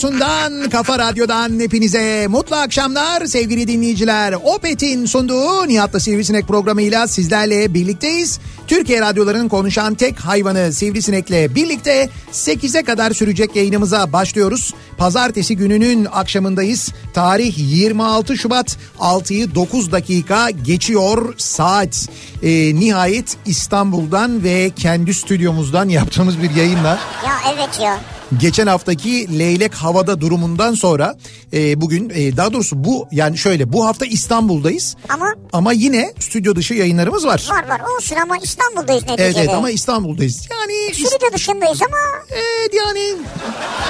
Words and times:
radyosundan, 0.00 0.70
kafa 0.70 0.98
radyodan 0.98 1.60
hepinize 1.60 2.26
mutlu 2.28 2.56
akşamlar 2.56 3.26
sevgili 3.26 3.68
dinleyiciler. 3.68 4.34
Opet'in 4.44 5.06
sunduğu 5.06 5.68
Nihat'la 5.68 6.00
Sivrisinek 6.00 6.48
programıyla 6.48 7.06
sizlerle 7.06 7.74
birlikteyiz. 7.74 8.40
Türkiye 8.66 9.00
radyolarının 9.00 9.48
konuşan 9.48 9.94
tek 9.94 10.20
hayvanı 10.20 10.72
Sivrisinek'le 10.72 11.54
birlikte 11.54 12.08
8'e 12.32 12.82
kadar 12.82 13.10
sürecek 13.10 13.56
yayınımıza 13.56 14.12
başlıyoruz. 14.12 14.74
Pazartesi 14.98 15.56
gününün 15.56 16.06
akşamındayız. 16.12 16.88
Tarih 17.14 17.54
26 17.56 18.36
Şubat 18.36 18.76
6'yı 18.98 19.54
9 19.54 19.92
dakika 19.92 20.50
geçiyor 20.50 21.34
saat. 21.36 22.08
Ee, 22.42 22.74
nihayet 22.74 23.36
İstanbul'dan 23.46 24.44
ve 24.44 24.70
kendi 24.76 25.14
stüdyomuzdan 25.14 25.88
yaptığımız 25.88 26.42
bir 26.42 26.50
yayınla 26.50 26.98
Ya 27.26 27.34
evet 27.54 27.80
ya. 27.82 28.00
Geçen 28.38 28.66
haftaki 28.66 29.38
leylek 29.38 29.74
havada 29.74 30.20
durumundan 30.20 30.74
sonra 30.74 31.16
e, 31.52 31.80
bugün 31.80 32.10
e, 32.14 32.36
daha 32.36 32.52
doğrusu 32.52 32.84
bu 32.84 33.08
yani 33.12 33.38
şöyle 33.38 33.72
bu 33.72 33.86
hafta 33.86 34.06
İstanbul'dayız 34.06 34.96
Ama 35.08 35.34
ama 35.52 35.72
yine 35.72 36.12
stüdyo 36.20 36.56
dışı 36.56 36.74
yayınlarımız 36.74 37.26
var. 37.26 37.48
var 37.50 37.68
var 37.68 37.80
olsun 37.96 38.16
ama 38.16 38.36
İstanbul'dayız 38.36 39.02
neticede. 39.02 39.24
Evet 39.24 39.36
evet 39.38 39.50
ama 39.50 39.70
İstanbul'dayız. 39.70 40.48
Yani 40.50 40.94
Stüdyo 40.94 41.32
dışındayız 41.32 41.82
ama 41.82 41.98
evet 42.30 42.74
yani 42.74 43.00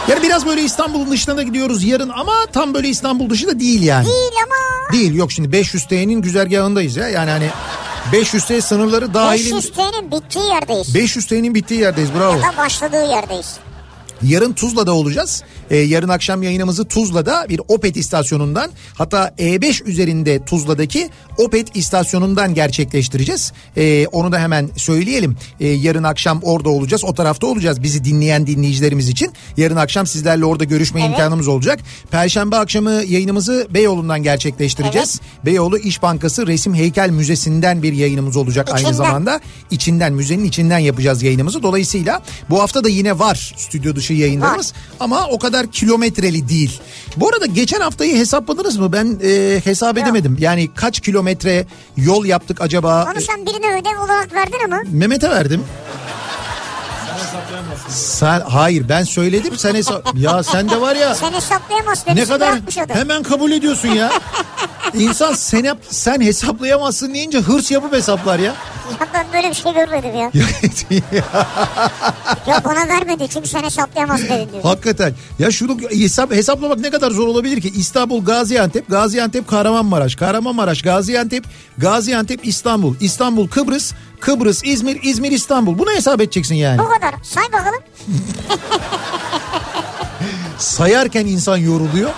yani 0.08 0.22
biraz 0.22 0.46
böyle 0.46 0.62
İstanbul'un 0.62 1.10
dışına 1.10 1.36
da 1.36 1.42
gidiyoruz 1.42 1.84
yarın 1.84 2.08
ama 2.08 2.32
tam 2.52 2.74
böyle 2.74 2.88
İstanbul 2.88 3.30
dışı 3.30 3.46
da 3.46 3.60
değil 3.60 3.82
yani. 3.82 4.06
değil 4.06 4.32
ama. 4.46 4.92
Değil 4.92 5.14
yok 5.14 5.32
şimdi 5.32 5.52
500 5.52 5.86
T'nin 5.86 6.22
güzergahındayız 6.22 6.96
ya 6.96 7.08
yani 7.08 7.30
hani 7.30 7.50
500 8.12 8.44
T 8.44 8.60
sınırları 8.60 9.14
dahilin 9.14 9.56
500 9.56 9.72
T'nin 9.72 10.10
bittiği 10.10 10.44
yerdeyiz. 10.44 10.94
500 10.94 11.26
T'nin 11.26 11.54
bittiği 11.54 11.80
yerdeyiz 11.80 12.10
bravo. 12.14 12.36
Ya 12.36 12.52
da 12.52 12.56
başladığı 12.56 13.10
yerdeyiz. 13.10 13.58
Yarın 14.22 14.52
Tuzla'da 14.52 14.92
olacağız. 14.92 15.42
Ee, 15.70 15.76
yarın 15.76 16.08
akşam 16.08 16.42
yayınımızı 16.42 16.84
Tuzla'da 16.84 17.46
bir 17.48 17.60
Opet 17.68 17.96
istasyonundan 17.96 18.70
hatta 18.94 19.34
E5 19.38 19.84
üzerinde 19.84 20.44
Tuzla'daki 20.44 21.10
Opet 21.38 21.76
istasyonundan 21.76 22.54
gerçekleştireceğiz. 22.54 23.52
Ee, 23.76 24.06
onu 24.06 24.32
da 24.32 24.38
hemen 24.38 24.70
söyleyelim. 24.76 25.36
Ee, 25.60 25.68
yarın 25.68 26.02
akşam 26.02 26.40
orada 26.42 26.68
olacağız. 26.68 27.04
O 27.04 27.14
tarafta 27.14 27.46
olacağız 27.46 27.82
bizi 27.82 28.04
dinleyen 28.04 28.46
dinleyicilerimiz 28.46 29.08
için. 29.08 29.32
Yarın 29.56 29.76
akşam 29.76 30.06
sizlerle 30.06 30.44
orada 30.44 30.64
görüşme 30.64 31.00
Evet. 31.00 31.10
imkanımız 31.10 31.48
olacak. 31.48 31.80
Perşembe 32.10 32.56
akşamı 32.56 32.90
yayınımızı 32.90 33.66
Beyoğlu'ndan 33.74 34.22
gerçekleştireceğiz. 34.22 35.20
Beyoğlu 35.46 35.78
İş 35.78 36.02
Bankası 36.02 36.46
Resim 36.46 36.74
Heykel 36.74 37.10
Müzesi'nden 37.10 37.82
bir 37.82 37.92
yayınımız 37.92 38.36
olacak 38.36 38.68
aynı 38.68 38.78
İçinden. 38.80 38.92
zamanda. 38.92 39.40
içinden 39.70 40.12
müzenin 40.12 40.44
içinden 40.44 40.78
yapacağız 40.78 41.22
yayınımızı. 41.22 41.62
Dolayısıyla 41.62 42.22
bu 42.50 42.62
hafta 42.62 42.84
da 42.84 42.88
yine 42.88 43.18
var 43.18 43.54
stüdyo 43.56 43.96
dışı 43.96 44.12
yayınlarımız 44.12 44.72
ama 45.00 45.26
o 45.30 45.38
kadar 45.38 45.59
kilometreli 45.66 46.48
değil. 46.48 46.80
Bu 47.16 47.28
arada 47.28 47.46
geçen 47.46 47.80
haftayı 47.80 48.16
hesapladınız 48.16 48.76
mı? 48.76 48.92
Ben 48.92 49.18
e, 49.22 49.60
hesap 49.64 49.98
edemedim. 49.98 50.36
Yani 50.40 50.70
kaç 50.74 51.00
kilometre 51.00 51.66
yol 51.96 52.24
yaptık 52.24 52.60
acaba? 52.60 53.08
Onu 53.12 53.20
sen 53.20 53.46
birine 53.46 53.80
ödev 53.80 54.04
olarak 54.04 54.34
verdin 54.34 54.58
ama. 54.64 54.82
Mehmet'e 54.90 55.30
verdim. 55.30 55.64
Sen 57.88 58.40
hayır 58.40 58.88
ben 58.88 59.04
söyledim 59.04 59.56
sen 59.58 59.74
hesap 59.74 60.08
ya 60.16 60.42
sen 60.42 60.68
de 60.70 60.80
var 60.80 60.96
ya 60.96 61.14
Sen 61.14 61.32
hesaplayamazsın. 61.32 62.16
ne 62.16 62.24
kadar 62.24 62.58
hemen 62.88 63.22
kabul 63.22 63.50
ediyorsun 63.52 63.88
ya. 63.88 64.10
İnsan 64.94 65.32
sen 65.34 65.64
yap, 65.64 65.78
sen 65.90 66.20
hesaplayamazsın 66.20 67.14
deyince 67.14 67.38
hırs 67.38 67.70
yapıp 67.70 67.92
hesaplar 67.92 68.38
ya. 68.38 68.44
Ya 69.00 69.06
ben 69.14 69.26
böyle 69.32 69.48
bir 69.50 69.54
şey 69.54 69.72
görmedim 69.72 70.14
ya. 70.14 70.30
ya 72.46 72.64
bana 72.64 72.88
vermedi 72.88 73.28
çünkü 73.28 73.48
sen 73.48 73.62
hesaplayamazsın 73.62 74.28
dedin 74.28 74.52
diyor. 74.52 74.62
Hakikaten. 74.64 75.14
Ya 75.38 75.50
şunu 75.50 75.76
hesap 75.90 76.32
hesaplamak 76.32 76.78
ne 76.78 76.90
kadar 76.90 77.10
zor 77.10 77.26
olabilir 77.28 77.60
ki? 77.60 77.72
İstanbul, 77.76 78.24
Gaziantep, 78.24 78.88
Gaziantep, 78.88 79.48
Kahramanmaraş, 79.48 80.14
Kahramanmaraş, 80.16 80.82
Gaziantep, 80.82 81.44
Gaziantep, 81.78 82.46
İstanbul, 82.46 82.94
İstanbul, 83.00 83.48
Kıbrıs, 83.48 83.92
Kıbrıs, 84.20 84.64
İzmir, 84.64 84.98
İzmir, 85.02 85.30
İstanbul. 85.32 85.78
Bunu 85.78 85.90
hesap 85.90 86.20
edeceksin 86.20 86.54
yani. 86.54 86.78
Bu 86.78 86.88
kadar. 86.88 87.14
Say 87.40 87.52
bakalım. 87.52 87.80
Sayarken 90.58 91.26
insan 91.26 91.56
yoruluyor. 91.56 92.10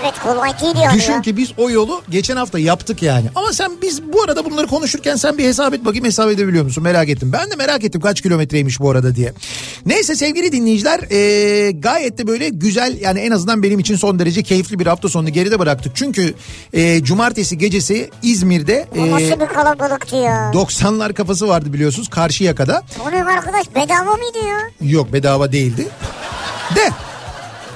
Evet 0.00 0.14
kolay 0.22 0.60
değil 0.60 0.76
yani 0.84 0.96
Düşün 0.96 1.12
ya. 1.12 1.20
ki 1.20 1.36
biz 1.36 1.52
o 1.56 1.70
yolu 1.70 2.02
geçen 2.10 2.36
hafta 2.36 2.58
yaptık 2.58 3.02
yani. 3.02 3.26
Ama 3.34 3.52
sen 3.52 3.72
biz 3.82 4.12
bu 4.12 4.22
arada 4.22 4.44
bunları 4.44 4.66
konuşurken 4.66 5.16
sen 5.16 5.38
bir 5.38 5.44
hesap 5.44 5.74
et 5.74 5.84
bakayım 5.84 6.04
hesap 6.04 6.30
edebiliyor 6.30 6.64
musun? 6.64 6.82
Merak 6.82 7.08
ettim. 7.08 7.32
Ben 7.32 7.50
de 7.50 7.56
merak 7.56 7.84
ettim 7.84 8.00
kaç 8.00 8.20
kilometreymiş 8.20 8.80
bu 8.80 8.90
arada 8.90 9.14
diye. 9.14 9.32
Neyse 9.86 10.14
sevgili 10.16 10.52
dinleyiciler 10.52 11.00
ee, 11.10 11.70
gayet 11.70 12.18
de 12.18 12.26
böyle 12.26 12.48
güzel 12.48 13.00
yani 13.00 13.20
en 13.20 13.30
azından 13.30 13.62
benim 13.62 13.78
için 13.78 13.96
son 13.96 14.18
derece 14.18 14.42
keyifli 14.42 14.78
bir 14.78 14.86
hafta 14.86 15.08
sonunu 15.08 15.30
geride 15.30 15.58
bıraktık. 15.58 15.92
Çünkü 15.96 16.34
ee, 16.72 17.04
cumartesi 17.04 17.58
gecesi 17.58 18.10
İzmir'de 18.22 18.86
ee, 18.96 19.10
nasıl 19.10 19.40
bir 19.40 19.46
kalabalıktı 19.46 20.16
ya. 20.16 20.50
90'lar 20.54 21.14
kafası 21.14 21.48
vardı 21.48 21.72
biliyorsunuz 21.72 22.08
Karşıyaka'da. 22.08 22.82
O 23.06 23.10
ne 23.10 23.24
arkadaş 23.24 23.66
bedava 23.74 24.16
mıydı 24.16 24.38
ya? 24.48 24.88
Yok 24.90 25.12
bedava 25.12 25.52
değildi. 25.52 25.88
De 26.76 26.90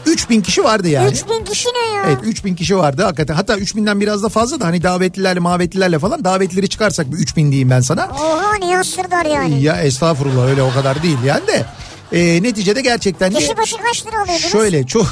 3000 0.06 0.41
kişi 0.41 0.65
vardı 0.65 0.89
yani. 0.89 1.11
3000 1.11 1.45
kişi 1.45 1.69
ne 1.69 1.95
ya? 1.97 2.03
Evet 2.06 2.19
3000 2.25 2.55
kişi 2.55 2.77
vardı 2.77 3.03
hakikaten. 3.03 3.35
Hatta 3.35 3.55
3000'den 3.59 4.01
biraz 4.01 4.23
da 4.23 4.29
fazla 4.29 4.61
da 4.61 4.67
hani 4.67 4.83
davetlilerle 4.83 5.41
mavetlilerle 5.41 5.99
falan 5.99 6.25
davetlileri 6.25 6.69
çıkarsak 6.69 7.12
bir 7.12 7.17
3000 7.17 7.51
diyeyim 7.51 7.71
ben 7.71 7.81
sana. 7.81 8.09
Oha 8.21 8.55
Nihat 8.55 8.87
Sırdar 8.87 9.27
yani. 9.27 9.62
Ya 9.62 9.83
estağfurullah 9.83 10.47
öyle 10.47 10.62
o 10.62 10.73
kadar 10.73 11.03
değil 11.03 11.19
yani 11.27 11.47
de. 11.47 11.67
Ee, 12.12 12.43
neticede 12.43 12.81
gerçekten 12.81 13.33
Kişi 13.33 13.56
başı 13.56 13.77
kaç 13.77 14.06
lira 14.06 14.21
alıyordunuz? 14.23 14.53
şöyle 14.53 14.87
çok 14.87 15.06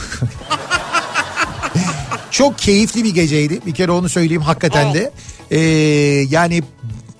çok 2.30 2.58
keyifli 2.58 3.04
bir 3.04 3.14
geceydi. 3.14 3.60
Bir 3.66 3.74
kere 3.74 3.90
onu 3.92 4.08
söyleyeyim 4.08 4.42
hakikaten 4.42 4.94
de. 4.94 5.12
Ee, 5.50 5.58
yani 6.30 6.62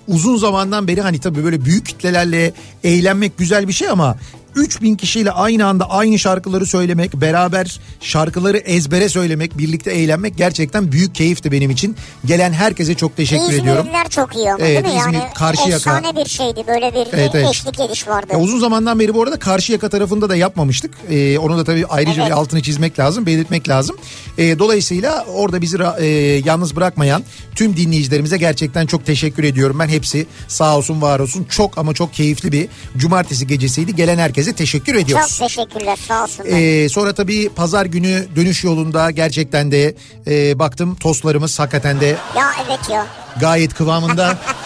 uzun 0.07 0.37
zamandan 0.37 0.87
beri 0.87 1.01
hani 1.01 1.19
tabii 1.19 1.43
böyle 1.43 1.65
büyük 1.65 1.85
kitlelerle 1.85 2.53
eğlenmek 2.83 3.37
güzel 3.37 3.67
bir 3.67 3.73
şey 3.73 3.89
ama 3.89 4.17
3000 4.55 4.95
kişiyle 4.95 5.31
aynı 5.31 5.65
anda 5.67 5.89
aynı 5.89 6.19
şarkıları 6.19 6.65
söylemek, 6.65 7.13
beraber 7.13 7.79
şarkıları 8.01 8.57
ezbere 8.57 9.09
söylemek, 9.09 9.57
birlikte 9.57 9.91
eğlenmek 9.91 10.37
gerçekten 10.37 10.91
büyük 10.91 11.15
keyifti 11.15 11.51
benim 11.51 11.71
için. 11.71 11.95
Gelen 12.25 12.53
herkese 12.53 12.95
çok 12.95 13.17
teşekkür 13.17 13.53
ediyorum. 13.53 13.79
İzmirliler 13.81 14.09
çok 14.09 14.35
iyi 14.35 14.51
ama 14.51 14.65
Evet, 14.65 14.83
değil 14.85 14.95
mi? 14.95 15.01
İzmir, 15.01 15.13
Yani 15.13 15.33
Karşıyaka. 15.35 15.75
efsane 15.75 16.15
bir 16.15 16.29
şeydi 16.29 16.63
böyle 16.67 16.93
bir 16.93 17.07
Evet, 17.13 17.31
evet. 17.35 17.49
eşlik 17.49 17.79
ediş 17.79 18.07
vardı. 18.07 18.27
Ya 18.31 18.39
uzun 18.39 18.59
zamandan 18.59 18.99
beri 18.99 19.13
bu 19.13 19.23
arada 19.23 19.39
Karşıyaka 19.39 19.89
tarafında 19.89 20.29
da 20.29 20.35
yapmamıştık. 20.35 20.93
Ee, 21.09 21.37
onu 21.37 21.57
da 21.57 21.63
tabii 21.63 21.85
ayrıca 21.85 22.21
Evet. 22.21 22.27
bir 22.31 22.31
altını 22.31 22.61
çizmek 22.61 22.99
lazım, 22.99 23.25
belirtmek 23.25 23.69
lazım. 23.69 23.95
Ee, 24.37 24.59
dolayısıyla 24.59 25.25
orada 25.33 25.61
bizi 25.61 25.77
e, 25.99 26.05
yalnız 26.45 26.75
bırakmayan 26.75 27.23
tüm 27.55 27.77
dinleyicilerimize 27.77 28.37
gerçekten 28.37 28.85
çok 28.85 29.05
teşekkür 29.05 29.43
ediyorum. 29.43 29.79
Ben 29.79 29.87
hepsi 29.87 30.25
sağ 30.47 30.77
olsun 30.77 31.01
var 31.01 31.19
olsun 31.19 31.45
çok 31.49 31.77
ama 31.77 31.93
çok 31.93 32.13
keyifli 32.13 32.51
bir 32.51 32.67
cumartesi 32.97 33.47
gecesiydi. 33.47 33.95
Gelen 33.95 34.17
herkese 34.17 34.42
teşekkür 34.51 34.95
ediyoruz. 34.95 35.37
Çok 35.37 35.47
teşekkürler 35.47 35.99
sağ 36.07 36.23
olsunlar. 36.23 36.49
Ee, 36.49 36.89
sonra 36.89 37.13
tabii 37.13 37.49
pazar 37.49 37.85
günü 37.85 38.25
dönüş 38.35 38.63
yolunda 38.63 39.11
gerçekten 39.11 39.71
de 39.71 39.95
e, 40.27 40.59
baktım 40.59 40.95
tostlarımız 40.95 41.59
hakikaten 41.59 42.01
de 42.01 42.05
ya 42.37 42.51
evet 42.67 42.89
ya. 42.89 43.07
gayet 43.39 43.73
kıvamında. 43.73 44.37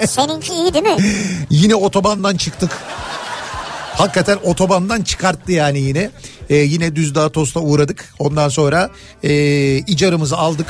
Seninki 0.06 0.52
iyi 0.52 0.74
değil 0.74 0.84
mi? 0.84 0.96
yine 1.50 1.74
otobandan 1.74 2.36
çıktık. 2.36 2.70
Hakikaten 3.96 4.38
otobandan 4.44 5.02
çıkarttı 5.02 5.52
yani 5.52 5.78
yine. 5.78 6.10
Ee, 6.50 6.56
yine 6.56 6.96
Düzdağ 6.96 7.28
Tost'a 7.28 7.60
uğradık. 7.60 8.14
Ondan 8.18 8.48
sonra 8.48 8.90
e, 9.22 9.32
icarımızı 9.76 10.36
aldık. 10.36 10.66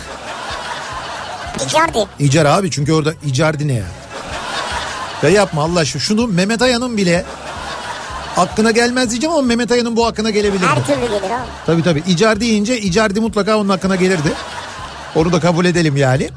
Icardi. 1.67 1.99
İcar 2.19 2.45
abi 2.45 2.71
çünkü 2.71 2.93
orada 2.93 3.15
icardi 3.27 3.69
ne 3.69 3.73
ya? 3.73 3.87
Ya 5.23 5.29
yapma 5.29 5.63
Allah 5.63 5.81
aşkına. 5.81 6.03
Şunu 6.03 6.27
Mehmet 6.27 6.63
Aya'nın 6.63 6.97
bile 6.97 7.25
aklına 8.37 8.71
gelmez 8.71 9.11
diyeceğim 9.11 9.33
ama 9.33 9.43
Mehmet 9.43 9.73
Aya'nın 9.73 9.97
bu 9.97 10.07
aklına 10.07 10.31
gelebilirdi. 10.31 10.67
Her 10.67 10.87
türlü 10.87 11.01
gelir 11.01 11.31
abi. 11.31 11.49
Tabii 11.67 11.83
tabii. 11.83 12.03
İcar 12.09 12.41
deyince 12.41 12.81
Icardi 12.81 13.21
mutlaka 13.21 13.59
onun 13.59 13.69
hakkına 13.69 13.97
gelirdi. 13.97 14.33
Onu 15.15 15.33
da 15.33 15.41
kabul 15.41 15.65
edelim 15.65 15.97
yani. 15.97 16.29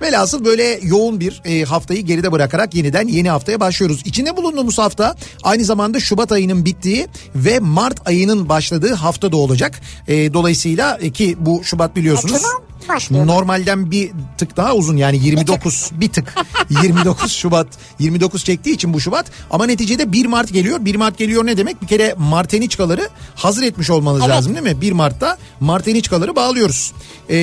Velhasıl 0.00 0.44
böyle 0.44 0.80
yoğun 0.82 1.20
bir 1.20 1.42
e, 1.44 1.64
haftayı 1.64 2.02
geride 2.02 2.32
bırakarak 2.32 2.74
yeniden 2.74 3.08
yeni 3.08 3.30
haftaya 3.30 3.60
başlıyoruz. 3.60 4.02
İçinde 4.04 4.36
bulunduğumuz 4.36 4.78
hafta 4.78 5.14
aynı 5.42 5.64
zamanda 5.64 6.00
Şubat 6.00 6.32
ayının 6.32 6.64
bittiği 6.64 7.06
ve 7.34 7.58
Mart 7.58 8.08
ayının 8.08 8.48
başladığı 8.48 8.94
hafta 8.94 9.32
da 9.32 9.36
olacak. 9.36 9.80
E, 10.08 10.34
dolayısıyla 10.34 10.98
e, 11.00 11.10
ki 11.10 11.36
bu 11.40 11.64
Şubat 11.64 11.96
biliyorsunuz. 11.96 12.42
E, 12.42 12.63
başlıyor. 12.88 13.26
Normalden 13.26 13.90
bir 13.90 14.10
tık 14.38 14.56
daha 14.56 14.74
uzun 14.74 14.96
yani 14.96 15.24
29 15.24 15.90
bir 15.92 16.08
tık 16.08 16.34
29 16.82 17.32
Şubat 17.36 17.66
29 17.98 18.44
çektiği 18.44 18.72
için 18.72 18.92
bu 18.94 19.00
Şubat 19.00 19.26
ama 19.50 19.66
neticede 19.66 20.12
1 20.12 20.26
Mart 20.26 20.52
geliyor. 20.52 20.84
1 20.84 20.94
Mart 20.94 21.18
geliyor 21.18 21.46
ne 21.46 21.56
demek? 21.56 21.82
Bir 21.82 21.86
kere 21.86 22.14
Marteniçkaları 22.18 23.08
hazır 23.34 23.62
etmiş 23.62 23.90
olmanız 23.90 24.20
Evet. 24.20 24.30
lazım 24.30 24.54
değil 24.54 24.76
mi? 24.76 24.80
1 24.80 24.92
Mart'ta 24.92 25.38
Marteniçkaları 25.60 26.36
bağlıyoruz. 26.36 26.92
Ee, 27.30 27.36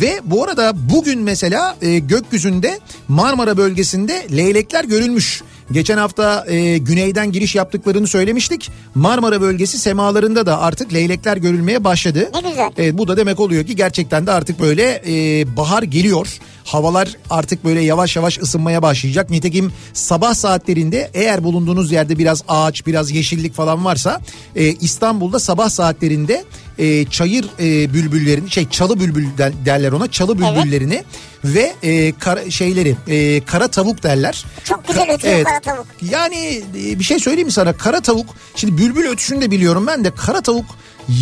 ve 0.00 0.20
bu 0.24 0.44
arada 0.44 0.72
bugün 0.90 1.20
mesela 1.20 1.76
e, 1.82 1.98
gökyüzünde 1.98 2.80
Marmara 3.08 3.56
bölgesinde 3.56 4.26
leylekler 4.36 4.84
görülmüş. 4.84 5.42
Geçen 5.72 5.98
hafta 5.98 6.44
e, 6.48 6.78
güneyden 6.78 7.32
giriş 7.32 7.54
yaptıklarını 7.54 8.06
söylemiştik. 8.06 8.70
Marmara 8.94 9.40
bölgesi 9.40 9.78
semalarında 9.78 10.46
da 10.46 10.60
artık 10.60 10.94
leylekler 10.94 11.36
görülmeye 11.36 11.84
başladı. 11.84 12.30
Ne 12.34 12.50
güzel. 12.50 12.70
Evet, 12.76 12.98
bu 12.98 13.08
da 13.08 13.16
demek 13.16 13.40
oluyor 13.40 13.66
ki 13.66 13.76
gerçekten 13.76 14.26
de 14.26 14.30
artık 14.32 14.60
böyle 14.60 15.02
e, 15.06 15.46
bahar 15.56 15.82
geliyor. 15.82 16.38
Havalar 16.64 17.08
artık 17.30 17.64
böyle 17.64 17.80
yavaş 17.80 18.16
yavaş 18.16 18.38
ısınmaya 18.38 18.82
başlayacak. 18.82 19.30
Nitekim 19.30 19.72
sabah 19.92 20.34
saatlerinde 20.34 21.10
eğer 21.14 21.44
bulunduğunuz 21.44 21.92
yerde 21.92 22.18
biraz 22.18 22.42
ağaç, 22.48 22.86
biraz 22.86 23.10
yeşillik 23.10 23.54
falan 23.54 23.84
varsa 23.84 24.20
e, 24.56 24.66
İstanbul'da 24.66 25.38
sabah 25.38 25.68
saatlerinde 25.68 26.44
e, 26.78 27.04
çayır 27.06 27.44
e, 27.60 27.92
bülbüllerini, 27.94 28.50
şey 28.50 28.68
çalı 28.68 29.00
bülbül 29.00 29.26
der- 29.38 29.52
derler 29.66 29.92
ona, 29.92 30.10
çalı 30.10 30.38
bülbüllerini 30.38 31.04
ve 31.44 31.74
e, 31.82 32.12
kara, 32.18 32.50
şeyleri, 32.50 32.96
e, 33.08 33.44
kara 33.44 33.68
tavuk 33.68 34.02
derler. 34.02 34.44
Çok 34.64 34.88
güzel 34.88 35.10
ötüyor 35.14 35.34
Evet. 35.34 35.44
kara 35.46 35.60
tavuk. 35.60 35.86
Yani 36.02 36.62
e, 36.76 36.98
bir 36.98 37.04
şey 37.04 37.18
söyleyeyim 37.18 37.46
mi 37.48 37.52
sana? 37.52 37.72
Kara 37.76 38.00
tavuk, 38.00 38.26
şimdi 38.56 38.78
bülbül 38.78 39.06
ötüşünü 39.08 39.40
de 39.40 39.50
biliyorum 39.50 39.86
ben 39.86 40.04
de 40.04 40.10
kara 40.14 40.40
tavuk 40.40 40.64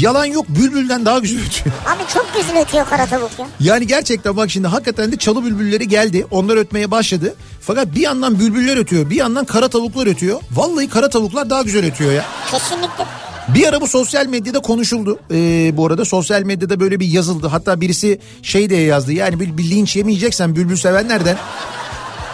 yalan 0.00 0.24
yok 0.24 0.46
bülbülden 0.48 1.04
daha 1.06 1.18
güzel 1.18 1.38
ötüyor. 1.46 1.76
Abi 1.86 2.02
çok 2.14 2.26
güzel 2.36 2.62
ötüyor 2.62 2.86
kara 2.88 3.06
tavuk 3.06 3.30
ya. 3.38 3.46
Yani 3.60 3.86
gerçekten 3.86 4.36
bak 4.36 4.50
şimdi 4.50 4.68
hakikaten 4.68 5.12
de 5.12 5.16
çalı 5.16 5.44
bülbülleri 5.44 5.88
geldi. 5.88 6.26
Onlar 6.30 6.56
ötmeye 6.56 6.90
başladı. 6.90 7.34
Fakat 7.60 7.94
bir 7.94 8.00
yandan 8.00 8.38
bülbüller 8.40 8.76
ötüyor. 8.76 9.10
Bir 9.10 9.16
yandan 9.16 9.44
kara 9.44 9.68
tavuklar 9.68 10.06
ötüyor. 10.06 10.40
Vallahi 10.52 10.88
kara 10.88 11.08
tavuklar 11.10 11.50
daha 11.50 11.62
güzel 11.62 11.86
ötüyor 11.86 12.12
ya. 12.12 12.24
Kesinlikle. 12.50 13.04
Bir 13.54 13.68
ara 13.68 13.80
bu 13.80 13.86
sosyal 13.86 14.26
medyada 14.26 14.60
konuşuldu. 14.60 15.18
Ee, 15.30 15.76
bu 15.76 15.86
arada 15.86 16.04
sosyal 16.04 16.42
medyada 16.42 16.80
böyle 16.80 17.00
bir 17.00 17.06
yazıldı. 17.06 17.46
Hatta 17.46 17.80
birisi 17.80 18.18
şey 18.42 18.70
diye 18.70 18.80
yazdı. 18.80 19.12
Yani 19.12 19.40
bir, 19.40 19.58
bir 19.58 19.70
linç 19.70 19.96
yemeyeceksen 19.96 20.56
bülbül 20.56 20.76
sevenlerden. 20.76 21.36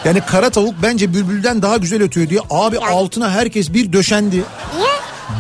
Yani 0.05 0.21
kara 0.21 0.51
tavuk 0.51 0.75
bence 0.83 1.15
bülbülden 1.15 1.63
daha 1.63 1.77
güzel 1.77 2.03
ötüyor 2.03 2.29
diye. 2.29 2.41
Abi 2.51 2.79
altına 2.79 3.31
herkes 3.31 3.73
bir 3.73 3.93
döşendi. 3.93 4.37
Niye? 4.77 4.88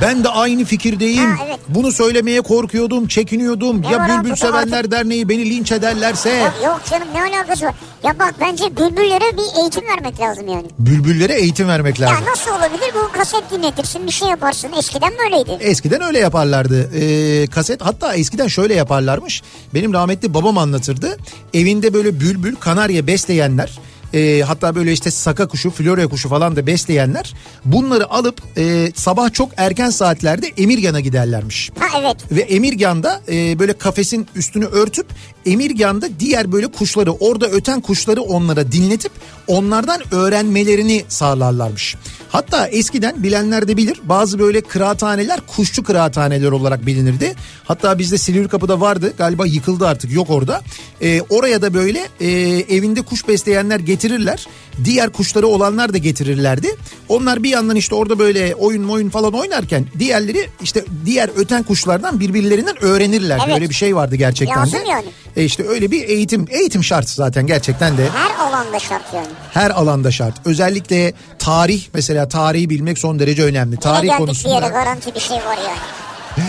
Ben 0.03 0.25
de 0.25 0.29
aynı 0.29 0.65
fikirdeyim. 0.65 1.31
Ha, 1.31 1.45
evet. 1.47 1.59
Bunu 1.69 1.93
söylemeye 1.93 2.41
korkuyordum, 2.41 3.09
çekiniyordum. 3.09 3.83
Ne 3.83 3.91
ya 3.93 3.99
var 3.99 4.11
abi, 4.11 4.19
Bülbül 4.19 4.31
bu 4.31 4.37
Sevenler 4.37 4.91
Derneği 4.91 5.29
beni 5.29 5.51
linç 5.51 5.73
ederlerse. 5.73 6.31
Ya 6.31 6.53
yok 6.65 6.81
canım 6.91 7.09
ne 7.15 7.23
alakası 7.23 7.67
var? 7.67 7.75
Ya 8.05 8.19
bak 8.19 8.35
bence 8.41 8.65
bülbüllere 8.77 9.37
bir 9.37 9.61
eğitim 9.63 9.89
vermek 9.89 10.21
lazım 10.21 10.49
yani. 10.49 10.67
Bülbüllere 10.79 11.33
eğitim 11.33 11.69
vermek 11.69 12.01
lazım. 12.01 12.25
Ya 12.25 12.31
nasıl 12.33 12.51
olabilir? 12.51 12.95
Bu 12.95 13.13
kaset 13.19 13.51
dinletirsin 13.51 14.07
bir 14.07 14.13
şey 14.13 14.29
yaparsın. 14.29 14.71
Eskiden 14.79 15.13
böyleydi. 15.25 15.51
Eskiden 15.61 16.03
öyle 16.03 16.19
yaparlardı. 16.19 16.91
Ee, 16.95 17.47
kaset 17.47 17.81
hatta 17.83 18.15
eskiden 18.15 18.47
şöyle 18.49 18.75
yaparlarmış. 18.75 19.43
Benim 19.75 19.93
rahmetli 19.93 20.35
babam 20.35 20.59
anlatırdı. 20.59 21.17
Evinde 21.55 21.95
böyle 21.95 22.21
bülbül, 22.21 22.57
kanarya 22.57 23.07
besleyenler 23.07 23.79
e, 24.15 24.43
hatta 24.47 24.75
böyle 24.75 24.93
işte 24.93 25.11
saka 25.11 25.49
kuşu, 25.49 25.71
florya 25.71 26.09
kuşu 26.09 26.29
falan 26.29 26.57
da 26.57 26.67
besleyenler 26.67 27.35
bunları 27.65 28.11
alıp 28.11 28.43
e, 28.57 28.93
sabah 28.95 29.33
çok 29.33 29.51
erken 29.57 29.91
saatlerde 29.91 30.53
Emirgan'a 30.57 31.01
giderlermiş. 31.01 31.71
Ha 31.79 32.01
evet. 32.01 32.17
Ve 32.33 32.41
Emirgan'da 32.41 33.21
e, 33.29 33.59
böyle 33.59 33.73
kafesin 33.73 34.27
üstünü 34.35 34.65
örtüp 34.65 35.07
Emirgan'da 35.47 36.09
diğer 36.21 36.53
böyle 36.53 36.67
kuşları 36.67 37.13
orada 37.13 37.47
öten 37.47 37.81
kuşları 37.81 38.23
onlara 38.23 38.73
dinletip 38.73 39.13
onlardan 39.47 40.15
öğrenmelerini 40.15 41.05
sağlarlarmış. 41.09 41.97
Hatta 42.29 42.67
eskiden 42.67 43.23
bilenler 43.23 43.69
de 43.69 43.77
bilir 43.77 44.01
bazı 44.05 44.39
böyle 44.39 44.61
kıraathaneler 44.61 45.41
kuşçu 45.47 45.83
kıraathaneler 45.83 46.51
olarak 46.51 46.87
bilinirdi. 46.87 47.35
Hatta 47.65 47.99
bizde 47.99 48.19
Silivri 48.19 48.49
Kapı'da 48.49 48.81
vardı 48.81 49.13
galiba 49.19 49.47
yıkıldı 49.47 49.87
artık 49.87 50.13
yok 50.13 50.31
orada. 50.31 50.63
E, 51.03 51.21
oraya 51.21 51.63
da 51.63 51.75
böyle 51.75 52.09
e, 52.21 52.29
evinde 52.77 53.03
kuş 53.03 53.29
besleyenler 53.29 53.81
getirirler. 53.81 54.47
Diğer 54.85 55.11
kuşları 55.11 55.47
olanlar 55.47 55.93
da 55.93 55.99
getirirlerdi. 55.99 56.77
Onlar 57.09 57.43
bir 57.43 57.51
yandan 57.51 57.77
işte 57.77 57.95
orada 57.95 58.19
böyle 58.19 58.55
oyun 58.55 58.89
oyun 58.89 59.11
falan 59.11 59.33
oynarken 59.33 59.87
diğerleri 59.99 60.49
işte 60.63 60.85
diğer 61.07 61.31
öten 61.37 61.63
kuşlardan 61.63 62.21
birbirlerinden 62.21 62.85
öğrenirler. 62.85 63.41
Evet. 63.45 63.55
Böyle 63.55 63.69
bir 63.69 63.75
şey 63.75 63.97
vardı 63.97 64.17
gerçekten 64.17 64.61
Lazım 64.61 64.81
de. 64.81 64.89
yani. 64.89 65.07
E 65.37 65.45
işte 65.45 65.69
öyle 65.69 65.91
bir 65.91 66.09
eğitim 66.09 66.47
eğitim 66.51 66.85
şart 66.85 67.09
zaten 67.09 67.47
gerçekten 67.47 67.99
de 67.99 68.09
Her 68.11 68.38
alanda 68.59 68.79
şart 68.79 69.15
yani. 69.15 69.27
her 69.55 69.71
alanda 69.71 70.11
şart. 70.11 70.35
Özellikle 70.45 71.13
tarih 71.39 71.83
mesela 71.95 72.29
tarihi 72.29 72.71
bilmek 72.71 72.99
son 72.99 73.19
derece 73.19 73.43
önemli. 73.45 73.71
Yine 73.71 73.81
Tarih 73.81 74.03
geldik 74.03 74.21
bir 74.21 74.27
konusunda 74.27 74.55
yere 74.55 74.69
garanti 74.69 75.15
bir 75.15 75.21
şey 75.21 75.37
var 75.37 75.59
yani. 75.67 76.49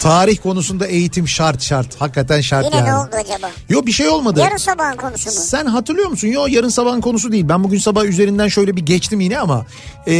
tarih 0.00 0.38
konusunda 0.42 0.86
eğitim 0.86 1.28
şart 1.28 1.62
şart. 1.62 2.00
Hakikaten 2.00 2.40
şart 2.40 2.64
Yine 2.64 2.76
yani. 2.76 2.88
ne 2.88 2.94
oldu 2.96 3.10
acaba? 3.12 3.50
Yok 3.68 3.86
bir 3.86 3.92
şey 3.92 4.08
olmadı. 4.08 4.40
Yarın 4.40 4.56
sabahın 4.56 4.96
konusu 4.96 5.26
mu? 5.30 5.36
Sen 5.36 5.66
hatırlıyor 5.66 6.08
musun? 6.08 6.28
Yo 6.28 6.46
yarın 6.48 6.68
sabahın 6.68 7.00
konusu 7.00 7.32
değil. 7.32 7.48
Ben 7.48 7.64
bugün 7.64 7.78
sabah 7.78 8.04
üzerinden 8.04 8.48
şöyle 8.48 8.76
bir 8.76 8.82
geçtim 8.82 9.20
yine 9.20 9.38
ama 9.38 9.66
e, 10.08 10.12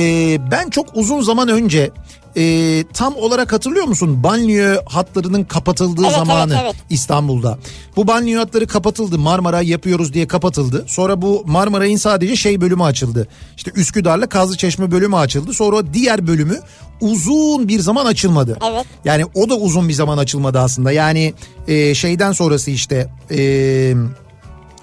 ben 0.50 0.70
çok 0.70 0.86
uzun 0.94 1.20
zaman 1.22 1.48
önce 1.48 1.90
e, 2.36 2.84
tam 2.92 3.16
olarak 3.16 3.52
hatırlıyor 3.52 3.84
musun? 3.84 4.22
Banliyö 4.22 4.76
hatlarının 4.86 5.44
kapatıldığı 5.44 6.02
Evet, 6.04 6.14
zamanı 6.14 6.54
evet, 6.54 6.62
evet. 6.64 6.74
İstanbul'da. 6.90 7.58
Bu 7.96 8.06
banliyö 8.06 8.38
hatları 8.38 8.66
kapatıldı. 8.66 9.18
Marmara 9.18 9.62
yapıyoruz 9.62 10.12
diye 10.12 10.26
kapatıldı. 10.28 10.84
Sonra 10.86 11.22
bu 11.22 11.44
Marmaray'ın 11.46 11.96
sadece 11.96 12.36
şey 12.36 12.60
bölümü 12.60 12.82
açıldı. 12.82 13.28
İşte 13.56 13.70
Üsküdar'la 13.74 14.26
Kazlıçeşme 14.26 14.90
bölümü 14.90 15.16
açıldı. 15.16 15.52
Sonra 15.52 15.94
diğer 15.94 16.26
bölümü 16.26 16.60
uzun 17.00 17.68
bir 17.68 17.80
zaman 17.80 18.06
açılmadı. 18.06 18.58
Evet. 18.72 18.86
Yani 19.04 19.24
o 19.34 19.48
da 19.48 19.54
uzun 19.54 19.88
bir 19.88 19.94
zaman 19.94 20.18
açılmadı 20.18 20.58
aslında. 20.58 20.92
Yani 20.92 21.34
e, 21.68 21.94
şeyden 21.94 22.32
sonrası 22.32 22.70
işte 22.70 23.10
e, 23.30 23.94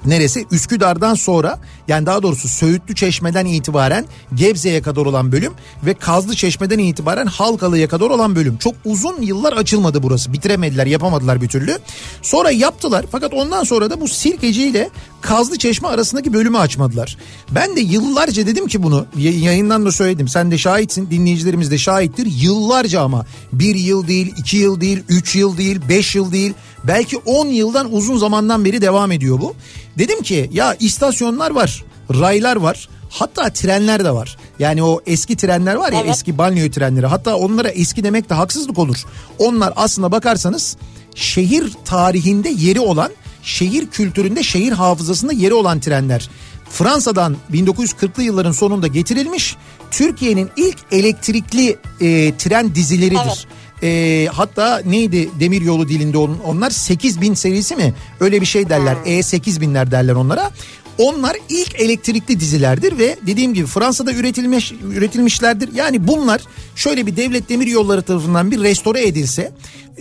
neresi? 0.08 0.46
Üsküdar'dan 0.52 1.14
sonra 1.16 1.60
yani 1.88 2.06
daha 2.06 2.24
doğrusu 2.24 2.48
Söğütlü 2.48 2.96
Çeşme'den 2.96 3.46
itibaren 3.46 4.06
Gebze'ye 4.36 4.82
kadar 4.82 5.06
olan 5.06 5.32
bölüm 5.32 5.54
ve 5.86 5.94
Kazlı 5.94 6.36
Çeşme'den 6.36 6.80
itibaren 6.80 7.26
Halkalı'ya 7.26 7.88
kadar 7.88 8.10
olan 8.10 8.36
bölüm. 8.36 8.58
Çok 8.58 8.76
uzun 8.86 9.22
yıllar 9.22 9.54
açılmadı 9.54 10.04
burası. 10.04 10.34
Bitiremediler, 10.34 10.86
yapamadılar 10.86 11.42
bir 11.42 11.48
türlü. 11.48 11.78
Sonra 12.22 12.52
yaptılar 12.52 13.06
fakat 13.12 13.34
ondan 13.34 13.64
sonra 13.64 13.90
da 13.90 14.02
bu 14.02 14.08
Sirkeci 14.08 14.64
ile 14.64 14.90
Kazlı 15.22 15.58
Çeşme 15.58 15.88
arasındaki 15.88 16.34
bölümü 16.34 16.58
açmadılar. 16.58 17.18
Ben 17.52 17.76
de 17.76 17.82
yıllarca 17.82 18.48
dedim 18.48 18.68
ki 18.68 18.84
bunu 18.84 19.06
yayından 19.18 19.86
da 19.86 19.92
söyledim. 19.92 20.28
Sen 20.28 20.52
de 20.52 20.58
şahitsin, 20.58 21.12
dinleyicilerimiz 21.12 21.72
de 21.72 21.78
şahittir. 21.78 22.28
Yıllarca 22.42 23.02
ama 23.02 23.26
bir 23.54 23.76
yıl 23.76 24.08
değil, 24.08 24.34
iki 24.38 24.58
yıl 24.58 24.82
değil, 24.82 25.04
üç 25.10 25.36
yıl 25.36 25.58
değil, 25.58 25.80
beş 25.90 26.16
yıl 26.16 26.32
değil 26.32 26.54
belki 26.84 27.18
10 27.18 27.48
yıldan 27.48 27.94
uzun 27.94 28.18
zamandan 28.18 28.66
beri 28.66 28.82
devam 28.82 29.12
ediyor 29.12 29.42
bu. 29.42 29.56
Dedim 29.98 30.22
ki 30.22 30.50
ya 30.54 30.76
istasyonlar 30.80 31.52
var, 31.52 31.84
raylar 32.14 32.56
var. 32.56 32.90
Hatta 33.10 33.50
trenler 33.50 34.06
de 34.06 34.12
var. 34.12 34.38
Yani 34.60 34.84
o 34.84 35.02
eski 35.06 35.36
trenler 35.36 35.76
var 35.76 35.92
ya 35.92 36.00
Evet. 36.02 36.12
eski 36.12 36.38
banliyö 36.38 36.72
trenleri. 36.72 37.06
Hatta 37.06 37.36
onlara 37.36 37.70
eski 37.70 38.04
demek 38.04 38.30
de 38.30 38.34
haksızlık 38.34 38.80
olur. 38.80 39.04
Onlar 39.40 39.74
aslında 39.76 40.12
bakarsanız 40.12 40.78
şehir 41.16 41.74
tarihinde 41.86 42.50
yeri 42.50 42.80
olan, 42.80 43.12
şehir 43.44 43.88
kültüründe, 43.88 44.44
şehir 44.44 44.72
hafızasında 44.72 45.34
yeri 45.34 45.54
olan 45.54 45.80
trenler. 45.80 46.30
Fransa'dan 46.70 47.38
1940'lı 47.54 48.24
yılların 48.24 48.52
sonunda 48.52 48.88
getirilmiş 48.88 49.56
Türkiye'nin 49.92 50.50
ilk 50.58 50.78
elektrikli 50.92 51.78
e, 52.02 52.38
tren 52.38 52.76
dizileridir. 52.76 53.20
Evet. 53.26 53.48
E, 53.84 54.28
hatta 54.34 54.82
neydi 54.86 55.30
demir 55.40 55.62
yolu 55.62 55.90
dilinde 55.90 56.18
on- 56.18 56.40
onlar 56.46 56.70
8000 56.70 57.34
serisi 57.34 57.76
mi 57.76 57.94
öyle 58.20 58.42
bir 58.42 58.46
şey 58.46 58.70
derler 58.70 58.96
E8000'ler 59.06 59.92
derler 59.92 60.14
onlara. 60.14 60.52
Onlar 60.98 61.38
ilk 61.50 61.76
elektrikli 61.76 62.40
dizilerdir 62.40 62.98
ve 62.98 63.18
dediğim 63.28 63.54
gibi 63.54 63.68
Fransa'da 63.68 64.14
üretilmiş 64.14 64.74
üretilmişlerdir. 64.94 65.74
Yani 65.74 66.08
bunlar 66.08 66.42
şöyle 66.76 67.06
bir 67.06 67.16
devlet 67.16 67.50
demir 67.50 67.68
yolları 67.68 68.02
tarafından 68.02 68.52
bir 68.52 68.62
restore 68.64 69.08
edilse 69.08 69.52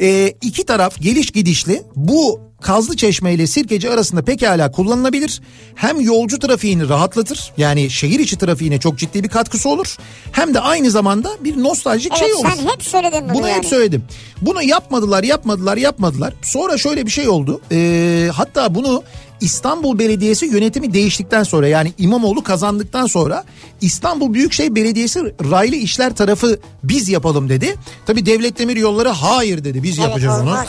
e, 0.00 0.34
iki 0.42 0.64
taraf 0.64 1.00
geliş 1.00 1.30
gidişli 1.30 1.82
bu 1.96 2.40
Kazlı 2.62 2.96
Çeşme 2.96 3.34
ile 3.34 3.46
Sirkeci 3.46 3.90
arasında 3.90 4.22
pekala 4.22 4.70
kullanılabilir. 4.70 5.40
Hem 5.74 6.00
yolcu 6.00 6.38
trafiğini 6.38 6.88
rahatlatır 6.88 7.52
yani 7.56 7.90
şehir 7.90 8.20
içi 8.20 8.38
trafiğine 8.38 8.78
çok 8.80 8.98
ciddi 8.98 9.24
bir 9.24 9.28
katkısı 9.28 9.68
olur. 9.68 9.96
Hem 10.32 10.54
de 10.54 10.60
aynı 10.60 10.90
zamanda 10.90 11.30
bir 11.40 11.62
nostaljik 11.62 12.12
Evet 12.12 12.20
şey 12.24 12.32
olur. 12.34 12.48
sen 12.56 12.66
hep 12.68 12.82
söyledin 12.82 13.24
bunu, 13.28 13.34
Bunu 13.34 13.48
yani. 13.48 13.56
hep 13.56 13.64
söyledim. 13.66 14.04
Bunu 14.42 14.62
yapmadılar, 14.62 15.22
yapmadılar, 15.22 15.76
yapmadılar. 15.76 16.34
Sonra 16.42 16.78
şöyle 16.78 17.06
bir 17.06 17.10
şey 17.10 17.28
oldu. 17.28 17.60
Ee, 17.72 18.30
hatta 18.34 18.74
bunu 18.74 19.02
İstanbul 19.40 19.98
Belediyesi 19.98 20.46
yönetimi 20.46 20.94
değiştikten 20.94 21.42
sonra 21.42 21.68
yani 21.68 21.92
İmamoğlu 21.98 22.42
kazandıktan 22.42 23.06
sonra 23.06 23.44
İstanbul 23.80 24.34
Büyükşehir 24.34 24.74
Belediyesi 24.74 25.20
raylı 25.50 25.76
işler 25.76 26.16
tarafı 26.16 26.58
biz 26.82 27.08
yapalım 27.08 27.48
dedi. 27.48 27.74
Tabii 28.06 28.26
Devlet 28.26 28.58
Demir 28.58 28.76
Yolları 28.76 29.08
hayır 29.08 29.64
dedi 29.64 29.82
biz 29.82 29.98
Evet, 29.98 30.08
yapacağız 30.08 30.40
onu. 30.42 30.50
yani. 30.50 30.66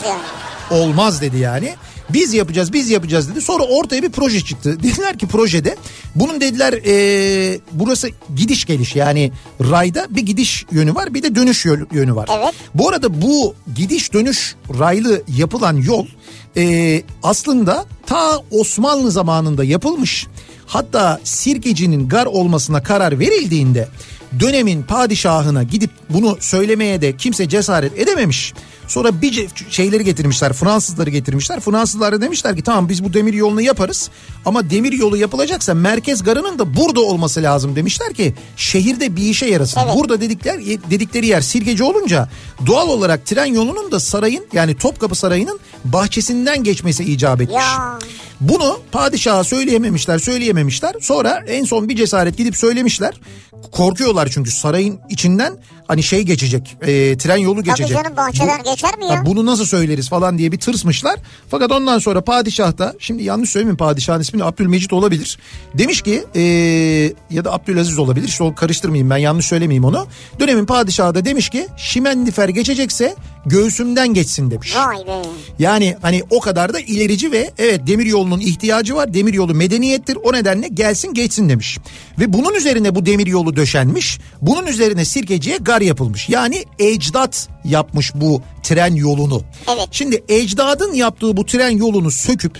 Olmaz 0.71 1.21
dedi 1.21 1.37
yani. 1.37 1.75
Biz 2.09 2.33
yapacağız 2.33 2.73
biz 2.73 2.89
yapacağız 2.89 3.29
dedi. 3.31 3.41
Sonra 3.41 3.63
ortaya 3.63 4.03
bir 4.03 4.09
proje 4.09 4.41
çıktı. 4.41 4.77
Dediler 4.83 5.17
ki 5.17 5.27
projede 5.27 5.75
bunun 6.15 6.41
dediler 6.41 6.73
ee, 6.73 7.59
burası 7.71 8.09
gidiş 8.35 8.65
geliş 8.65 8.95
yani 8.95 9.31
rayda 9.61 10.07
bir 10.09 10.21
gidiş 10.21 10.65
yönü 10.71 10.95
var 10.95 11.13
bir 11.13 11.23
de 11.23 11.35
dönüş 11.35 11.65
yönü 11.91 12.15
var. 12.15 12.29
Evet. 12.39 12.53
Bu 12.75 12.89
arada 12.89 13.21
bu 13.21 13.55
gidiş 13.75 14.13
dönüş 14.13 14.55
raylı 14.79 15.21
yapılan 15.37 15.77
yol 15.77 16.05
ee, 16.57 17.03
aslında 17.23 17.85
ta 18.05 18.41
Osmanlı 18.51 19.11
zamanında 19.11 19.63
yapılmış. 19.63 20.27
Hatta 20.65 21.19
Sirkeci'nin 21.23 22.09
gar 22.09 22.25
olmasına 22.25 22.83
karar 22.83 23.19
verildiğinde 23.19 23.87
dönemin 24.39 24.83
padişahına 24.83 25.63
gidip 25.63 25.91
bunu 26.09 26.37
söylemeye 26.39 27.01
de 27.01 27.17
kimse 27.17 27.49
cesaret 27.49 27.99
edememiş. 27.99 28.53
Sonra 28.87 29.21
bir 29.21 29.49
şeyleri 29.69 30.03
getirmişler 30.03 30.53
Fransızları 30.53 31.09
getirmişler. 31.09 31.59
Fransızlar 31.59 32.13
da 32.13 32.21
demişler 32.21 32.55
ki 32.55 32.61
tamam 32.61 32.89
biz 32.89 33.03
bu 33.03 33.13
demir 33.13 33.33
yolunu 33.33 33.61
yaparız 33.61 34.09
ama 34.45 34.69
demir 34.69 34.91
yolu 34.91 35.17
yapılacaksa 35.17 35.73
merkez 35.73 36.23
garının 36.23 36.59
da 36.59 36.75
burada 36.75 36.99
olması 37.01 37.43
lazım 37.43 37.75
demişler 37.75 38.13
ki 38.13 38.33
şehirde 38.57 39.15
bir 39.15 39.23
işe 39.23 39.45
yarasın. 39.45 39.81
Evet. 39.85 39.95
Burada 39.95 40.21
dedikler 40.21 40.59
dedikleri 40.65 41.27
yer 41.27 41.41
Sirkeci 41.41 41.83
olunca 41.83 42.29
doğal 42.65 42.87
olarak 42.87 43.25
tren 43.25 43.45
yolunun 43.45 43.91
da 43.91 43.99
sarayın 43.99 44.45
yani 44.53 44.77
Topkapı 44.77 45.15
Sarayı'nın 45.15 45.59
bahçesinden 45.85 46.63
geçmesi 46.63 47.03
icap 47.03 47.41
etmiş. 47.41 47.57
Ya. 47.57 47.99
Bunu 48.41 48.79
padişaha 48.91 49.43
söyleyememişler, 49.43 50.19
söyleyememişler. 50.19 50.95
Sonra 51.01 51.43
en 51.47 51.63
son 51.63 51.89
bir 51.89 51.95
cesaret 51.95 52.37
gidip 52.37 52.57
söylemişler. 52.57 53.13
Korkuyorlar 53.71 54.29
çünkü 54.31 54.51
sarayın 54.51 54.99
içinden 55.09 55.57
hani 55.87 56.03
şey 56.03 56.21
geçecek, 56.21 56.77
e, 56.81 57.17
tren 57.17 57.37
yolu 57.37 57.59
Tabii 57.59 57.65
geçecek. 57.69 57.97
canım 57.97 58.17
bahçeden 58.17 58.63
geçer 58.63 58.97
mi 58.97 59.05
ya? 59.05 59.25
Bunu 59.25 59.45
nasıl 59.45 59.65
söyleriz 59.65 60.09
falan 60.09 60.37
diye 60.37 60.51
bir 60.51 60.59
tırsmışlar. 60.59 61.19
Fakat 61.49 61.71
ondan 61.71 61.99
sonra 61.99 62.21
padişah 62.21 62.77
da 62.77 62.93
şimdi 62.99 63.23
yanlış 63.23 63.49
söylemeyeyim 63.49 63.77
padişahın 63.77 64.21
ismini 64.21 64.43
Abdülmecit 64.43 64.93
olabilir. 64.93 65.37
Demiş 65.73 66.01
ki 66.01 66.23
e, 66.35 66.41
ya 67.29 67.45
da 67.45 67.53
Abdülaziz 67.53 67.99
olabilir. 67.99 68.27
İşte 68.27 68.43
onu 68.43 68.55
karıştırmayayım 68.55 69.09
ben 69.09 69.17
yanlış 69.17 69.45
söylemeyeyim 69.45 69.85
onu. 69.85 70.07
Dönemin 70.39 70.65
padişahı 70.65 71.15
da 71.15 71.25
demiş 71.25 71.49
ki 71.49 71.67
Şimendifer 71.77 72.49
geçecekse 72.49 73.15
göğsümden 73.49 74.13
geçsin 74.13 74.51
demiş. 74.51 74.75
Vay 74.75 74.97
be. 74.97 75.21
Yani 75.59 75.95
hani 76.01 76.23
o 76.29 76.39
kadar 76.39 76.73
da 76.73 76.79
ilerici 76.79 77.31
ve 77.31 77.51
evet 77.57 77.87
demir 77.87 78.05
yolunun 78.05 78.39
ihtiyacı 78.39 78.95
var. 78.95 79.13
Demir 79.13 79.33
yolu 79.33 79.53
medeniyettir. 79.53 80.17
O 80.23 80.33
nedenle 80.33 80.67
gelsin 80.67 81.13
geçsin 81.13 81.49
demiş. 81.49 81.77
Ve 82.19 82.33
bunun 82.33 82.53
üzerine 82.53 82.95
bu 82.95 83.05
demir 83.05 83.27
yolu 83.27 83.55
döşenmiş. 83.55 84.19
Bunun 84.41 84.67
üzerine 84.67 85.05
Sirkeci'ye 85.05 85.57
gar 85.57 85.81
yapılmış. 85.81 86.29
Yani 86.29 86.65
ecdat 86.79 87.49
yapmış 87.65 88.11
bu 88.15 88.41
tren 88.63 88.95
yolunu. 88.95 89.41
Evet. 89.67 89.87
Şimdi 89.91 90.23
ecdadın 90.29 90.93
yaptığı 90.93 91.37
bu 91.37 91.45
tren 91.45 91.69
yolunu 91.69 92.11
söküp 92.11 92.59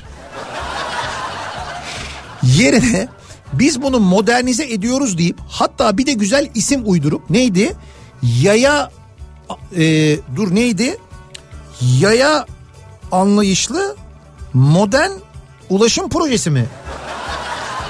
yerine 2.44 3.08
biz 3.54 3.82
bunu 3.82 4.00
modernize 4.00 4.64
ediyoruz 4.64 5.18
deyip 5.18 5.38
hatta 5.50 5.98
bir 5.98 6.06
de 6.06 6.14
güzel 6.14 6.50
isim 6.56 6.82
uydurup 6.86 7.30
neydi? 7.30 7.76
Yaya 8.42 8.92
e, 9.78 9.84
dur 10.36 10.56
neydi? 10.56 10.98
Yaya 12.00 12.46
anlayışlı 13.12 13.96
modern 14.54 15.12
ulaşım 15.70 16.10
projesi 16.10 16.50
mi? 16.50 16.66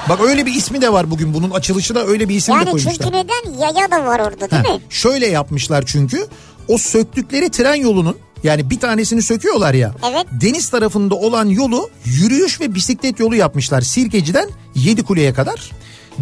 Bak 0.09 0.19
öyle 0.21 0.45
bir 0.45 0.53
ismi 0.55 0.81
de 0.81 0.93
var 0.93 1.11
bugün 1.11 1.33
bunun 1.33 1.51
açılışı 1.51 1.95
da 1.95 2.05
öyle 2.05 2.29
bir 2.29 2.35
isim 2.35 2.53
de 2.53 2.57
Yani 2.57 2.65
koymuşlar. 2.71 2.91
çünkü 2.93 3.09
neden 3.11 3.59
yaya 3.59 3.91
da 3.91 4.05
var 4.05 4.19
orada 4.19 4.51
değil 4.51 4.63
Heh, 4.63 4.73
mi? 4.75 4.81
şöyle 4.89 5.27
yapmışlar 5.27 5.83
çünkü 5.87 6.27
o 6.67 6.77
söktükleri 6.77 7.49
tren 7.51 7.75
yolunun 7.75 8.17
yani 8.43 8.69
bir 8.69 8.79
tanesini 8.79 9.21
söküyorlar 9.21 9.73
ya. 9.73 9.95
Evet. 10.11 10.25
Deniz 10.31 10.69
tarafında 10.69 11.15
olan 11.15 11.45
yolu 11.45 11.89
yürüyüş 12.05 12.61
ve 12.61 12.75
bisiklet 12.75 13.19
yolu 13.19 13.35
yapmışlar 13.35 13.81
Sirkeci'den 13.81 14.49
Yedikule'ye 14.75 15.33
kadar. 15.33 15.71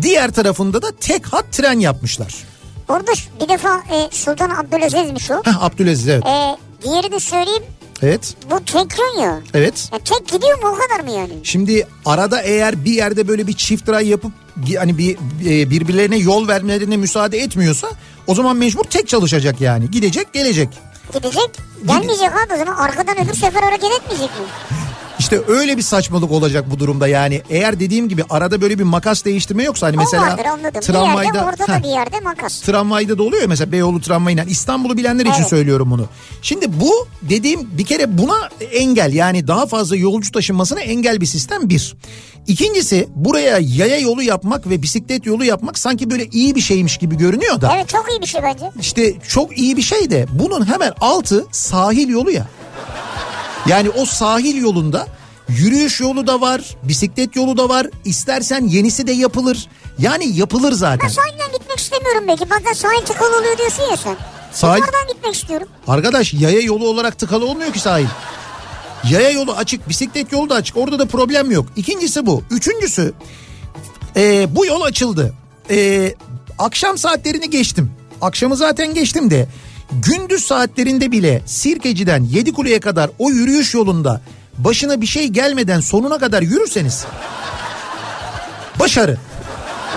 Diğer 0.01 0.31
tarafında 0.31 0.81
da 0.81 0.87
tek 1.01 1.25
hat 1.25 1.45
tren 1.51 1.79
yapmışlar. 1.79 2.35
Orada 2.89 3.11
bir 3.41 3.49
defa 3.49 3.77
e, 3.91 4.09
Sultan 4.11 4.49
Abdülaziz'miş 4.49 5.31
o. 5.31 5.41
Heh, 5.45 5.63
Abdülaziz 5.63 6.07
evet. 6.07 6.25
E, 6.25 6.57
diğerini 6.83 7.19
söyleyeyim 7.19 7.63
Evet. 8.01 8.35
bu 8.51 8.65
tek 8.65 8.99
yön 8.99 9.21
ya. 9.23 9.39
Evet. 9.53 9.89
Ya 9.93 9.99
tek 9.99 10.27
gidiyor 10.27 10.63
mu 10.63 10.69
o 10.69 10.77
kadar 10.77 11.03
mı 11.03 11.11
yani? 11.17 11.33
Şimdi 11.43 11.87
arada 12.05 12.41
eğer 12.41 12.85
bir 12.85 12.91
yerde 12.91 13.27
böyle 13.27 13.47
bir 13.47 13.53
çift 13.53 13.89
ray 13.89 14.07
yapıp 14.07 14.31
hani 14.77 14.97
bir 14.97 15.17
e, 15.45 15.69
birbirlerine 15.69 16.17
yol 16.17 16.47
vermelerine 16.47 16.97
müsaade 16.97 17.37
etmiyorsa 17.37 17.87
o 18.27 18.35
zaman 18.35 18.55
mecbur 18.57 18.83
tek 18.83 19.07
çalışacak 19.07 19.61
yani. 19.61 19.91
Gidecek, 19.91 20.33
gelecek. 20.33 20.69
Gidecek. 21.13 21.51
Gelmeyecek 21.87 22.29
abi 22.29 22.53
o 22.53 22.57
zaman 22.57 22.75
arkadan 22.75 23.25
öbür 23.25 23.33
sefer 23.33 23.63
hareket 23.63 23.91
etmeyecek 23.91 24.29
mi? 24.29 24.45
İşte 25.25 25.41
öyle 25.47 25.77
bir 25.77 25.81
saçmalık 25.81 26.31
olacak 26.31 26.65
bu 26.71 26.79
durumda 26.79 27.07
yani. 27.07 27.41
Eğer 27.49 27.79
dediğim 27.79 28.09
gibi 28.09 28.23
arada 28.29 28.61
böyle 28.61 28.79
bir 28.79 28.83
makas 28.83 29.25
değiştirme 29.25 29.63
yoksa 29.63 29.87
hani 29.87 29.97
mesela 29.97 30.23
vardır 30.23 30.45
anladım. 30.45 30.63
bir 30.63 30.73
yerde 30.75 30.79
tramvayda 30.91 31.45
ortada 31.45 31.75
Heh, 31.77 31.83
bir 31.83 31.87
yerde 31.87 32.19
makas. 32.19 32.61
tramvayda 32.61 33.17
da 33.17 33.23
oluyor 33.23 33.41
ya 33.41 33.47
mesela 33.47 33.71
Beyoğlu 33.71 34.01
tramvayıyla 34.01 34.43
İstanbul'u 34.43 34.97
bilenler 34.97 35.25
için 35.25 35.39
Evet. 35.39 35.49
söylüyorum 35.49 35.91
bunu. 35.91 36.05
Şimdi 36.41 36.79
bu 36.81 37.07
dediğim 37.21 37.77
bir 37.77 37.85
kere 37.85 38.17
buna 38.17 38.49
engel 38.71 39.13
yani 39.13 39.47
daha 39.47 39.65
fazla 39.65 39.95
yolcu 39.95 40.31
taşınmasına 40.31 40.79
engel 40.81 41.21
bir 41.21 41.25
sistem 41.25 41.69
bir. 41.69 41.95
İkincisi 42.47 43.07
buraya 43.15 43.57
yaya 43.61 43.97
yolu 43.97 44.23
yapmak 44.23 44.69
ve 44.69 44.81
bisiklet 44.81 45.25
yolu 45.25 45.45
yapmak 45.45 45.79
sanki 45.79 46.09
böyle 46.09 46.25
iyi 46.25 46.55
bir 46.55 46.61
şeymiş 46.61 46.97
gibi 46.97 47.17
görünüyor 47.17 47.61
da. 47.61 47.73
Evet 47.75 47.89
çok 47.89 48.05
iyi 48.11 48.21
bir 48.21 48.27
şey 48.27 48.43
bence. 48.43 48.71
İşte 48.81 49.13
çok 49.27 49.57
iyi 49.57 49.77
bir 49.77 49.81
şey 49.81 50.09
de 50.09 50.25
bunun 50.31 50.65
hemen 50.65 50.91
altı 51.01 51.45
sahil 51.51 52.09
yolu 52.09 52.31
ya. 52.31 52.47
Yani 53.67 53.89
o 53.89 54.05
sahil 54.05 54.55
yolunda 54.61 55.07
yürüyüş 55.49 55.99
yolu 56.01 56.27
da 56.27 56.41
var, 56.41 56.61
bisiklet 56.83 57.35
yolu 57.35 57.57
da 57.57 57.69
var. 57.69 57.87
İstersen 58.05 58.67
yenisi 58.67 59.07
de 59.07 59.11
yapılır. 59.11 59.67
Yani 59.99 60.37
yapılır 60.37 60.71
zaten. 60.73 60.99
Ben 61.03 61.13
sahilden 61.13 61.51
gitmek 61.59 61.79
istemiyorum 61.79 62.23
belki. 62.27 62.49
Bazen 62.49 62.73
sahil 62.73 63.05
tıkalı 63.05 63.37
oluyor 63.39 63.57
diyorsun 63.57 63.83
ya 63.83 63.97
sen. 63.97 64.15
Sahil- 64.53 64.83
Oradan 64.83 65.07
gitmek 65.13 65.35
istiyorum. 65.35 65.67
Arkadaş 65.87 66.33
yaya 66.33 66.59
yolu 66.59 66.87
olarak 66.87 67.19
tıkalı 67.19 67.45
olmuyor 67.45 67.73
ki 67.73 67.79
sahil. 67.79 68.05
Yaya 69.09 69.29
yolu 69.29 69.51
açık, 69.53 69.89
bisiklet 69.89 70.31
yolu 70.31 70.49
da 70.49 70.55
açık. 70.55 70.77
Orada 70.77 70.99
da 70.99 71.05
problem 71.05 71.51
yok. 71.51 71.65
İkincisi 71.75 72.25
bu. 72.25 72.43
Üçüncüsü 72.51 73.13
e, 74.15 74.55
bu 74.55 74.65
yol 74.65 74.81
açıldı. 74.81 75.33
E, 75.69 76.13
akşam 76.59 76.97
saatlerini 76.97 77.49
geçtim. 77.49 77.91
Akşamı 78.21 78.55
zaten 78.55 78.93
geçtim 78.93 79.31
de 79.31 79.47
gündüz 79.91 80.45
saatlerinde 80.45 81.11
bile 81.11 81.41
Sirkeci'den 81.45 82.23
Yedikule'ye 82.23 82.79
kadar 82.79 83.09
o 83.19 83.29
yürüyüş 83.29 83.73
yolunda 83.73 84.21
başına 84.57 85.01
bir 85.01 85.05
şey 85.07 85.27
gelmeden 85.27 85.79
sonuna 85.79 86.17
kadar 86.17 86.41
yürürseniz 86.41 87.05
başarı. 88.79 89.17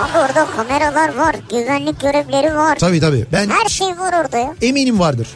Abi 0.01 0.17
orada 0.17 0.47
kameralar 0.55 1.15
var, 1.15 1.35
güvenlik 1.49 2.01
görevleri 2.01 2.55
var. 2.55 2.77
Tabii 2.79 2.99
tabii. 2.99 3.25
Ben 3.33 3.49
Her 3.49 3.69
şey 3.69 3.87
var 3.87 4.13
orada 4.23 4.37
ya. 4.37 4.55
eminim 4.61 4.99
vardır. 4.99 5.27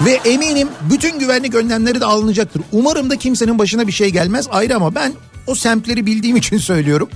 Ve 0.00 0.20
eminim 0.24 0.68
bütün 0.90 1.18
güvenlik 1.18 1.54
önlemleri 1.54 2.00
de 2.00 2.04
alınacaktır. 2.04 2.62
Umarım 2.72 3.10
da 3.10 3.16
kimsenin 3.16 3.58
başına 3.58 3.86
bir 3.86 3.92
şey 3.92 4.10
gelmez 4.10 4.46
ayrı 4.50 4.76
ama 4.76 4.94
ben 4.94 5.12
o 5.46 5.54
semtleri 5.54 6.06
bildiğim 6.06 6.36
için 6.36 6.58
söylüyorum. 6.58 7.08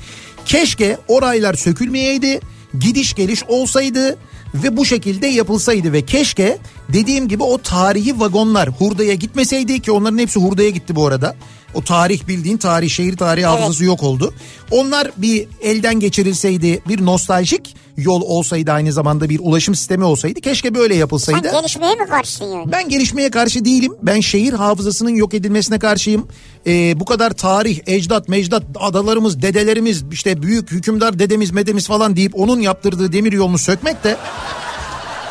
Keşke 0.45 0.99
oraylar 1.09 1.55
sökülmeyeydi, 1.55 2.41
gidiş 2.79 3.15
geliş 3.15 3.45
olsaydı 3.49 4.17
ve 4.55 4.77
bu 4.77 4.85
şekilde 4.85 5.27
yapılsaydı 5.27 5.93
ve 5.93 6.03
keşke 6.03 6.59
dediğim 6.93 7.29
gibi 7.29 7.43
o 7.43 7.59
tarihi 7.59 8.21
vagonlar 8.21 8.69
hurdaya 8.69 9.15
gitmeseydi 9.15 9.81
ki 9.81 9.93
onların 9.93 10.19
hepsi 10.19 10.41
hurdaya 10.41 10.71
gitti 10.71 10.97
bu 10.97 11.07
arada. 11.07 11.37
O 11.75 11.85
tarih 11.85 12.29
bildiğin 12.29 12.57
tarih 12.57 12.91
şehir 12.91 13.17
tarihi 13.17 13.47
hafızası 13.47 13.85
yok 13.85 14.03
oldu. 14.03 14.35
Onlar 14.71 15.11
bir 15.17 15.49
elden 15.63 16.01
geçirilseydi 16.01 16.83
bir 16.89 17.07
nostaljik 17.07 17.77
yol 17.97 18.21
olsaydı 18.23 18.73
aynı 18.73 18.93
zamanda 18.93 19.29
bir 19.29 19.41
ulaşım 19.43 19.75
sistemi 19.75 20.05
olsaydı 20.05 20.41
keşke 20.41 20.75
böyle 20.75 20.95
Sen 20.95 21.01
yapılsaydı. 21.01 21.51
gelişmeye 21.51 21.95
mi 21.95 22.07
karşısın 22.09 22.45
yani? 22.45 22.73
Ben 22.73 22.89
gelişmeye 22.89 23.31
karşı 23.31 23.65
değilim. 23.65 23.93
Ben 24.03 24.21
şehir 24.21 24.53
hafızasının 24.53 25.11
yok 25.15 25.35
edilmesine 25.35 25.79
karşıyım. 25.79 26.29
Ee, 26.67 27.01
bu 27.01 27.05
kadar 27.05 27.31
tarih, 27.31 27.81
ecdat, 27.87 28.29
mecdat, 28.29 28.63
adalarımız, 28.81 29.43
dedelerimiz, 29.43 30.05
işte 30.13 30.43
büyük 30.43 30.71
hükümdar 30.71 31.19
dedemiz, 31.19 31.51
medemiz 31.51 31.87
falan 31.87 32.17
deyip 32.17 32.39
onun 32.39 32.61
yaptırdığı 32.61 33.13
demir 33.13 33.33
yolunu 33.33 33.59
sökmek 33.59 34.05
de 34.05 34.17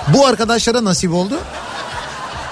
bu 0.07 0.27
arkadaşlara 0.27 0.83
nasip 0.83 1.13
oldu. 1.13 1.39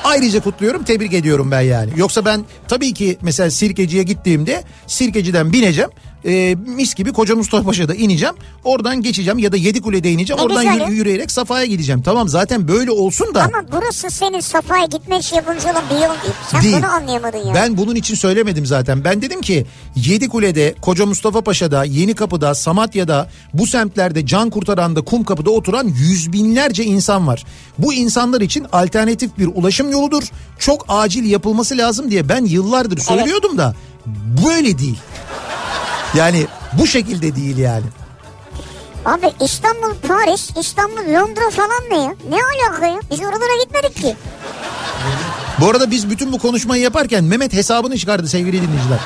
Ayrıca 0.03 0.39
kutluyorum, 0.39 0.83
tebrik 0.83 1.13
ediyorum 1.13 1.51
ben 1.51 1.61
yani. 1.61 1.91
Yoksa 1.95 2.25
ben 2.25 2.45
tabii 2.67 2.93
ki 2.93 3.17
mesela 3.21 3.51
Sirkeci'ye 3.51 4.03
gittiğimde 4.03 4.63
Sirkeci'den 4.87 5.53
bineceğim. 5.53 5.89
E, 6.25 6.55
mis 6.67 6.95
gibi 6.95 7.13
Koca 7.13 7.35
Mustafa 7.35 7.63
Paşa'da 7.63 7.95
ineceğim. 7.95 8.35
Oradan 8.63 9.01
geçeceğim 9.01 9.39
ya 9.39 9.51
da 9.51 9.57
Yedikule'de 9.57 10.11
ineceğim. 10.11 10.39
Ne 10.39 10.45
Oradan 10.45 10.73
güzel 10.73 10.89
yürüyerek 10.91 11.31
Safa'ya 11.31 11.65
gideceğim. 11.65 12.01
Tamam 12.01 12.29
zaten 12.29 12.67
böyle 12.67 12.91
olsun 12.91 13.33
da. 13.33 13.43
Ama 13.43 13.63
burası 13.71 14.09
senin 14.09 14.39
Safa'ya 14.39 14.85
gitmek 14.85 15.21
için 15.21 15.35
yapılmış 15.35 15.65
olan 15.65 15.83
bir 15.89 15.95
yol 15.95 16.01
değil. 16.01 16.33
Sen 16.51 16.63
Değil. 16.63 16.77
bunu 16.77 16.85
anlayamadın 16.85 17.37
ya. 17.37 17.53
Ben 17.53 17.77
bunun 17.77 17.95
için 17.95 18.15
söylemedim 18.15 18.65
zaten. 18.65 19.03
Ben 19.03 19.21
dedim 19.21 19.41
ki 19.41 19.65
Yedikule'de, 19.95 20.75
Koca 20.81 21.05
Mustafa 21.05 21.41
Paşa'da, 21.41 21.83
Yenikapı'da, 21.83 22.55
Samatya'da, 22.55 23.29
bu 23.53 23.67
semtlerde, 23.67 24.25
Can 24.25 24.49
Kurtaran'da, 24.49 25.01
Kumkapı'da 25.01 25.49
oturan 25.49 25.87
yüz 25.87 26.33
binlerce 26.33 26.83
insan 26.83 27.27
var. 27.27 27.45
Bu 27.77 27.93
insanlar 27.93 28.41
için 28.41 28.65
alternatif 28.71 29.37
bir 29.37 29.47
ulaşım 29.47 29.91
yoludur. 29.91 30.23
Çok 30.59 30.85
acil 30.89 31.25
yapılması 31.31 31.77
lazım 31.77 32.11
diye 32.11 32.29
ben 32.29 32.45
yıllardır 32.45 32.97
söylüyordum 32.97 33.57
da 33.57 33.75
böyle 34.45 34.79
değil. 34.79 34.97
Yani 36.15 36.47
bu 36.73 36.87
şekilde 36.87 37.35
değil 37.35 37.57
yani. 37.57 37.85
Abi 39.05 39.31
İstanbul, 39.41 39.93
Paris, 40.07 40.49
İstanbul, 40.57 41.13
Londra 41.13 41.49
falan 41.49 41.89
ne 41.89 41.97
ya? 42.03 42.15
Ne 42.29 42.37
alaka 42.43 42.87
ya? 42.87 42.99
Biz 43.11 43.19
oralara 43.19 43.63
gitmedik 43.63 43.95
ki. 43.95 44.15
Bu 45.59 45.69
arada 45.69 45.91
biz 45.91 46.09
bütün 46.09 46.31
bu 46.31 46.39
konuşmayı 46.39 46.83
yaparken 46.83 47.23
Mehmet 47.23 47.53
hesabını 47.53 47.97
çıkardı 47.97 48.27
sevgili 48.27 48.61
dinleyiciler. 48.61 48.99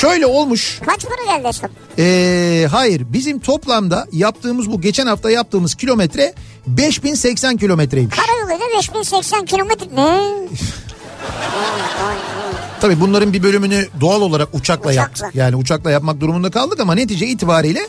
Şöyle 0.00 0.26
olmuş. 0.26 0.80
Kaç 0.86 1.04
para 1.04 1.36
geldi 1.36 1.48
hesap? 1.48 1.70
Ee, 1.98 2.66
hayır 2.70 3.02
bizim 3.12 3.40
toplamda 3.40 4.06
yaptığımız 4.12 4.70
bu 4.70 4.80
geçen 4.80 5.06
hafta 5.06 5.30
yaptığımız 5.30 5.74
kilometre 5.74 6.34
5080 6.66 7.56
kilometreymiş. 7.56 8.16
Karayoluyla 8.16 8.66
5080 8.78 9.44
kilometre. 9.44 9.86
Ne? 9.96 10.30
Tabii 12.80 13.00
bunların 13.00 13.32
bir 13.32 13.42
bölümünü 13.42 13.88
doğal 14.00 14.22
olarak 14.22 14.48
uçakla, 14.52 14.90
Uçakla. 14.90 14.92
yaptık. 14.92 15.26
Yani 15.34 15.56
uçakla 15.56 15.90
yapmak 15.90 16.20
durumunda 16.20 16.50
kaldık 16.50 16.80
ama 16.80 16.94
netice 16.94 17.26
itibariyle 17.26 17.80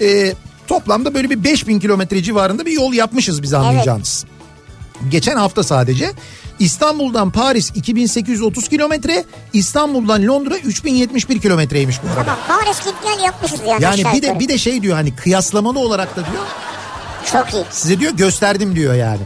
e, 0.00 0.34
toplamda 0.66 1.14
böyle 1.14 1.30
bir 1.30 1.44
5000 1.44 1.80
kilometre 1.80 2.22
civarında 2.22 2.66
bir 2.66 2.72
yol 2.72 2.92
yapmışız 2.92 3.42
biz 3.42 3.54
anlayacağınız. 3.54 4.24
Geçen 5.10 5.36
hafta 5.36 5.62
sadece 5.62 6.10
İstanbul'dan 6.58 7.30
Paris 7.30 7.70
2830 7.74 8.68
kilometre, 8.68 9.24
İstanbul'dan 9.52 10.26
Londra 10.26 10.56
3071 10.56 11.40
kilometreymiş 11.40 11.96
bu 12.02 12.08
arada. 12.08 12.24
Tamam 12.24 12.38
Paris 12.48 12.84
git 12.84 12.94
gel 13.02 13.24
yapmışız 13.24 13.60
yani. 13.68 13.84
Yani 13.84 14.04
bir 14.14 14.22
de 14.22 14.38
bir 14.38 14.48
de 14.48 14.58
şey 14.58 14.82
diyor 14.82 14.94
hani 14.94 15.16
kıyaslamalı 15.16 15.78
olarak 15.78 16.16
da 16.16 16.20
diyor 16.20 16.42
Çok 17.32 17.54
iyi. 17.54 17.64
Size 17.70 18.00
diyor 18.00 18.12
gösterdim 18.12 18.76
diyor 18.76 18.94
yani. 18.94 19.20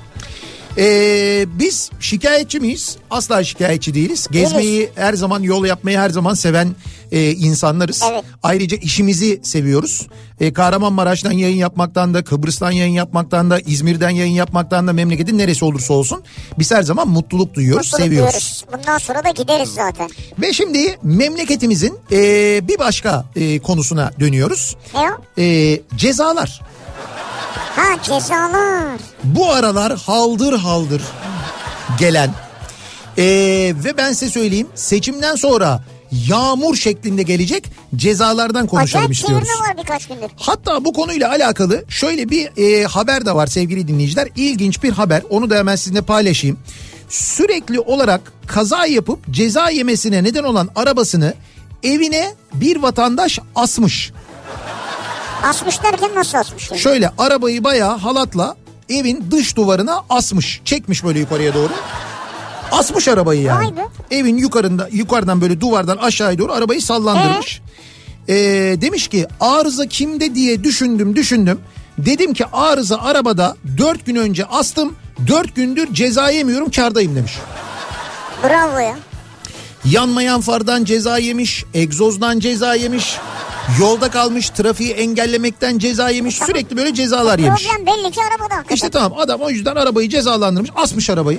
Ee, 0.78 1.46
biz 1.58 1.90
şikayetçi 2.00 2.60
miyiz? 2.60 2.96
Asla 3.10 3.44
şikayetçi 3.44 3.94
değiliz. 3.94 4.26
Gezmeyi 4.30 4.90
her 4.94 5.14
zaman 5.14 5.42
yol 5.42 5.64
yapmayı 5.66 5.98
her 5.98 6.10
zaman 6.10 6.34
seven 6.34 6.74
e, 7.12 7.30
insanlarız. 7.30 8.02
Evet. 8.12 8.24
Ayrıca 8.42 8.76
işimizi 8.76 9.40
seviyoruz. 9.42 10.06
E, 10.40 10.52
Kahramanmaraş'tan 10.52 11.32
yayın 11.32 11.56
yapmaktan 11.56 12.14
da 12.14 12.24
Kıbrıs'tan 12.24 12.70
yayın 12.70 12.92
yapmaktan 12.92 13.50
da 13.50 13.60
İzmir'den 13.60 14.10
yayın 14.10 14.32
yapmaktan 14.32 14.86
da 14.86 14.92
memleketin 14.92 15.38
neresi 15.38 15.64
olursa 15.64 15.94
olsun 15.94 16.22
biz 16.58 16.70
her 16.70 16.82
zaman 16.82 17.08
mutluluk 17.08 17.54
duyuyoruz, 17.54 17.86
Mutluluk 17.86 18.04
seviyoruz. 18.04 18.32
duyuyoruz. 18.34 18.64
Bundan 18.72 18.98
sonra 18.98 19.24
da 19.24 19.30
gideriz 19.30 19.68
zaten. 19.68 20.10
Ve 20.38 20.52
şimdi 20.52 20.98
memleketimizin 21.02 21.98
e, 22.12 22.18
bir 22.68 22.78
başka 22.78 23.24
e, 23.36 23.58
konusuna 23.58 24.10
dönüyoruz. 24.20 24.76
Ne 24.94 25.00
o? 25.00 25.42
E, 25.42 25.80
cezalar. 25.96 26.60
Ha 27.76 28.02
cezalar. 28.02 28.98
bu 29.24 29.52
aralar 29.52 29.98
haldır 29.98 30.58
haldır 30.58 31.02
gelen 31.98 32.30
ee, 33.18 33.24
ve 33.84 33.96
ben 33.96 34.12
size 34.12 34.30
söyleyeyim 34.30 34.68
seçimden 34.74 35.34
sonra 35.34 35.84
yağmur 36.28 36.76
şeklinde 36.76 37.22
gelecek 37.22 37.64
cezalardan 37.96 38.66
konuşalım 38.66 39.04
Acayip 39.04 39.12
istiyoruz. 39.14 39.48
var 39.48 39.76
birkaç 39.82 40.06
gündür. 40.06 40.30
Hatta 40.36 40.84
bu 40.84 40.92
konuyla 40.92 41.28
alakalı 41.30 41.84
şöyle 41.88 42.28
bir 42.28 42.50
e, 42.80 42.84
haber 42.84 43.26
de 43.26 43.34
var 43.34 43.46
sevgili 43.46 43.88
dinleyiciler. 43.88 44.28
İlginç 44.36 44.82
bir 44.82 44.92
haber 44.92 45.22
onu 45.30 45.50
da 45.50 45.56
hemen 45.56 45.76
sizinle 45.76 46.02
paylaşayım. 46.02 46.58
Sürekli 47.08 47.80
olarak 47.80 48.32
kaza 48.46 48.86
yapıp 48.86 49.18
ceza 49.30 49.70
yemesine 49.70 50.24
neden 50.24 50.44
olan 50.44 50.68
arabasını 50.76 51.34
evine 51.82 52.34
bir 52.54 52.76
vatandaş 52.76 53.38
asmış. 53.54 54.12
Asmış 55.42 55.82
derken 55.82 56.10
nasıl 56.14 56.38
asmış? 56.38 56.70
yani? 56.70 56.80
Şöyle 56.80 57.10
arabayı 57.18 57.64
bayağı 57.64 57.96
halatla 57.98 58.56
evin 58.88 59.24
dış 59.30 59.56
duvarına 59.56 60.00
asmış. 60.10 60.60
Çekmiş 60.64 61.04
böyle 61.04 61.18
yukarıya 61.18 61.54
doğru. 61.54 61.72
Asmış 62.72 63.08
arabayı 63.08 63.42
yani. 63.42 63.66
Vay 63.66 63.76
be. 63.76 63.88
Evin 64.10 64.36
yukarında 64.36 64.88
yukarıdan 64.92 65.40
böyle 65.40 65.60
duvardan 65.60 65.96
aşağıya 65.96 66.38
doğru 66.38 66.52
arabayı 66.52 66.82
sallandırmış. 66.82 67.60
Ee, 68.28 68.34
demiş 68.80 69.08
ki 69.08 69.26
arıza 69.40 69.86
kimde 69.86 70.34
diye 70.34 70.64
düşündüm 70.64 71.16
düşündüm. 71.16 71.60
Dedim 71.98 72.34
ki 72.34 72.44
arıza 72.52 72.96
arabada 72.98 73.56
4 73.78 74.06
gün 74.06 74.16
önce 74.16 74.44
astım. 74.44 74.96
4 75.28 75.56
gündür 75.56 75.94
ceza 75.94 76.30
yemiyorum 76.30 76.70
kardayım 76.70 77.16
demiş. 77.16 77.32
Bravo 78.44 78.78
ya. 78.78 78.96
Yanmayan 79.84 80.40
fardan 80.40 80.84
ceza 80.84 81.18
yemiş, 81.18 81.64
egzozdan 81.74 82.40
ceza 82.40 82.74
yemiş, 82.74 83.16
yolda 83.80 84.10
kalmış, 84.10 84.50
trafiği 84.50 84.92
engellemekten 84.92 85.78
ceza 85.78 86.10
yemiş, 86.10 86.36
sürekli 86.36 86.76
böyle 86.76 86.94
cezalar 86.94 87.38
yemiş. 87.38 87.66
Problem 87.66 87.86
belli 87.86 88.10
ki 88.10 88.20
arabada 88.22 88.54
hakikaten. 88.56 88.74
İşte 88.74 88.90
tamam 88.90 89.18
adam 89.18 89.40
o 89.40 89.50
yüzden 89.50 89.76
arabayı 89.76 90.08
cezalandırmış, 90.08 90.70
asmış 90.76 91.10
arabayı. 91.10 91.38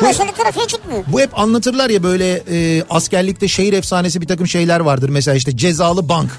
Dolayısıyla 0.00 0.32
trafiğe 0.32 0.66
çıkmıyor. 0.66 1.04
Bu 1.06 1.20
hep 1.20 1.38
anlatırlar 1.38 1.90
ya 1.90 2.02
böyle 2.02 2.42
e, 2.50 2.84
askerlikte 2.90 3.48
şehir 3.48 3.72
efsanesi 3.72 4.20
bir 4.20 4.26
takım 4.26 4.46
şeyler 4.46 4.80
vardır. 4.80 5.08
Mesela 5.08 5.34
işte 5.34 5.56
cezalı 5.56 6.08
bank. 6.08 6.30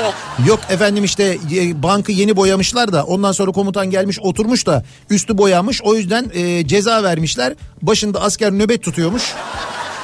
Evet. 0.00 0.14
Yok 0.46 0.60
efendim 0.68 1.04
işte 1.04 1.38
e, 1.54 1.82
bankı 1.82 2.12
yeni 2.12 2.36
boyamışlar 2.36 2.92
da 2.92 3.04
ondan 3.04 3.32
sonra 3.32 3.52
komutan 3.52 3.90
gelmiş 3.90 4.18
oturmuş 4.20 4.66
da 4.66 4.84
üstü 5.10 5.38
boyanmış. 5.38 5.82
O 5.82 5.94
yüzden 5.94 6.30
e, 6.34 6.66
ceza 6.66 7.02
vermişler. 7.02 7.54
Başında 7.82 8.22
asker 8.22 8.52
nöbet 8.52 8.82
tutuyormuş. 8.82 9.22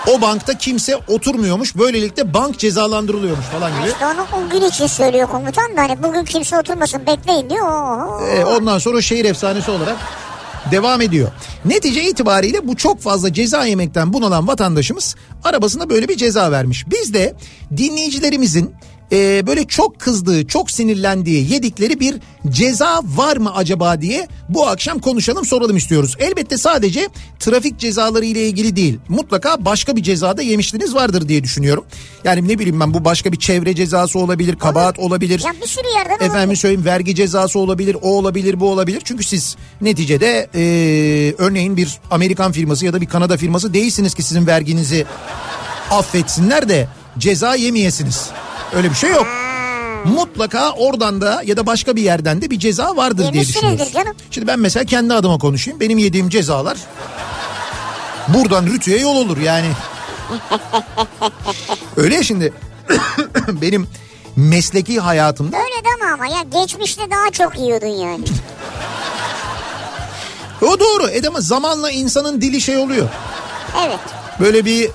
O 0.07 0.21
bankta 0.21 0.59
kimse 0.59 0.97
oturmuyormuş. 0.97 1.77
Böylelikle 1.77 2.35
bank 2.35 2.59
cezalandırılıyormuş 2.59 3.47
falan 3.47 3.79
gibi. 3.79 3.89
İşte 3.89 4.07
onu 4.07 4.27
o 4.47 4.51
gün 4.51 4.63
için 4.69 4.87
söylüyor 4.87 5.29
komutan 5.29 5.77
da 5.77 5.83
hani 5.83 6.03
bugün 6.03 6.25
kimse 6.25 6.59
oturmasın 6.59 7.07
bekleyin 7.07 7.51
diyor. 7.51 7.67
Oo. 7.69 8.21
E, 8.27 8.45
ondan 8.45 8.79
sonra 8.79 9.03
şehir 9.03 9.25
efsanesi 9.25 9.71
olarak 9.71 9.97
devam 10.71 11.01
ediyor. 11.01 11.31
Netice 11.65 12.03
itibariyle 12.05 12.69
bu 12.69 12.77
çok 12.77 13.01
fazla 13.01 13.33
ceza 13.33 13.65
yemekten 13.65 14.13
bunalan 14.13 14.49
vatandaşımız 14.49 15.17
arabasına 15.45 15.91
böyle 15.91 16.09
bir 16.09 16.17
ceza 16.17 16.53
vermiş. 16.53 16.85
Biz 16.91 17.15
de 17.15 17.35
dinleyicilerimizin 17.77 18.75
e, 19.13 19.47
böyle 19.47 19.65
çok 19.65 19.99
kızdığı, 19.99 20.47
çok 20.47 20.71
sinirlendiği, 20.71 21.53
yedikleri 21.53 22.01
bir 22.01 22.17
ceza 22.49 23.01
var 23.05 23.37
mı 23.37 23.55
acaba 23.55 24.01
diye 24.01 24.29
bu 24.49 24.67
akşam 24.67 24.99
konuşalım, 24.99 25.45
soralım 25.45 25.77
istiyoruz. 25.77 26.17
Elbette 26.19 26.59
sadece 26.59 27.09
trafik 27.41 27.79
cezaları 27.79 28.25
ile 28.25 28.49
ilgili 28.49 28.77
değil. 28.77 28.99
Mutlaka 29.09 29.65
başka 29.65 29.97
bir 29.97 30.03
cezada 30.03 30.43
yemiştiniz 30.43 30.95
vardır 30.95 31.29
diye 31.29 31.45
düşünüyorum. 31.45 31.85
Yani 32.25 32.49
ne 32.49 32.59
bileyim 32.59 32.81
ben 32.81 32.95
bu 32.95 33.05
başka 33.05 33.33
bir 33.33 33.39
çevre 33.39 33.75
cezası 33.75 34.19
olabilir, 34.19 34.57
kabahat 34.57 34.99
olabilir. 34.99 35.43
Ya 35.47 35.53
bir 35.63 35.67
sürü 35.67 35.89
yerden 35.97 36.15
Efendim 36.15 36.37
olabilir. 36.37 36.57
söyleyeyim 36.57 36.85
vergi 36.85 37.15
cezası 37.15 37.59
olabilir, 37.59 37.97
o 38.03 38.09
olabilir, 38.09 38.61
bu 38.61 38.71
olabilir. 38.71 39.03
Çünkü 39.05 39.25
siz 39.25 39.57
neticede 39.81 40.49
e, 40.55 40.63
örneğin 41.39 41.77
bir 41.77 41.99
Amerikan 42.11 42.53
firması 42.53 42.87
ya 42.87 42.93
da 42.93 43.01
bir 43.01 43.07
Kanada 43.07 43.37
firması 43.37 43.75
değilsiniz 43.75 44.15
ki 44.15 44.23
sizin 44.23 44.47
verginizi 44.47 45.07
affetsinler 45.91 46.69
de 46.69 46.89
ceza 47.19 47.55
yemeyesiniz. 47.55 48.31
Öyle 48.75 48.91
bir 48.91 48.95
şey 48.95 49.11
yok. 49.11 49.27
Mutlaka 50.05 50.71
oradan 50.71 51.21
da 51.21 51.43
ya 51.45 51.57
da 51.57 51.67
başka 51.67 51.97
bir 51.97 52.03
yerden 52.03 52.43
de 52.43 52.51
bir 52.51 52.59
ceza 52.59 52.97
vardır 52.97 53.33
diye 53.33 53.45
canım. 53.45 54.17
Şimdi 54.31 54.47
ben 54.47 54.59
mesela 54.61 54.85
kendi 54.85 55.15
adıma 55.15 55.39
konuşayım. 55.39 55.81
Benim 55.81 55.99
yediğim 55.99 56.29
cezalar 56.29 56.79
buradan 58.29 58.67
Rütü'ye 58.67 58.99
yol 59.01 59.17
olur 59.17 59.37
yani. 59.39 59.67
Öyle 61.97 62.15
ya 62.15 62.23
şimdi 62.23 62.53
benim 63.49 63.89
mesleki 64.37 65.01
hayatımda 65.01 65.57
Öyle 65.57 65.85
deme 65.85 66.13
ama 66.13 66.27
ya 66.27 66.43
geçmişte 66.63 67.03
daha 67.11 67.31
çok 67.31 67.59
yiyordun 67.59 67.87
yani. 67.87 68.25
o 70.63 70.81
doğru 70.81 71.09
edemez 71.09 71.47
zamanla 71.47 71.91
insanın 71.91 72.41
dili 72.41 72.61
şey 72.61 72.77
oluyor. 72.77 73.09
Evet. 73.87 74.01
Böyle 74.41 74.65
bir 74.65 74.91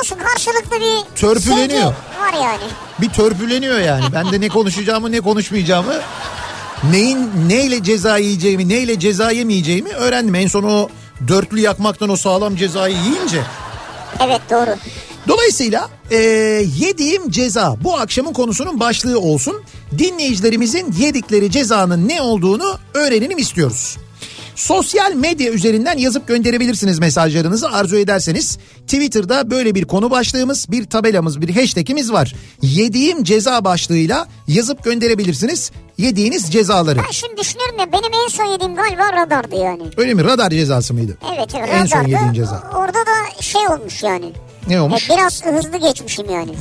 Olsun 0.00 0.16
karşılıklı 0.18 0.76
bir 0.80 1.16
Törpüleniyor. 1.20 1.68
sevgi 1.68 1.94
var 2.22 2.32
yani. 2.32 2.64
bir 3.00 3.08
törpüleniyor 3.08 3.78
yani. 3.78 4.04
Ben 4.14 4.32
de 4.32 4.40
ne 4.40 4.48
konuşacağımı 4.48 5.12
ne 5.12 5.20
konuşmayacağımı 5.20 5.94
neyin 6.90 7.30
neyle 7.48 7.82
ceza 7.82 8.18
yiyeceğimi 8.18 8.68
neyle 8.68 8.98
ceza 8.98 9.30
yemeyeceğimi 9.30 9.88
öğrendim. 9.88 10.34
En 10.34 10.46
son 10.46 10.62
o 10.62 10.88
dörtlü 11.28 11.60
yakmaktan 11.60 12.08
o 12.08 12.16
sağlam 12.16 12.56
cezayı 12.56 12.96
yiyince. 12.96 13.42
Evet 14.20 14.40
doğru. 14.50 14.76
Dolayısıyla 15.28 15.88
e, 16.10 16.16
yediğim 16.78 17.30
ceza 17.30 17.76
bu 17.84 17.96
akşamın 17.96 18.32
konusunun 18.32 18.80
başlığı 18.80 19.20
olsun. 19.20 19.62
Dinleyicilerimizin 19.98 20.94
yedikleri 20.98 21.50
cezanın 21.50 22.08
ne 22.08 22.22
olduğunu 22.22 22.78
öğrenelim 22.94 23.38
istiyoruz. 23.38 23.96
Sosyal 24.66 25.12
medya 25.14 25.52
üzerinden 25.52 25.98
yazıp 25.98 26.28
gönderebilirsiniz 26.28 26.98
mesajlarınızı 26.98 27.68
arzu 27.70 27.96
ederseniz. 27.96 28.58
Twitter'da 28.86 29.50
böyle 29.50 29.74
bir 29.74 29.84
konu 29.84 30.10
başlığımız, 30.10 30.66
bir 30.70 30.84
tabelamız, 30.84 31.40
bir 31.40 31.54
hashtagimiz 31.54 32.12
var. 32.12 32.34
Yediğim 32.62 33.24
ceza 33.24 33.64
başlığıyla 33.64 34.26
yazıp 34.48 34.84
gönderebilirsiniz 34.84 35.72
yediğiniz 35.98 36.52
cezaları. 36.52 36.98
Ben 36.98 37.10
şimdi 37.10 37.36
düşünüyorum 37.36 37.78
ya 37.78 37.92
benim 37.92 38.12
en 38.24 38.28
son 38.28 38.44
yediğim 38.44 38.74
galiba 38.74 39.12
radardı 39.12 39.56
yani. 39.56 39.82
Öyle 39.96 40.14
mi? 40.14 40.24
Radar 40.24 40.50
cezası 40.50 40.94
mıydı? 40.94 41.18
Evet 41.36 41.54
evet 41.58 41.68
En 41.72 41.86
son 41.86 41.98
radardı. 41.98 42.10
yediğin 42.10 42.32
ceza. 42.32 42.70
Orada 42.76 42.98
da 42.98 43.42
şey 43.42 43.68
olmuş 43.68 44.02
yani. 44.02 44.32
Ne 44.68 44.80
olmuş? 44.80 45.10
E, 45.10 45.14
biraz 45.14 45.44
hızlı 45.44 45.76
geçmişim 45.78 46.30
yani. 46.30 46.52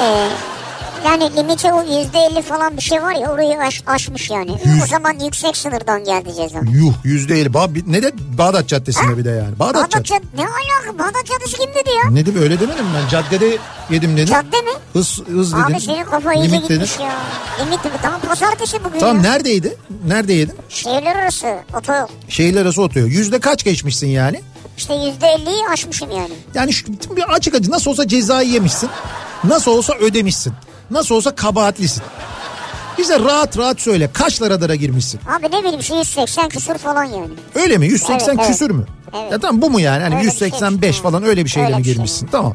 Ee, 0.00 0.28
yani 1.04 1.36
limite 1.36 1.72
o 1.72 1.82
yüzde 1.82 2.18
elli 2.18 2.42
falan 2.42 2.76
bir 2.76 2.82
şey 2.82 3.02
var 3.02 3.12
ya 3.14 3.30
orayı 3.30 3.58
aş- 3.58 3.82
aşmış 3.86 4.30
yani. 4.30 4.50
O 4.84 4.86
zaman 4.86 5.18
yüksek 5.24 5.56
sınırdan 5.56 6.04
geldi 6.04 6.28
ceza. 6.36 6.58
Yuh 6.72 6.92
yüzde 7.04 7.40
elli. 7.40 7.48
Ba- 7.48 7.82
ne 7.86 8.02
de 8.02 8.12
Bağdat 8.38 8.68
Caddesi'nde 8.68 9.18
bir 9.18 9.24
de 9.24 9.30
yani. 9.30 9.58
Bağdat, 9.58 9.74
Bağdat 9.74 9.90
Caddesi. 9.90 10.12
Cad 10.14 10.22
ne 10.36 10.42
alaka? 10.42 10.98
Bağdat 10.98 11.24
Caddesi 11.26 11.56
kim 11.58 11.70
dedi 11.70 11.90
ya? 12.04 12.10
Ne 12.10 12.26
dedim 12.26 12.42
öyle 12.42 12.60
demedim 12.60 12.84
ben. 12.94 13.08
Caddede 13.08 13.58
yedim 13.90 14.16
dedim. 14.16 14.26
Cadde 14.34 14.56
mi? 14.62 14.70
Hız, 14.92 15.20
hız 15.32 15.52
dedim. 15.52 15.64
Abi 15.64 15.80
senin 15.80 16.04
kafa 16.04 16.34
iyice 16.34 16.48
Limit 16.56 16.64
dedim. 16.70 16.82
gitmiş 16.82 16.98
ya. 17.00 17.14
Limit 17.66 17.84
mi? 17.84 17.90
Tamam 18.02 18.20
pazartesi 18.20 18.84
bugün 18.84 18.98
Tamam 18.98 19.16
ya. 19.16 19.22
neredeydi? 19.22 19.76
Nerede 20.06 20.32
yedin? 20.32 20.54
Şehirler 20.68 21.16
arası 21.16 21.56
otoyol. 21.78 22.06
Şehirler 22.28 22.62
arası 22.62 22.82
oturuyor. 22.82 23.08
Yüzde 23.08 23.38
kaç 23.38 23.64
geçmişsin 23.64 24.06
yani? 24.06 24.40
İşte 24.76 24.94
yüzde 24.94 25.26
elliyi 25.26 25.68
aşmışım 25.72 26.10
yani. 26.10 26.32
Yani 26.54 26.72
şu, 26.72 26.86
bir 27.16 27.22
açık 27.34 27.54
acı 27.54 27.70
nasıl 27.70 27.90
olsa 27.90 28.08
cezayı 28.08 28.48
yemişsin. 28.48 28.90
Nasıl 29.44 29.70
olsa 29.70 29.94
ödemişsin. 29.94 30.52
Nasıl 30.90 31.14
olsa 31.14 31.34
kabahatlisin. 31.34 32.02
Bize 32.98 33.20
rahat 33.20 33.58
rahat 33.58 33.80
söyle 33.80 34.10
kaç 34.12 34.42
radara 34.42 34.74
girmişsin? 34.74 35.20
Abi 35.28 35.56
ne 35.56 35.60
bileyim 35.64 35.82
şu 35.82 35.94
180 35.94 36.48
küsur 36.48 36.78
falan 36.78 37.04
yani. 37.04 37.30
Öyle 37.54 37.78
mi? 37.78 37.86
180 37.86 38.14
Evet, 38.14 38.28
evet. 38.38 38.46
küsür 38.48 38.70
mü? 38.70 38.86
Evet. 39.20 39.32
Ya 39.32 39.38
tamam 39.38 39.62
bu 39.62 39.70
mu 39.70 39.80
yani? 39.80 40.02
Hani 40.02 40.14
Öyle 40.14 40.26
bir 40.26 40.30
şey 40.32 40.48
185 40.48 40.90
işte. 40.90 41.02
falan 41.02 41.22
öyle 41.24 41.44
bir 41.44 41.50
şeyle 41.50 41.66
Öyle 41.66 41.76
mi 41.78 41.84
şey. 41.84 41.94
girmişsin? 41.94 42.26
Tamam. 42.32 42.52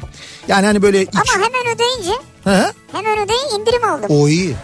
Yani 0.48 0.66
hani 0.66 0.82
böyle 0.82 1.02
iç... 1.02 1.08
Ama 1.14 1.44
hemen 1.46 1.74
ödeyince 1.76 2.12
He? 2.44 2.72
hemen 2.92 3.18
ödeyince 3.24 3.56
indirim 3.60 3.84
aldım. 3.88 4.06
O 4.08 4.28
iyi. 4.28 4.54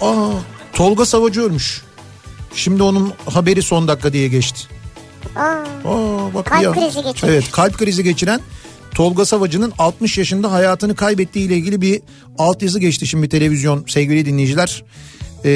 Aa, 0.00 0.30
Tolga 0.72 1.06
Savacı 1.06 1.42
ölmüş. 1.42 1.82
Şimdi 2.54 2.82
onun 2.82 3.12
haberi 3.34 3.62
son 3.62 3.88
dakika 3.88 4.12
diye 4.12 4.28
geçti. 4.28 4.60
Aa, 5.36 5.40
Aa, 5.40 6.34
bak 6.34 6.46
Kalp 6.46 6.66
an- 6.66 6.74
krizi 6.74 7.02
geçirmiş. 7.02 7.24
Evet 7.24 7.50
kalp 7.52 7.78
krizi 7.78 8.04
geçiren 8.04 8.40
Tolga 8.98 9.24
Savacı'nın 9.24 9.72
60 9.78 10.18
yaşında 10.18 10.52
hayatını 10.52 10.94
kaybettiği 10.94 11.46
ile 11.46 11.56
ilgili 11.56 11.80
bir 11.80 12.00
altyazı 12.38 12.80
geçti 12.80 13.06
şimdi 13.06 13.28
televizyon 13.28 13.84
sevgili 13.86 14.26
dinleyiciler. 14.26 14.84
Ee, 15.44 15.48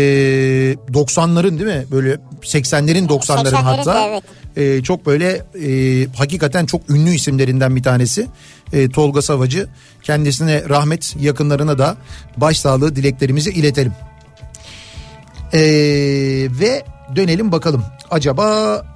90'ların 0.93 1.59
değil 1.59 1.79
mi? 1.79 1.87
Böyle 1.91 2.19
80'lerin 2.43 3.09
90'ların 3.09 3.49
80'lerin 3.49 3.55
hatta. 3.55 4.09
evet. 4.09 4.23
Ee, 4.57 4.83
çok 4.83 5.07
böyle 5.07 5.45
e, 5.63 6.07
hakikaten 6.17 6.67
çok 6.67 6.91
ünlü 6.91 7.11
isimlerinden 7.11 7.77
bir 7.77 7.83
tanesi. 7.83 8.27
Ee, 8.73 8.89
Tolga 8.89 9.23
Savacı. 9.23 9.69
Kendisine 10.03 10.69
rahmet 10.69 11.17
yakınlarına 11.21 11.79
da 11.79 11.97
başsağlığı 12.37 12.97
dileklerimizi 12.97 13.51
iletelim. 13.51 13.93
Ee, 15.53 15.61
ve 16.61 16.85
dönelim 17.17 17.53
bakalım. 17.53 17.85
Acaba 18.11 18.92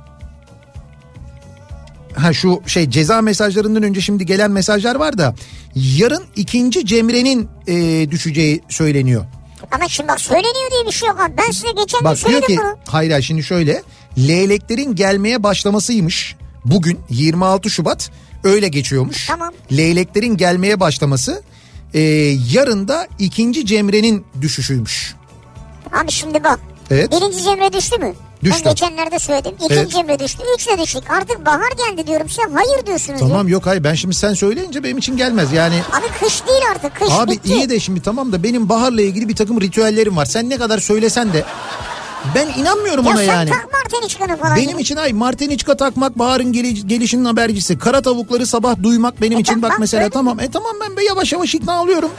ha 2.16 2.32
şu 2.32 2.62
şey 2.66 2.90
ceza 2.90 3.22
mesajlarından 3.22 3.82
önce 3.82 4.00
şimdi 4.00 4.26
gelen 4.26 4.50
mesajlar 4.50 4.94
var 4.96 5.18
da 5.18 5.34
yarın 5.74 6.22
ikinci 6.36 6.86
Cemre'nin 6.86 7.48
e, 7.66 8.10
düşeceği 8.10 8.62
söyleniyor. 8.68 9.24
Ama 9.72 9.88
şimdi 9.88 10.08
bak 10.08 10.20
söyleniyor 10.20 10.70
diye 10.70 10.86
bir 10.86 10.92
şey 10.92 11.08
yok 11.08 11.20
abi. 11.20 11.32
Ben 11.38 11.50
size 11.50 11.68
geçen 11.70 12.00
gün 12.00 12.04
Bak 12.04 12.16
diyor 12.16 12.16
söyledim 12.16 12.46
ki 12.56 12.58
bunu. 12.62 12.76
hayır 12.86 13.10
hayır, 13.10 13.24
şimdi 13.24 13.42
şöyle 13.42 13.82
leyleklerin 14.18 14.94
gelmeye 14.94 15.42
başlamasıymış 15.42 16.36
bugün 16.64 16.98
26 17.10 17.70
Şubat 17.70 18.10
öyle 18.44 18.68
geçiyormuş. 18.68 19.26
Tamam. 19.26 19.52
Leyleklerin 19.72 20.36
gelmeye 20.36 20.80
başlaması 20.80 21.42
e, 21.94 22.00
yarın 22.52 22.88
da 22.88 23.08
ikinci 23.18 23.66
Cemre'nin 23.66 24.26
düşüşüymüş. 24.40 25.14
Abi 25.92 26.10
şimdi 26.12 26.44
bak. 26.44 26.60
Evet. 26.90 27.12
Birinci 27.12 27.42
Cemre 27.44 27.72
düştü 27.72 27.98
mü? 27.98 28.14
Düştü. 28.44 28.62
Ben 28.64 28.70
geçenlerde 28.70 29.18
söyledim. 29.18 29.52
İkinci 29.56 29.74
Evet. 29.74 29.90
Cemre 29.90 30.18
düştü. 30.18 30.42
Üç 30.56 30.68
de 30.68 30.78
düştük. 30.82 31.10
Artık 31.10 31.46
bahar 31.46 31.70
geldi 31.86 32.06
diyorum 32.06 32.28
size. 32.28 32.42
Hayır 32.54 32.86
diyorsunuz 32.86 33.20
Tamam 33.20 33.48
ya. 33.48 33.52
yok 33.52 33.66
hayır 33.66 33.84
ben 33.84 33.94
şimdi 33.94 34.14
sen 34.14 34.34
söyleyince 34.34 34.82
benim 34.84 34.98
için 34.98 35.16
gelmez 35.16 35.52
yani. 35.52 35.80
Abi 35.92 36.06
kış 36.24 36.46
değil 36.46 36.62
artık. 36.72 36.94
Kış 36.96 37.08
Abi 37.12 37.30
bitti. 37.30 37.54
iyi 37.54 37.68
de 37.70 37.80
şimdi 37.80 38.00
tamam 38.02 38.32
da 38.32 38.42
benim 38.42 38.68
baharla 38.68 39.02
ilgili 39.02 39.28
bir 39.28 39.36
takım 39.36 39.60
ritüellerim 39.60 40.16
var. 40.16 40.24
Sen 40.26 40.50
ne 40.50 40.56
kadar 40.58 40.78
söylesen 40.78 41.32
de 41.32 41.44
ben 42.34 42.48
inanmıyorum 42.60 43.04
ya 43.04 43.10
ona 43.10 43.18
sen 43.18 43.24
yani. 43.24 43.50
tak 43.50 43.68
marteniçkanı 43.72 44.36
falan. 44.36 44.56
Benim 44.56 44.70
ya. 44.70 44.78
için 44.78 44.96
ay 44.96 45.12
marteniçka 45.12 45.76
takmak 45.76 46.18
baharın 46.18 46.52
geli- 46.52 46.86
gelişinin 46.86 47.24
habercisi. 47.24 47.78
Kara 47.78 48.02
tavukları 48.02 48.46
sabah 48.46 48.82
duymak 48.82 49.20
benim 49.20 49.38
E 49.38 49.40
için 49.40 49.62
bak 49.62 49.68
tamam, 49.70 49.80
mesela 49.80 50.02
öyle. 50.02 50.12
tamam. 50.12 50.40
E 50.40 50.50
tamam 50.50 50.72
ben 50.80 50.96
be 50.96 51.04
yavaş 51.04 51.32
yavaş 51.32 51.54
ikna 51.54 51.82
oluyorum. 51.82 52.10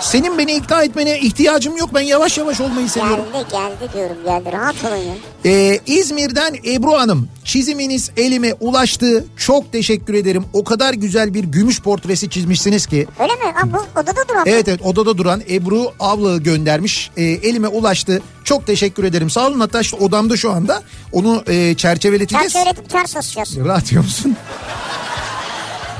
Senin 0.00 0.38
beni 0.38 0.52
ikna 0.52 0.82
etmene 0.84 1.18
ihtiyacım 1.20 1.76
yok. 1.76 1.90
Ben 1.94 2.00
yavaş 2.00 2.38
yavaş 2.38 2.60
olmayı 2.60 2.88
seviyorum. 2.88 3.24
Geldi 3.32 3.46
geldi 3.52 3.92
diyorum 3.94 4.16
geldi. 4.24 4.52
Rahat 4.52 4.74
olun 4.84 4.96
ya. 4.96 5.14
Ee, 5.44 5.80
İzmir'den 5.86 6.54
Ebru 6.66 6.92
Hanım 6.92 7.28
çiziminiz 7.44 8.10
elime 8.16 8.54
ulaştı. 8.60 9.24
Çok 9.36 9.72
teşekkür 9.72 10.14
ederim. 10.14 10.44
O 10.52 10.64
kadar 10.64 10.94
güzel 10.94 11.34
bir 11.34 11.44
gümüş 11.44 11.82
portresi 11.82 12.30
çizmişsiniz 12.30 12.86
ki. 12.86 13.06
Öyle 13.20 13.32
mi? 13.32 13.54
Abi 13.64 13.72
bu 13.72 14.00
odada 14.00 14.28
duran. 14.28 14.42
Evet 14.46 14.68
evet 14.68 14.82
odada 14.82 15.18
duran 15.18 15.42
Ebru 15.50 15.92
Avlı 16.00 16.42
göndermiş. 16.42 17.10
Ee, 17.16 17.22
elime 17.22 17.68
ulaştı. 17.68 18.22
Çok 18.44 18.66
teşekkür 18.66 19.04
ederim. 19.04 19.30
Sağ 19.30 19.46
olun 19.46 19.60
hatta 19.60 19.80
işte 19.80 19.96
odamda 19.96 20.36
şu 20.36 20.52
anda. 20.52 20.82
Onu 21.12 21.44
e, 21.46 21.74
çerçeveleteceğiz. 21.74 22.52
Çerçeveletip 22.52 22.90
ters 22.90 23.16
asacağız. 23.16 23.56
Radyomuzun. 23.56 24.36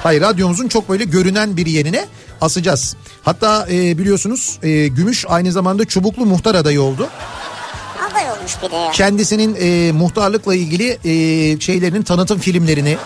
Hayır 0.03 0.21
radyomuzun 0.21 0.69
çok 0.69 0.89
böyle 0.89 1.05
görünen 1.05 1.57
bir 1.57 1.67
yerine 1.67 2.07
asacağız. 2.41 2.97
Hatta 3.23 3.67
e, 3.71 3.99
biliyorsunuz 3.99 4.59
e, 4.63 4.87
Gümüş 4.89 5.25
aynı 5.29 5.53
zamanda 5.53 5.85
çubuklu 5.85 6.27
muhtar 6.27 6.55
adayı 6.55 6.83
oldu. 6.83 7.09
Aday 8.11 8.31
olmuş 8.31 8.53
bir 8.63 8.71
de 8.71 8.77
ya. 8.77 8.91
Kendisinin 8.91 9.57
e, 9.61 9.93
muhtarlıkla 9.93 10.55
ilgili 10.55 10.99
e, 11.05 11.61
şeylerinin 11.61 12.03
tanıtım 12.03 12.39
filmlerini, 12.39 12.99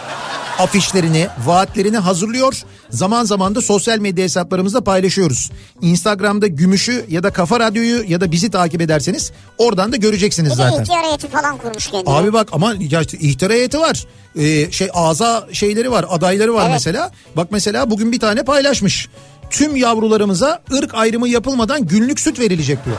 afişlerini, 0.58 1.28
vaatlerini 1.46 1.98
hazırlıyor. 1.98 2.54
Zaman 2.90 3.24
zaman 3.24 3.54
da 3.54 3.60
sosyal 3.60 3.98
medya 3.98 4.24
hesaplarımızda 4.24 4.84
paylaşıyoruz. 4.84 5.50
Instagram'da 5.80 6.46
Gümüş'ü 6.46 7.04
ya 7.08 7.22
da 7.22 7.30
Kafa 7.32 7.60
Radyo'yu 7.60 8.04
ya 8.10 8.20
da 8.20 8.30
bizi 8.32 8.50
takip 8.50 8.80
ederseniz 8.80 9.32
oradan 9.58 9.92
da 9.92 9.96
göreceksiniz 9.96 10.50
Bir 10.50 10.56
zaten. 10.56 10.82
ihtiyar 10.82 11.04
heyeti 11.04 11.28
falan 11.28 11.56
kurmuş 11.58 11.86
kendine. 11.86 12.14
Abi 12.14 12.32
bak 12.32 12.48
ama 12.52 12.74
ya 12.90 13.00
işte 13.00 13.18
ihtar 13.18 13.52
heyeti 13.52 13.80
var. 13.80 14.04
Ee, 14.38 14.70
şey 14.72 14.88
ağza 14.94 15.46
şeyleri 15.52 15.90
var 15.90 16.04
adayları 16.08 16.54
var 16.54 16.62
Evet. 16.62 16.72
mesela. 16.72 17.10
Bak 17.36 17.48
mesela 17.50 17.90
bugün 17.90 18.12
bir 18.12 18.20
tane 18.20 18.42
paylaşmış. 18.44 19.08
tüm 19.50 19.76
yavrularımıza 19.76 20.62
ırk 20.72 20.94
ayrımı 20.94 21.28
yapılmadan 21.28 21.86
günlük 21.86 22.20
süt 22.20 22.38
verilecek 22.40 22.84
diyor. 22.84 22.96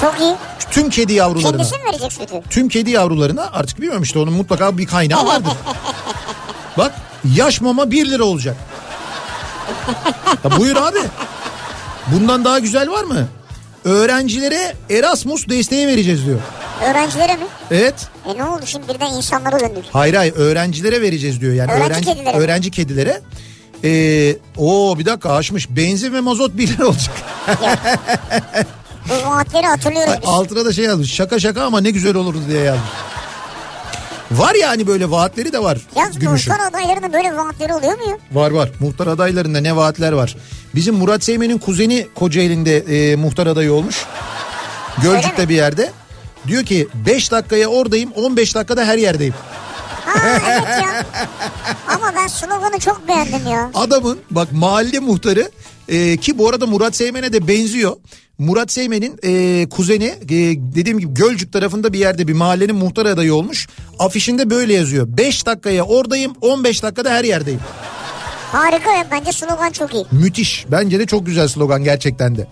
Çok 0.00 0.20
iyi. 0.20 0.34
Tüm 0.70 0.90
kedi 0.90 1.12
yavrularına. 1.12 1.50
Kendisi 1.50 1.76
mi 1.78 1.84
verecek 1.84 2.12
sütü? 2.12 2.42
Tüm 2.50 2.68
kedi 2.68 2.90
yavrularına 2.90 3.50
artık 3.52 3.78
bilmiyorum 3.78 4.02
işte 4.02 4.18
onun 4.18 4.32
mutlaka 4.32 4.78
bir 4.78 4.86
kaynağı 4.86 5.26
vardır. 5.26 5.52
Bak 6.78 6.92
yaş 7.34 7.60
mama 7.60 7.90
1 7.90 8.10
lira 8.10 8.24
olacak. 8.24 8.56
Ya 10.44 10.58
buyur 10.58 10.76
abi. 10.76 10.98
Bundan 12.06 12.44
daha 12.44 12.58
güzel 12.58 12.90
var 12.90 13.04
mı? 13.04 13.28
Öğrencilere 13.84 14.74
Erasmus 14.90 15.48
desteği 15.48 15.86
vereceğiz 15.86 16.26
diyor. 16.26 16.38
Öğrencilere 16.90 17.36
mi? 17.36 17.44
Evet. 17.70 17.94
E 18.26 18.38
ne 18.38 18.44
oldu 18.44 18.62
şimdi 18.66 18.88
birden 18.94 19.12
insanlara 19.12 19.60
döndük. 19.60 19.84
Hayır 19.92 20.14
hayır 20.14 20.34
öğrencilere 20.36 21.02
vereceğiz 21.02 21.40
diyor. 21.40 21.54
Yani 21.54 21.72
Öğrenci 21.72 21.92
öğrenci, 21.92 22.04
kedilere 22.14 22.36
öğrenci 22.36 22.70
kedilere. 22.70 23.20
Ee, 23.84 24.36
o 24.56 24.98
bir 24.98 25.06
dakika 25.06 25.34
aşmış. 25.34 25.70
Benzin 25.70 26.12
ve 26.12 26.20
mazot 26.20 26.56
1 26.56 26.68
lira 26.68 26.86
olacak. 26.86 27.14
Bu 29.08 29.12
vaatleri 29.30 29.66
hatırlıyoruz 29.66 30.14
biz. 30.22 30.28
Altına 30.28 30.64
da 30.64 30.72
şey 30.72 30.84
yazmış. 30.84 31.12
Şaka 31.14 31.38
şaka 31.38 31.64
ama 31.64 31.80
ne 31.80 31.90
güzel 31.90 32.14
olurdu 32.16 32.40
diye 32.48 32.60
yazmış. 32.62 32.90
Var 34.30 34.54
yani 34.54 34.86
böyle 34.86 35.10
vaatleri 35.10 35.52
de 35.52 35.62
var. 35.62 35.78
Yalnız 35.96 36.18
Gümüş'ün. 36.18 36.52
muhtar 36.52 36.68
adaylarının 36.68 37.12
böyle 37.12 37.36
vaatleri 37.36 37.74
oluyor 37.74 37.98
mu 37.98 38.10
ya? 38.10 38.18
Var 38.32 38.50
var. 38.50 38.70
Muhtar 38.80 39.06
adaylarında 39.06 39.60
ne 39.60 39.76
vaatler 39.76 40.12
var. 40.12 40.36
Bizim 40.74 40.94
Murat 40.94 41.24
Seymen'in 41.24 41.58
kuzeni 41.58 42.06
Kocaeli'nde 42.14 42.76
e, 42.78 43.16
muhtar 43.16 43.46
adayı 43.46 43.72
olmuş. 43.72 44.04
Gölcük'te 45.02 45.48
bir 45.48 45.54
yerde. 45.54 45.90
Diyor 46.46 46.64
ki 46.64 46.88
5 47.06 47.32
dakikaya 47.32 47.68
oradayım 47.68 48.10
15 48.12 48.54
dakikada 48.54 48.84
her 48.84 48.98
yerdeyim. 48.98 49.34
Ha 50.04 50.38
evet 50.50 50.82
ya. 50.84 51.06
Ama 51.88 52.12
ben 52.16 52.26
sloganı 52.26 52.78
çok 52.78 53.08
beğendim 53.08 53.46
ya. 53.50 53.70
Adamın 53.74 54.18
bak 54.30 54.48
mahalle 54.52 54.98
muhtarı 54.98 55.50
e, 55.88 56.16
ki 56.16 56.38
bu 56.38 56.48
arada 56.48 56.66
Murat 56.66 56.96
Seymen'e 56.96 57.32
de 57.32 57.48
benziyor. 57.48 57.96
Murat 58.38 58.72
Seymen'in 58.72 59.18
e, 59.24 59.68
kuzeni 59.68 60.04
e, 60.04 60.28
dediğim 60.74 60.98
gibi 60.98 61.14
Gölcük 61.14 61.52
tarafında 61.52 61.92
bir 61.92 61.98
yerde 61.98 62.28
bir 62.28 62.32
mahallenin 62.32 62.76
muhtar 62.76 63.06
adayı 63.06 63.34
olmuş. 63.34 63.68
Afişinde 63.98 64.50
böyle 64.50 64.74
yazıyor. 64.74 65.06
5 65.08 65.46
dakikaya 65.46 65.84
oradayım 65.84 66.32
15 66.40 66.82
dakikada 66.82 67.10
her 67.10 67.24
yerdeyim. 67.24 67.60
Harika 68.52 68.90
ya 68.92 69.06
bence 69.10 69.32
slogan 69.32 69.70
çok 69.70 69.94
iyi. 69.94 70.06
Müthiş. 70.12 70.64
Bence 70.70 70.98
de 70.98 71.06
çok 71.06 71.26
güzel 71.26 71.48
slogan 71.48 71.84
gerçekten 71.84 72.36
de. 72.36 72.46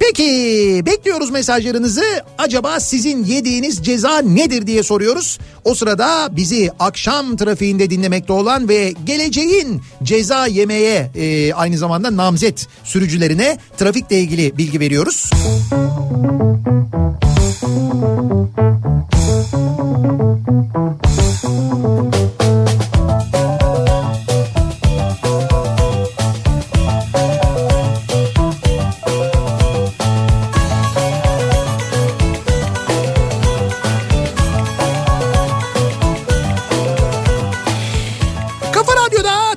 Peki 0.00 0.82
bekliyoruz 0.86 1.30
mesajlarınızı. 1.30 2.02
Acaba 2.38 2.80
sizin 2.80 3.24
yediğiniz 3.24 3.84
ceza 3.84 4.18
nedir 4.18 4.66
diye 4.66 4.82
soruyoruz. 4.82 5.38
O 5.64 5.74
sırada 5.74 6.28
bizi 6.36 6.70
akşam 6.78 7.36
trafiğinde 7.36 7.90
dinlemekte 7.90 8.32
olan 8.32 8.68
ve 8.68 8.94
geleceğin 9.04 9.82
ceza 10.02 10.46
yemeye 10.46 11.10
e, 11.14 11.52
aynı 11.52 11.78
zamanda 11.78 12.16
namzet 12.16 12.66
sürücülerine 12.84 13.58
trafikle 13.78 14.20
ilgili 14.20 14.58
bilgi 14.58 14.80
veriyoruz. 14.80 15.30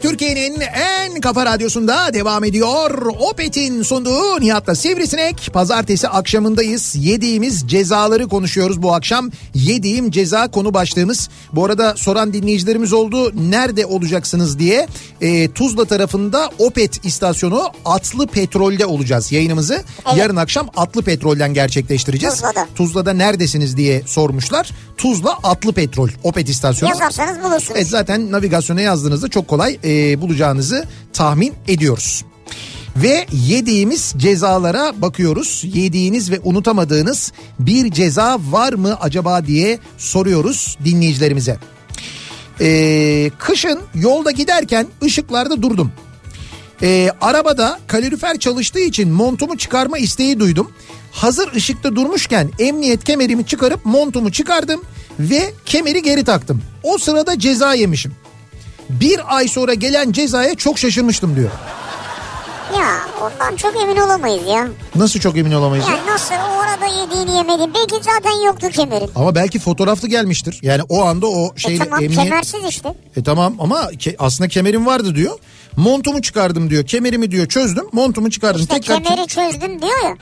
Radyo'da 0.02 0.21
Türkiye'nin 0.22 0.62
en 0.62 1.22
kafa 1.22 1.46
radyosunda 1.46 2.14
devam 2.14 2.44
ediyor. 2.44 3.06
Opet'in 3.20 3.84
sunduğu 3.84 4.42
Nihat'la 4.42 4.76
Sivrisinek. 4.76 5.50
Pazartesi 5.54 6.08
akşamındayız. 6.08 6.96
Yediğimiz 6.96 7.64
cezaları 7.68 8.28
konuşuyoruz 8.28 8.82
bu 8.82 8.94
akşam. 8.94 9.32
Yediğim 9.54 10.12
ceza 10.12 10.52
konu 10.52 10.74
başlığımız. 10.74 11.30
Bu 11.54 11.66
arada 11.66 11.94
soran 11.98 12.34
dinleyicilerimiz 12.34 12.94
oldu. 12.94 13.32
Nerede 13.50 13.86
olacaksınız 13.86 14.60
diye. 14.60 14.88
E, 15.22 15.52
Tuzla 15.52 15.86
tarafında 15.86 16.50
Opet 16.60 17.06
istasyonu 17.06 17.70
Atlı 17.86 18.28
Petrol'de 18.28 18.86
olacağız 18.86 19.32
yayınımızı. 19.32 19.74
Evet. 19.74 20.18
Yarın 20.18 20.36
akşam 20.36 20.70
Atlı 20.78 21.02
Petrol'den 21.02 21.54
gerçekleştireceğiz. 21.54 22.36
Tuzla'da. 22.36 22.68
Tuzla'da 22.76 23.14
neredesiniz 23.14 23.78
diye 23.78 24.02
sormuşlar. 24.06 24.72
Tuzla 24.98 25.38
Atlı 25.44 25.74
Petrol 25.74 26.10
Opet 26.24 26.50
istasyonu. 26.50 26.92
Yazarsanız 26.92 27.44
bulursunuz. 27.44 27.72
Evet 27.76 27.88
zaten 27.88 28.32
navigasyona 28.32 28.82
yazdığınızda 28.82 29.28
çok 29.28 29.48
kolay 29.48 29.80
e, 29.84 30.11
bulacağınızı 30.22 30.86
tahmin 31.14 31.54
ediyoruz. 31.68 32.26
Ve 32.96 33.26
yediğimiz 33.32 34.14
cezalara 34.18 35.02
bakıyoruz. 35.02 35.64
Yediğiniz 35.74 36.32
ve 36.32 36.40
unutamadığınız 36.44 37.32
bir 37.60 37.92
ceza 37.92 38.40
var 38.50 38.74
mı 38.74 38.98
acaba 39.02 39.46
diye 39.48 39.80
soruyoruz 39.98 40.78
dinleyicilerimize. 40.86 41.58
Ee, 42.62 43.32
kışın 43.38 43.80
yolda 43.96 44.32
giderken 44.32 44.88
ışıklarda 45.04 45.62
durdum. 45.62 45.92
Ee, 46.82 47.10
arabada 47.22 47.80
kalorifer 47.88 48.40
çalıştığı 48.40 48.80
için 48.80 49.10
montumu 49.10 49.58
çıkarma 49.58 49.98
isteği 49.98 50.40
duydum. 50.40 50.72
Hazır 51.12 51.54
ışıkta 51.54 51.96
durmuşken 51.96 52.52
emniyet 52.60 53.04
kemerimi 53.04 53.46
çıkarıp 53.46 53.86
montumu 53.86 54.32
çıkardım 54.32 54.82
ve 55.20 55.54
kemeri 55.66 56.02
geri 56.02 56.24
taktım. 56.24 56.62
O 56.84 56.98
sırada 56.98 57.40
ceza 57.40 57.74
yemişim. 57.74 58.12
Bir 59.00 59.36
ay 59.38 59.48
sonra 59.48 59.74
gelen 59.74 60.12
cezaya 60.12 60.56
çok 60.56 60.80
şaşırmıştım 60.80 61.36
diyor. 61.36 61.50
Ya 62.80 62.98
ondan 63.22 63.56
çok 63.56 63.82
emin 63.82 63.98
olamayız 63.98 64.48
ya. 64.48 64.68
Nasıl 64.96 65.20
çok 65.20 65.38
emin 65.38 65.52
olamayız? 65.52 65.86
ya? 65.88 66.14
Nasıl 66.14 66.36
o 66.36 66.60
arada 66.60 66.86
yediğini 66.86 67.38
yemedin. 67.38 67.74
Belki 67.74 67.96
zaten 68.04 68.46
yoktu 68.46 68.70
kemerin. 68.70 69.12
Ama 69.16 69.36
belki 69.36 69.60
fotoğraflı 69.60 70.08
gelmiştir. 70.08 70.60
Yani 70.62 70.82
o 70.90 71.04
anda 71.06 71.28
o 71.28 71.46
E 71.58 71.60
şeyle 71.60 71.84
tamam 71.84 72.04
emniyet... 72.04 72.24
kemersiz 72.24 72.64
işte. 72.70 72.94
E 73.18 73.24
tamam 73.24 73.56
ama 73.60 73.82
ke- 73.84 74.16
aslında 74.20 74.48
kemerim 74.48 74.86
vardı 74.86 75.16
diyor. 75.16 75.38
Montumu 75.78 76.22
çıkardım 76.22 76.70
diyor. 76.70 76.86
Kemerimi 76.86 77.32
diyor 77.32 77.48
çözdüm. 77.48 77.86
Montumu 77.92 78.30
çıkardım. 78.32 78.62
İşte 78.62 78.74
Tekrar 78.80 79.04
kemeri 79.04 79.28
çözdüm 79.28 79.82
diyor 79.82 80.04
ya. 80.04 80.16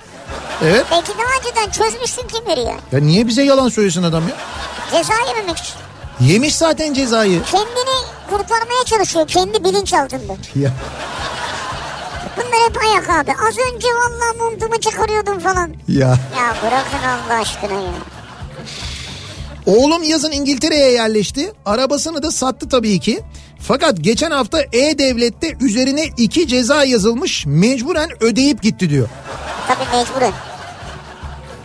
Evet. 0.63 0.85
Belki 0.91 1.11
daha 1.11 1.39
önceden 1.39 1.71
çözmüşsün 1.71 2.27
kemeri 2.27 2.59
ya. 2.59 2.75
Ya 2.91 2.99
niye 2.99 3.27
bize 3.27 3.43
yalan 3.43 3.69
söylesin 3.69 4.03
adam 4.03 4.23
ya? 4.27 4.35
Ceza 4.91 5.13
yememek 5.27 5.57
için. 5.57 5.73
Yemiş 6.21 6.55
zaten 6.55 6.93
cezayı. 6.93 7.43
Kendini 7.43 7.95
kurtarmaya 8.29 8.83
çalışıyor 8.85 9.27
kendi 9.27 9.63
bilinç 9.63 9.93
altında. 9.93 10.33
Ya. 10.55 10.73
Bunlar 12.37 12.69
hep 12.69 12.77
ayak 12.83 13.09
abi. 13.09 13.31
Az 13.31 13.55
önce 13.73 13.87
vallahi 13.87 14.37
montumu 14.37 14.79
çıkarıyordum 14.79 15.39
falan. 15.39 15.73
Ya. 15.87 16.07
Ya 16.07 16.55
bırakın 16.63 17.07
Allah 17.07 17.39
aşkına 17.41 17.73
ya. 17.79 17.91
Oğlum 19.65 20.03
yazın 20.03 20.31
İngiltere'ye 20.31 20.91
yerleşti. 20.91 21.53
Arabasını 21.65 22.23
da 22.23 22.31
sattı 22.31 22.69
tabii 22.69 22.99
ki. 22.99 23.21
Fakat 23.59 23.95
geçen 24.01 24.31
hafta 24.31 24.61
E-Devlet'te 24.73 25.53
üzerine 25.61 26.05
iki 26.17 26.47
ceza 26.47 26.83
yazılmış 26.83 27.45
mecburen 27.45 28.09
ödeyip 28.23 28.61
gitti 28.63 28.89
diyor. 28.89 29.09
Tabii 29.67 29.97
mecburen. 29.97 30.33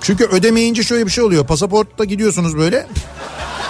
Çünkü 0.01 0.25
ödemeyince 0.25 0.83
şöyle 0.83 1.07
bir 1.07 1.11
şey 1.11 1.25
oluyor. 1.25 1.47
Pasaportta 1.47 2.05
gidiyorsunuz 2.05 2.57
böyle. 2.57 2.87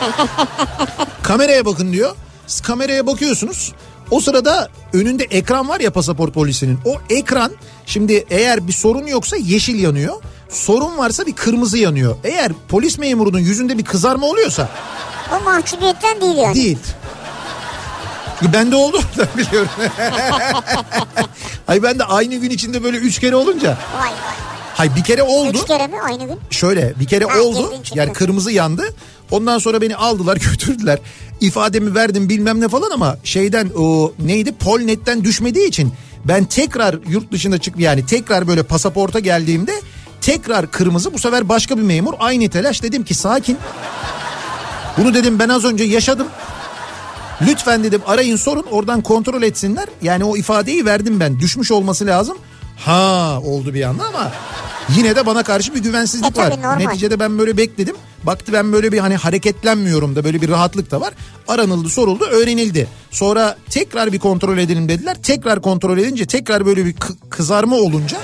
Kameraya 1.23 1.65
bakın 1.65 1.93
diyor. 1.93 2.17
Siz 2.47 2.61
kameraya 2.61 3.07
bakıyorsunuz. 3.07 3.73
O 4.11 4.21
sırada 4.21 4.69
önünde 4.93 5.25
ekran 5.25 5.69
var 5.69 5.81
ya 5.81 5.93
pasaport 5.93 6.35
polisinin. 6.35 6.79
O 6.85 6.95
ekran 7.11 7.53
şimdi 7.87 8.25
eğer 8.31 8.69
bir 8.69 8.73
sorun 8.73 9.07
yoksa 9.07 9.37
yeşil 9.37 9.83
yanıyor. 9.83 10.15
Sorun 10.49 10.99
varsa 10.99 11.27
bir 11.27 11.33
kırmızı 11.33 11.79
yanıyor. 11.79 12.17
Eğer 12.25 12.53
polis 12.69 12.99
memurunun 12.99 13.39
yüzünde 13.39 13.79
bir 13.79 13.85
kızarma 13.85 14.27
oluyorsa 14.27 14.69
O 15.41 15.45
mahcubiyetten 15.45 16.21
değil 16.21 16.37
yani. 16.37 16.55
değil. 16.55 16.79
Çünkü 18.41 18.53
bende 18.53 18.77
oldu 18.77 19.01
da 19.19 19.29
biliyorum. 19.39 19.69
Ay 21.69 21.83
ben 21.83 21.99
de 21.99 22.05
aynı 22.05 22.35
gün 22.35 22.51
içinde 22.51 22.83
böyle 22.85 22.97
üç 22.97 23.19
kere 23.19 23.37
olunca. 23.37 23.69
Vay 23.99 24.03
vay. 24.11 24.35
Hay 24.75 24.97
bir 24.97 25.05
kere 25.05 25.23
oldu. 25.23 25.59
Üç 25.59 25.67
kere 25.67 25.87
mi 25.87 26.01
aynı 26.03 26.27
gün? 26.27 26.41
Şöyle 26.51 26.95
bir 27.01 27.07
kere 27.07 27.25
Ha, 27.25 27.41
oldu. 27.41 27.75
Yani 27.95 28.13
kırmızı 28.13 28.51
yandı. 28.53 28.95
Ondan 29.31 29.59
sonra 29.59 29.81
beni 29.81 29.97
aldılar 29.97 30.37
götürdüler. 30.51 30.99
İfademi 31.41 31.95
verdim 31.95 32.29
bilmem 32.29 32.61
ne 32.61 32.69
falan 32.69 32.91
ama 32.91 33.17
şeyden 33.25 33.71
o 33.79 34.13
neydi 34.19 34.53
Polnet'ten 34.53 35.25
düşmediği 35.25 35.69
için 35.69 35.93
ben 36.25 36.45
tekrar 36.45 36.97
yurt 37.09 37.33
dışına 37.33 37.59
çık 37.59 37.79
yani 37.79 38.07
tekrar 38.07 38.49
böyle 38.49 38.63
pasaporta 38.63 39.19
geldiğimde 39.19 39.73
tekrar 40.21 40.71
kırmızı 40.71 41.15
bu 41.15 41.19
sefer 41.19 41.49
başka 41.49 41.77
bir 41.77 41.83
memur 41.83 42.15
aynı 42.19 42.49
telaş 42.49 42.83
dedim 42.83 43.05
ki 43.05 43.15
sakin. 43.15 43.59
Bunu 44.99 45.15
dedim 45.15 45.39
ben 45.39 45.49
az 45.49 45.65
önce 45.65 45.85
yaşadım. 45.85 46.27
Lütfen 47.43 47.85
dedim 47.85 48.03
arayın 48.07 48.37
sorun 48.37 48.67
oradan 48.71 49.01
kontrol 49.01 49.43
etsinler. 49.43 49.87
Yani 50.03 50.25
o 50.25 50.37
ifadeyi 50.37 50.85
verdim 50.85 51.21
ben 51.21 51.41
düşmüş 51.41 51.71
olması 51.71 52.07
lazım. 52.07 52.39
Ha 52.77 53.41
oldu 53.45 53.75
bir 53.75 53.83
anda 53.83 54.05
ama 54.05 54.33
Yine 54.97 55.17
de 55.17 55.27
bana 55.27 55.43
karşı 55.43 55.75
bir 55.75 55.83
güvensizlik 55.83 56.39
E, 56.39 56.41
var. 56.41 56.51
normal. 56.63 56.77
Neticede 56.77 57.21
ben 57.21 57.39
böyle 57.39 57.57
bekledim. 57.57 57.97
Baktı 58.23 58.53
ben 58.53 58.73
böyle 58.73 58.93
bir 58.93 58.99
hani 58.99 59.17
hareketlenmiyorum 59.17 60.17
da 60.17 60.25
böyle 60.25 60.43
bir 60.43 60.49
rahatlık 60.49 60.91
da 60.91 61.01
var. 61.01 61.15
Aranıldı, 61.49 61.89
soruldu, 61.89 62.25
öğrenildi. 62.25 62.89
Sonra 63.11 63.57
tekrar 63.71 64.13
bir 64.13 64.19
kontrol 64.19 64.59
edelim 64.59 64.89
dediler. 64.89 65.17
Tekrar 65.23 65.63
kontrol 65.63 65.99
edince 65.99 66.27
tekrar 66.27 66.67
böyle 66.67 66.85
bir 66.85 66.93
kı- 66.95 67.17
kızarma 67.31 67.77
olunca 67.77 68.19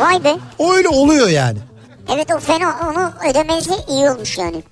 Vay 0.00 0.24
be. 0.24 0.36
öyle 0.72 0.88
oluyor 0.88 1.28
yani. 1.28 1.58
Evet 2.14 2.28
o 2.36 2.38
fena 2.38 2.76
onu 2.90 3.30
ödemesi 3.30 3.70
iyi 3.88 4.10
olmuş 4.10 4.38
yani. 4.38 4.62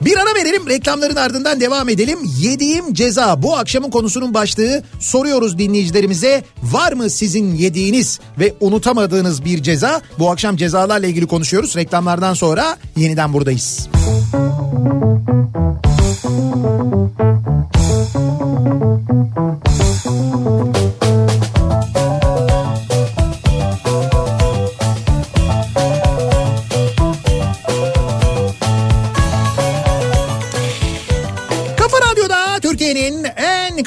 Bir 0.00 0.16
ara 0.16 0.34
verelim 0.34 0.68
reklamların 0.68 1.16
ardından 1.16 1.60
devam 1.60 1.88
edelim. 1.88 2.18
Yediğim 2.38 2.94
ceza 2.94 3.42
bu 3.42 3.56
akşamın 3.56 3.90
konusunun 3.90 4.34
başlığı 4.34 4.82
soruyoruz 5.00 5.58
dinleyicilerimize 5.58 6.44
var 6.62 6.92
mı 6.92 7.10
sizin 7.10 7.54
yediğiniz 7.54 8.20
ve 8.38 8.54
unutamadığınız 8.60 9.44
bir 9.44 9.62
ceza? 9.62 10.00
Bu 10.18 10.30
akşam 10.30 10.56
cezalarla 10.56 11.06
ilgili 11.06 11.26
konuşuyoruz. 11.26 11.76
Reklamlardan 11.76 12.34
sonra 12.34 12.76
yeniden 12.96 13.32
buradayız. 13.32 13.88
Kafa 13.94 15.63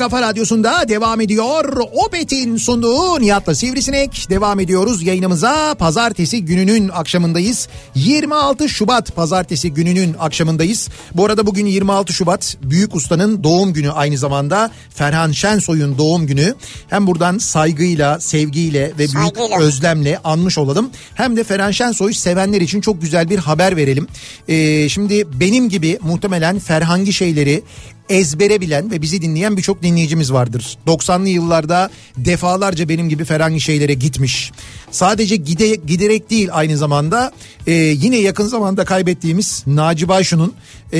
kafa 0.08 0.22
radyosunda 0.22 0.90
devam 0.90 1.22
ediyor. 1.22 1.78
Opet'in 2.06 2.58
sunduğu 2.58 3.22
Nihat'la 3.22 3.56
Sivrisinek. 3.56 4.30
Devam 4.30 4.60
ediyoruz 4.60 5.04
yayınımıza. 5.04 5.76
Pazartesi 5.80 6.46
gününün 6.46 6.90
akşamındayız. 6.90 7.68
26 7.96 8.70
Şubat 8.70 9.16
pazartesi 9.16 9.74
gününün 9.74 10.16
akşamındayız. 10.20 10.90
Bu 11.16 11.26
arada 11.26 11.46
bugün 11.46 11.66
26 11.66 12.14
Şubat 12.14 12.58
Büyük 12.64 12.96
Usta'nın 12.96 13.44
doğum 13.44 13.74
günü 13.74 13.92
aynı 13.92 14.18
zamanda. 14.18 14.72
Ferhan 14.90 15.32
Şensoy'un 15.32 15.98
doğum 15.98 16.28
günü. 16.28 16.56
Hem 16.90 17.08
buradan 17.08 17.38
saygıyla, 17.38 18.20
sevgiyle 18.20 18.92
ve 18.94 18.98
büyük 18.98 19.12
Saygıyla. 19.12 19.60
özlemle 19.60 20.20
anmış 20.24 20.58
olalım. 20.58 20.90
Hem 21.16 21.38
de 21.38 21.44
Ferhan 21.44 21.72
Şensoy 21.72 22.14
sevenler 22.14 22.62
için 22.62 22.82
çok 22.82 23.02
güzel 23.02 23.30
bir 23.30 23.38
haber 23.38 23.78
verelim. 23.78 24.08
Ee, 24.48 24.90
şimdi 24.90 25.40
benim 25.40 25.70
gibi 25.70 26.00
muhtemelen 26.02 26.60
Ferhangi 26.60 27.14
şeyleri 27.14 27.64
ezbere 28.10 28.62
bilen 28.62 28.92
ve 28.92 29.02
bizi 29.02 29.22
dinleyen 29.22 29.58
birçok 29.58 29.84
dinleyicimiz 29.84 30.34
vardır. 30.34 30.78
90'lı 30.88 31.30
yıllarda 31.30 31.90
defalarca 32.18 32.90
benim 32.90 33.10
gibi 33.10 33.26
Ferhangi 33.26 33.62
şeylere 33.62 33.94
gitmiş. 33.94 34.52
Sadece 34.92 35.36
gide, 35.36 35.76
giderek 35.76 36.30
değil 36.30 36.50
aynı 36.52 36.78
zamanda 36.78 37.32
e, 37.68 37.72
yine 37.74 38.18
yakın 38.18 38.48
zamanda 38.48 38.86
kaybettiğimiz 38.86 39.64
Naci 39.68 40.08
Bayşu'nun 40.08 40.54
e, 40.94 41.00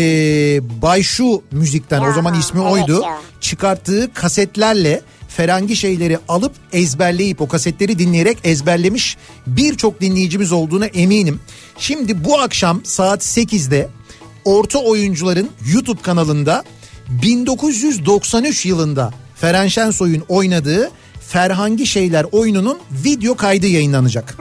Bayşu 0.82 1.42
müzikten 1.52 2.02
o 2.02 2.06
Ya, 2.06 2.14
zaman 2.14 2.40
ismi 2.40 2.62
evet 2.62 2.72
oydu. 2.72 3.02
ya. 3.04 3.18
Çıkarttığı 3.42 4.14
kasetlerle 4.14 5.02
Ferengi 5.28 5.76
şeyleri 5.76 6.18
alıp 6.28 6.52
ezberleyip 6.74 7.42
o 7.42 7.48
kasetleri 7.48 8.00
dinleyerek 8.00 8.38
ezberlemiş 8.44 9.18
birçok 9.48 10.02
dinleyicimiz 10.02 10.52
olduğuna 10.52 10.86
eminim. 10.86 11.40
Şimdi 11.78 12.24
bu 12.24 12.40
akşam 12.40 12.82
saat 12.84 13.22
8'de 13.26 13.90
Orta 14.46 14.80
Oyuncuların 14.80 15.50
YouTube 15.74 16.02
kanalında 16.02 16.64
1993 17.10 18.66
yılında 18.66 19.14
Feren 19.36 19.68
Şensoy'un 19.68 20.24
oynadığı 20.28 20.92
Ferhangi 21.28 21.86
Şeyler 21.86 22.26
oyununun 22.32 22.78
video 22.92 23.36
kaydı 23.36 23.68
yayınlanacak. 23.68 24.38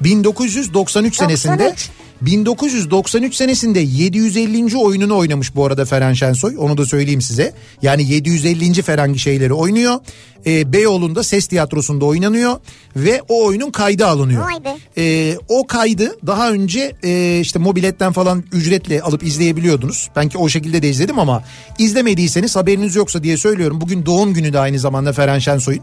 1993 0.00 1.16
senesinde 1.16 1.64
93. 1.64 1.90
1993 2.20 3.34
senesinde 3.34 3.80
750. 3.80 4.76
oyununu 4.76 5.16
oynamış 5.16 5.54
bu 5.54 5.64
arada 5.64 5.84
Feren 5.84 6.12
Şensoy. 6.12 6.56
Onu 6.58 6.78
da 6.78 6.86
söyleyeyim 6.86 7.22
size. 7.22 7.54
Yani 7.82 8.12
750. 8.12 8.82
Ferengi 8.82 9.18
şeyleri 9.18 9.52
oynuyor. 9.52 10.00
Ee, 10.46 10.72
Beyoğlu'nda 10.72 11.22
ses 11.22 11.46
tiyatrosunda 11.46 12.04
oynanıyor 12.04 12.56
ve 12.96 13.22
o 13.28 13.46
oyunun 13.46 13.70
kaydı 13.70 14.06
alınıyor. 14.06 14.50
Ee, 14.98 15.36
o 15.48 15.66
kaydı 15.66 16.16
daha 16.26 16.50
önce 16.50 16.92
e, 17.04 17.40
işte 17.40 17.58
mobiletten 17.58 18.12
falan 18.12 18.44
ücretle 18.52 19.02
alıp 19.02 19.22
izleyebiliyordunuz. 19.22 20.10
Ben 20.16 20.28
ki 20.28 20.38
o 20.38 20.48
şekilde 20.48 20.82
de 20.82 20.88
izledim 20.88 21.18
ama 21.18 21.42
izlemediyseniz 21.78 22.56
haberiniz 22.56 22.96
yoksa 22.96 23.22
diye 23.22 23.36
söylüyorum. 23.36 23.80
Bugün 23.80 24.06
doğum 24.06 24.34
günü 24.34 24.52
de 24.52 24.58
aynı 24.58 24.78
zamanda 24.78 25.12
Feren 25.12 25.38
Şensoy'un. 25.38 25.82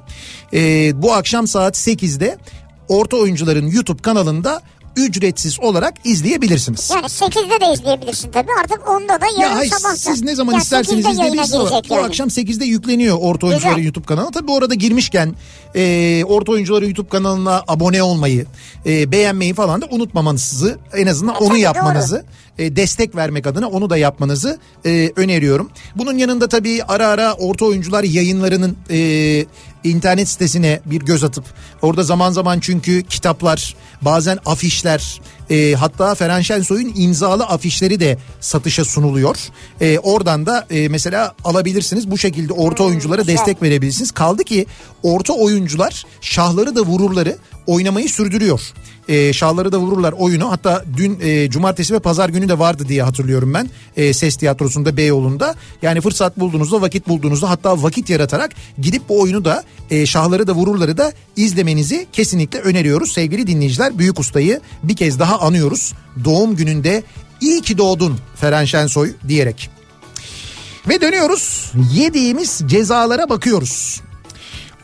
Ee, 0.54 0.92
bu 0.96 1.14
akşam 1.14 1.48
saat 1.48 1.78
8'de 1.78 2.38
Orta 2.88 3.18
Oyuncuların 3.18 3.68
YouTube 3.68 4.02
kanalında 4.02 4.62
ücretsiz 4.96 5.60
olarak 5.60 5.94
izleyebilirsiniz. 6.04 6.90
Yani 6.94 7.06
8'de 7.06 7.62
de 7.66 7.74
izleyebilirsin 7.74 8.32
tabii 8.32 8.52
artık 8.62 8.78
10'da 8.82 9.22
da 9.22 9.26
yarın 9.26 9.42
Ya 9.42 9.56
hayır, 9.56 9.72
sabah 9.72 9.96
siz 9.96 10.22
ne 10.24 10.36
zaman 10.36 10.54
Ya 10.54 10.60
isterseniz 10.60 11.06
8'de 11.06 11.08
yayına 11.08 11.26
izleyebilirsiniz. 11.28 11.70
girecek 11.70 11.90
Bu 11.90 11.94
yani. 11.94 12.06
akşam 12.06 12.28
8'de 12.28 12.66
yükleniyor 12.66 13.18
Orta 13.22 13.48
Oyuncuları 13.48 13.74
Güzel. 13.76 13.84
YouTube 13.86 14.06
kanalı. 14.06 14.32
Tabii 14.32 14.52
orada 14.52 14.74
girmişken 14.74 15.36
e, 15.76 16.24
Orta 16.28 16.52
Oyuncuları 16.52 16.86
YouTube 16.86 17.10
kanalına 17.10 17.64
abone 17.68 18.04
olmayı, 18.04 18.46
e, 18.86 19.12
beğenmeyi 19.12 19.54
falan 19.54 19.82
da 19.82 19.86
unutmamanızı 19.92 20.78
en 20.94 21.08
azından 21.08 21.36
E, 21.36 21.38
onu 21.38 21.58
yapmanızı, 21.58 22.26
e, 22.58 22.76
destek 22.76 23.16
vermek 23.16 23.48
adına 23.48 23.68
onu 23.68 23.90
da 23.90 23.98
yapmanızı 23.98 24.60
e, 24.86 25.12
öneriyorum. 25.16 25.70
Bunun 25.96 26.18
yanında 26.18 26.48
tabii 26.48 26.84
ara 26.88 27.08
ara 27.08 27.34
Orta 27.34 27.66
Oyuncular 27.66 28.04
yayınlarının 28.04 28.78
e, 28.90 29.46
internet 29.84 30.30
sitesine 30.30 30.80
bir 30.86 31.02
göz 31.02 31.24
atıp 31.24 31.46
orada 31.82 32.04
zaman 32.04 32.32
zaman 32.32 32.60
çünkü 32.60 33.04
kitaplar, 33.04 33.76
bazen 34.02 34.40
afişler, 34.46 35.22
e, 35.50 35.74
hatta 35.74 36.16
Feren 36.16 36.42
Şensoy'un 36.42 36.94
imzalı 36.96 37.44
afişleri 37.44 38.00
de 38.00 38.18
satışa 38.40 38.86
sunuluyor. 38.86 39.38
E, 39.82 40.00
oradan 40.00 40.46
da 40.46 40.68
e, 40.70 40.88
mesela 40.88 41.36
alabilirsiniz. 41.44 42.12
Bu 42.12 42.18
şekilde 42.18 42.54
orta 42.54 42.84
oyunculara 42.84 43.22
güzel. 43.22 43.38
destek 43.38 43.62
verebilirsiniz. 43.62 44.12
Kaldı 44.12 44.44
ki 44.44 44.66
orta 45.04 45.34
oyuncular 45.34 46.04
şahları 46.22 46.76
da 46.76 46.82
vururları 46.82 47.38
oynamayı 47.68 48.10
sürdürüyor. 48.10 48.62
E, 49.08 49.34
şahları 49.34 49.72
da 49.72 49.78
vururlar 49.78 50.12
oyunu. 50.12 50.52
Hatta 50.52 50.86
dün 50.98 51.20
e, 51.22 51.50
cumartesi 51.50 51.94
ve 51.94 52.00
pazar 52.00 52.30
günü 52.30 52.50
de 52.50 52.60
vardı 52.60 52.86
diye 52.88 53.04
hatırlıyorum 53.04 53.54
ben. 53.54 53.70
E, 53.98 54.14
Ses 54.14 54.36
tiyatrosunda 54.36 54.98
Beyoğlu'nda. 54.98 55.56
Yani 55.82 56.02
fırsat 56.02 56.40
bulduğunuzda 56.40 56.82
vakit 56.82 57.08
bulduğunuzda 57.08 57.50
hatta 57.50 57.84
vakit 57.84 58.10
yaratarak 58.10 58.52
gidip 58.82 59.10
bu 59.10 59.22
oyunu 59.22 59.46
da 59.46 59.64
e, 59.90 60.06
şahları 60.06 60.48
da 60.48 60.54
vururları 60.54 60.98
da 60.98 61.14
izlemenizi 61.36 62.08
kesinlikle 62.14 62.60
öneriyoruz. 62.60 63.12
Sevgili 63.12 63.48
dinleyiciler 63.48 64.00
Büyük 64.00 64.20
Usta'yı 64.20 64.62
bir 64.84 64.96
kez 64.96 65.20
daha 65.20 65.40
anıyoruz. 65.40 65.94
Doğum 66.26 66.56
gününde 66.56 67.04
iyi 67.42 67.62
ki 67.62 67.78
doğdun 67.78 68.18
Feren 68.36 68.66
Şensoy 68.66 69.14
diyerek. 69.28 69.70
Ve 70.90 71.02
dönüyoruz 71.02 71.72
yediğimiz 71.94 72.62
cezalara 72.66 73.30
bakıyoruz. 73.30 74.02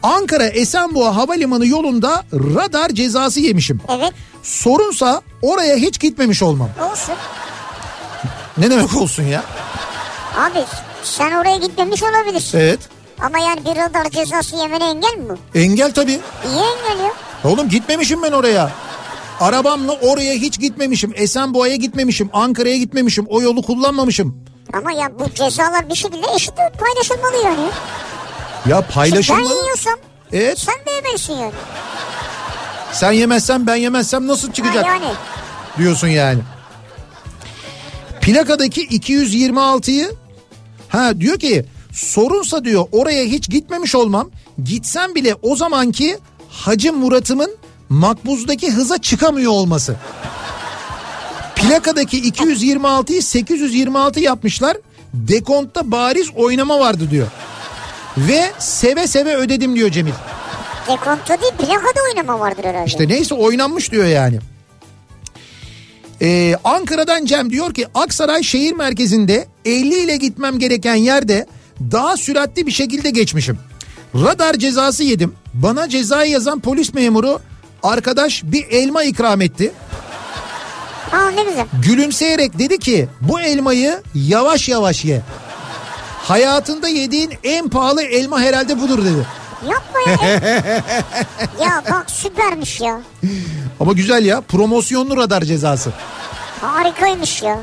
Ankara 0.04 0.46
Esenboğa 0.48 1.16
Havalimanı 1.16 1.68
yolunda 1.68 2.24
radar 2.34 2.90
cezası 2.90 3.40
yemişim. 3.40 3.82
Evet 3.90 4.14
Sorunsa 4.44 5.22
oraya 5.42 5.76
hiç 5.76 6.00
gitmemiş 6.00 6.44
olmam. 6.44 6.70
olsun. 6.92 7.16
Ne 8.58 8.70
demek 8.72 8.96
olsun 8.98 9.24
ya? 9.24 9.44
Abi 10.38 10.64
sen 11.04 11.32
oraya 11.32 11.58
gitmemiş 11.58 12.04
olabilirsin. 12.04 12.58
Evet. 12.60 12.80
Ama 13.22 13.40
yani 13.40 13.60
bir 13.66 13.76
radar 13.82 14.10
cezası 14.10 14.56
yemene 14.56 14.90
engel 14.90 15.18
mi 15.18 15.24
bu? 15.30 15.60
Engel 15.60 15.92
tabii. 15.94 16.20
Niye 16.52 16.64
engel 16.66 17.04
ya? 17.06 17.12
Oğlum 17.44 17.70
gitmemişim 17.70 18.24
ben 18.24 18.32
oraya. 18.32 18.72
Arabamla 19.40 19.92
oraya 19.94 20.34
hiç 20.34 20.60
gitmemişim. 20.60 21.14
Esenboğa'ya 21.16 21.76
gitmemişim. 21.76 22.30
Ankara'ya 22.34 22.78
gitmemişim. 22.78 23.26
O 23.30 23.42
yolu 23.42 23.62
kullanmamışım. 23.62 24.44
Ama 24.74 24.92
ya 24.92 25.20
bu 25.20 25.30
cezalar 25.34 25.90
bir 25.90 25.96
şekilde 25.96 26.26
eşit 26.36 26.54
paylaşılmalı 26.56 27.46
yani. 27.46 27.70
Ya 28.66 28.76
Şimdi 28.76 28.82
ben 28.88 28.94
paylaşılmalı. 28.94 29.54
yiyorsam 29.64 29.94
Evet. 30.34 30.60
sen 30.60 30.76
de 30.88 30.92
yemelisin 30.92 31.34
yani. 31.34 31.52
Sen 32.94 33.12
yemezsen 33.12 33.68
ben 33.68 33.76
yemezsem 33.76 34.28
nasıl 34.28 34.48
Ha, 34.48 34.54
çıkacak 34.54 34.86
yani. 34.86 35.06
diyorsun 35.78 36.08
yani. 36.08 36.40
Plakadaki 38.22 38.88
226'yı 38.88 40.12
ha 40.90 41.20
diyor 41.20 41.40
ki 41.40 41.66
sorunsa 41.94 42.66
diyor 42.66 42.88
oraya 42.92 43.24
hiç 43.26 43.50
gitmemiş 43.50 43.96
olmam. 43.96 44.30
Gitsem 44.64 45.16
bile 45.16 45.36
o 45.42 45.56
zamanki 45.56 46.18
Hacı 46.50 46.94
Murat'ımın 46.94 47.56
makbuzdaki 47.90 48.72
hıza 48.72 48.98
çıkamıyor 48.98 49.52
olması. 49.52 49.96
Plakadaki 51.56 52.32
226'yı 52.32 53.24
826 53.24 54.20
yapmışlar. 54.20 54.78
Dekontta 55.14 55.92
bariz 55.92 56.30
oynama 56.36 56.80
vardı 56.80 57.08
diyor. 57.12 57.28
Ve 58.18 58.52
seve 58.60 59.08
seve 59.08 59.36
ödedim 59.36 59.76
diyor 59.76 59.90
Cemil. 59.92 60.12
Dekonto 60.88 61.42
değil 61.42 61.54
plakada 61.58 62.00
oynama 62.10 62.40
vardır 62.40 62.64
herhalde. 62.64 62.86
İşte 62.86 63.08
neyse 63.08 63.36
oynanmış 63.36 63.92
diyor 63.92 64.06
yani. 64.06 64.40
Ee, 66.22 66.56
Ankara'dan 66.64 67.26
Cem 67.26 67.50
diyor 67.50 67.74
ki 67.74 67.88
Aksaray 67.96 68.44
şehir 68.44 68.74
merkezinde 68.74 69.48
50 69.66 69.96
ile 69.96 70.18
gitmem 70.18 70.60
gereken 70.60 70.96
yerde 70.96 71.46
daha 71.92 72.18
süratli 72.18 72.68
bir 72.68 72.72
şekilde 72.72 73.10
geçmişim. 73.10 73.60
Radar 74.16 74.54
cezası 74.54 75.04
yedim. 75.04 75.36
Bana 75.54 75.90
cezayı 75.90 76.32
yazan 76.32 76.60
polis 76.60 76.94
memuru 76.94 77.40
Arkadaş 77.84 78.44
bir 78.44 78.66
elma 78.70 79.04
ikram 79.04 79.42
etti. 79.42 79.72
Aa 81.12 81.30
ne 81.30 81.44
güzel. 81.44 81.66
Gülümseyerek 81.86 82.60
dedi 82.60 82.80
ki 82.80 83.08
bu 83.22 83.40
elmayı 83.42 84.02
yavaş 84.16 84.70
yavaş 84.70 85.06
ye. 85.06 85.22
Hayatında 86.30 86.88
yediğin 86.88 87.34
en 87.44 87.70
pahalı 87.70 88.04
elma 88.04 88.42
herhalde 88.42 88.82
budur 88.82 89.06
dedi. 89.06 89.26
Yapma 89.70 90.00
ya. 90.12 90.30
ya 91.66 91.84
bak 91.92 92.12
süpermiş 92.12 92.82
ya. 92.82 93.02
Ama 93.80 93.94
güzel 93.94 94.26
ya 94.26 94.42
promosyonlu 94.42 95.18
radar 95.18 95.42
cezası. 95.42 95.94
Harikaymış 96.62 97.42
ya. 97.42 97.60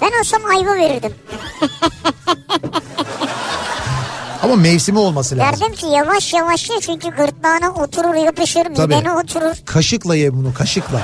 Ben 0.00 0.10
olsam 0.20 0.40
ayva 0.44 0.74
verirdim. 0.74 1.14
Ama 4.42 4.56
mevsimi 4.56 4.98
olması 4.98 5.38
lazım. 5.38 5.60
Derdim 5.60 5.74
ki 5.74 5.86
yavaş 5.86 6.34
yavaş 6.34 6.70
ye 6.70 6.80
çünkü 6.80 7.08
gırtlağına 7.08 7.70
oturur 7.70 8.14
yapışır 8.14 8.64
Tabii. 8.64 8.94
midene 8.94 9.12
oturur. 9.12 9.54
Kaşıkla 9.64 10.16
ye 10.16 10.34
bunu 10.34 10.54
kaşıkla. 10.54 11.00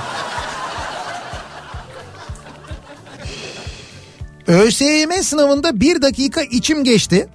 ÖSYM 4.50 5.22
sınavında 5.22 5.80
bir 5.80 6.02
dakika 6.02 6.42
içim 6.42 6.84
geçti. 6.84 7.28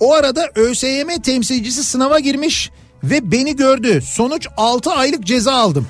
O 0.00 0.14
arada 0.14 0.50
ÖSYM 0.54 1.08
temsilcisi 1.22 1.84
sınava 1.84 2.18
girmiş 2.18 2.70
ve 3.04 3.32
beni 3.32 3.56
gördü. 3.56 4.02
Sonuç 4.02 4.48
6 4.56 4.90
aylık 4.92 5.26
ceza 5.26 5.52
aldım. 5.52 5.86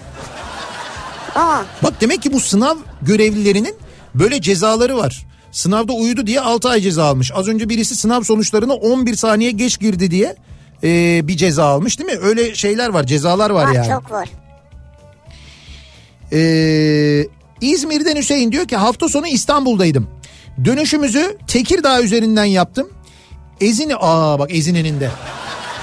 Aa 1.35 1.63
Bak 1.83 2.01
demek 2.01 2.23
ki 2.23 2.33
bu 2.33 2.41
sınav 2.41 2.77
görevlilerinin 3.03 3.75
böyle 4.15 4.41
cezaları 4.41 4.97
var. 4.97 5.27
Sınavda 5.53 5.93
uyudu 5.93 6.27
diye 6.27 6.41
6 6.41 6.69
ay 6.69 6.81
ceza 6.81 7.05
almış. 7.05 7.33
Az 7.35 7.49
önce 7.49 7.69
birisi 7.69 7.97
sınav 7.97 8.23
sonuçlarına 8.23 8.75
11 8.75 9.15
saniye 9.15 9.51
geç 9.51 9.81
girdi 9.81 10.11
diye 10.11 10.37
e, 10.85 11.21
bir 11.29 11.37
ceza 11.37 11.65
almış 11.65 11.99
değil 11.99 12.11
mi? 12.11 12.19
Öyle 12.23 12.55
şeyler 12.55 12.89
var 12.89 13.05
cezalar 13.05 13.51
var 13.51 13.65
var 13.65 13.75
yani. 13.75 13.89
çok 13.89 14.11
var. 14.11 14.29
Ee, 16.33 17.27
İzmir'den 17.61 18.17
Hüseyin 18.17 18.53
diyor 18.53 18.69
ki 18.69 18.77
hafta 18.77 19.09
sonu 19.09 19.27
İstanbul'daydım. 19.27 20.09
Dönüşümüzü 20.65 21.37
Tekirdağ 21.47 22.03
üzerinden 22.03 22.45
yaptım. 22.45 22.89
Ezine 23.61 23.97
aa 24.01 24.39
bak 24.39 24.55
Ezine'nin 24.55 25.01
de. 25.01 25.11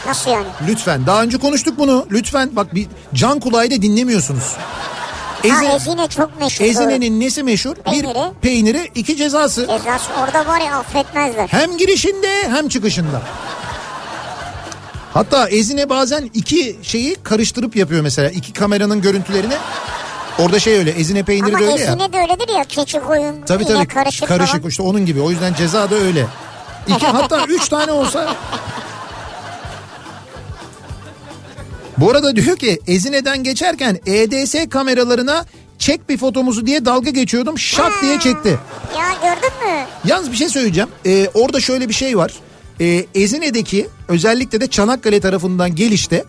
Nasıl 0.08 0.32
yani? 0.32 0.46
Lütfen 0.68 1.06
daha 1.06 1.24
önce 1.24 1.38
konuştuk 1.38 1.78
bunu. 1.78 2.06
Lütfen 2.12 2.50
bak 2.56 2.76
bir 2.76 2.88
can 3.14 3.40
kulağıyla 3.40 3.82
dinlemiyorsunuz. 3.82 4.44
Ha 4.54 5.48
Ezine, 5.48 5.74
Ezine 5.76 6.08
çok 6.08 6.40
meşhur. 6.40 6.66
Ezine'nin 6.66 7.20
nesi 7.20 7.44
meşhur? 7.44 7.76
Bir 7.76 7.84
Peyniri. 7.92 8.32
peyniri, 8.42 8.90
iki 8.96 9.18
cezası. 9.18 9.62
Cezası 9.62 10.12
orada 10.24 10.48
var 10.48 10.62
ya 10.62 10.78
affetmezler. 10.80 11.48
Hem 11.48 11.78
girişinde 11.78 12.50
hem 12.50 12.70
çıkışında. 12.70 13.22
Hatta 15.14 15.50
Ezine 15.50 15.90
bazen 15.90 16.30
iki 16.34 16.80
şeyi 16.82 17.16
karıştırıp 17.24 17.76
yapıyor 17.76 18.02
mesela. 18.02 18.30
iki 18.30 18.54
kameranın 18.54 19.02
görüntülerini. 19.02 19.54
Orada 20.40 20.60
şey 20.60 20.78
öyle 20.78 20.92
Ezine 20.92 21.24
peyniri 21.24 21.56
Ama 21.56 21.60
de 21.60 21.64
öyle 21.64 21.82
ya. 21.84 21.88
Ezine 21.88 22.14
de 22.14 22.18
öyledir 22.18 22.54
ya 22.58 22.64
keçi 22.64 23.00
koyun 23.00 23.42
Tabii 23.46 23.66
tabii 23.66 23.88
karışık, 23.88 24.28
karışık 24.28 24.58
falan. 24.58 24.70
işte 24.70 24.84
onun 24.84 25.06
gibi. 25.06 25.22
O 25.22 25.32
yüzden 25.32 25.54
ceza 25.54 25.90
da 25.90 25.96
öyle. 25.96 26.26
İki 26.88 27.06
hatta 27.08 27.46
üç 27.46 27.70
tane 27.70 27.92
olsa. 27.92 28.36
Bu 31.98 32.12
arada 32.12 32.36
diyor 32.36 32.58
ki 32.58 32.80
Ezine'den 32.88 33.44
geçerken 33.44 34.00
EDS 34.06 34.56
kameralarına 34.70 35.46
çek 35.80 36.10
bir 36.10 36.18
fotomuzu 36.18 36.66
diye 36.66 36.86
dalga 36.86 37.10
geçiyordum 37.10 37.60
şak 37.60 38.02
diye 38.02 38.20
çekti. 38.20 38.60
Ya 38.98 39.14
gördün 39.14 39.68
mü? 39.68 39.86
Yalnız 40.06 40.32
bir 40.32 40.38
şey 40.38 40.50
söyleyeceğim. 40.50 40.90
Ee, 41.06 41.28
orada 41.34 41.60
şöyle 41.60 41.90
bir 41.90 41.94
şey 41.94 42.18
var. 42.18 42.34
Ee, 42.82 43.06
Ezine'deki 43.16 43.88
özellikle 44.08 44.62
de 44.62 44.68
Çanakkale 44.68 45.20
tarafından 45.20 45.76
gelişte 45.76 46.24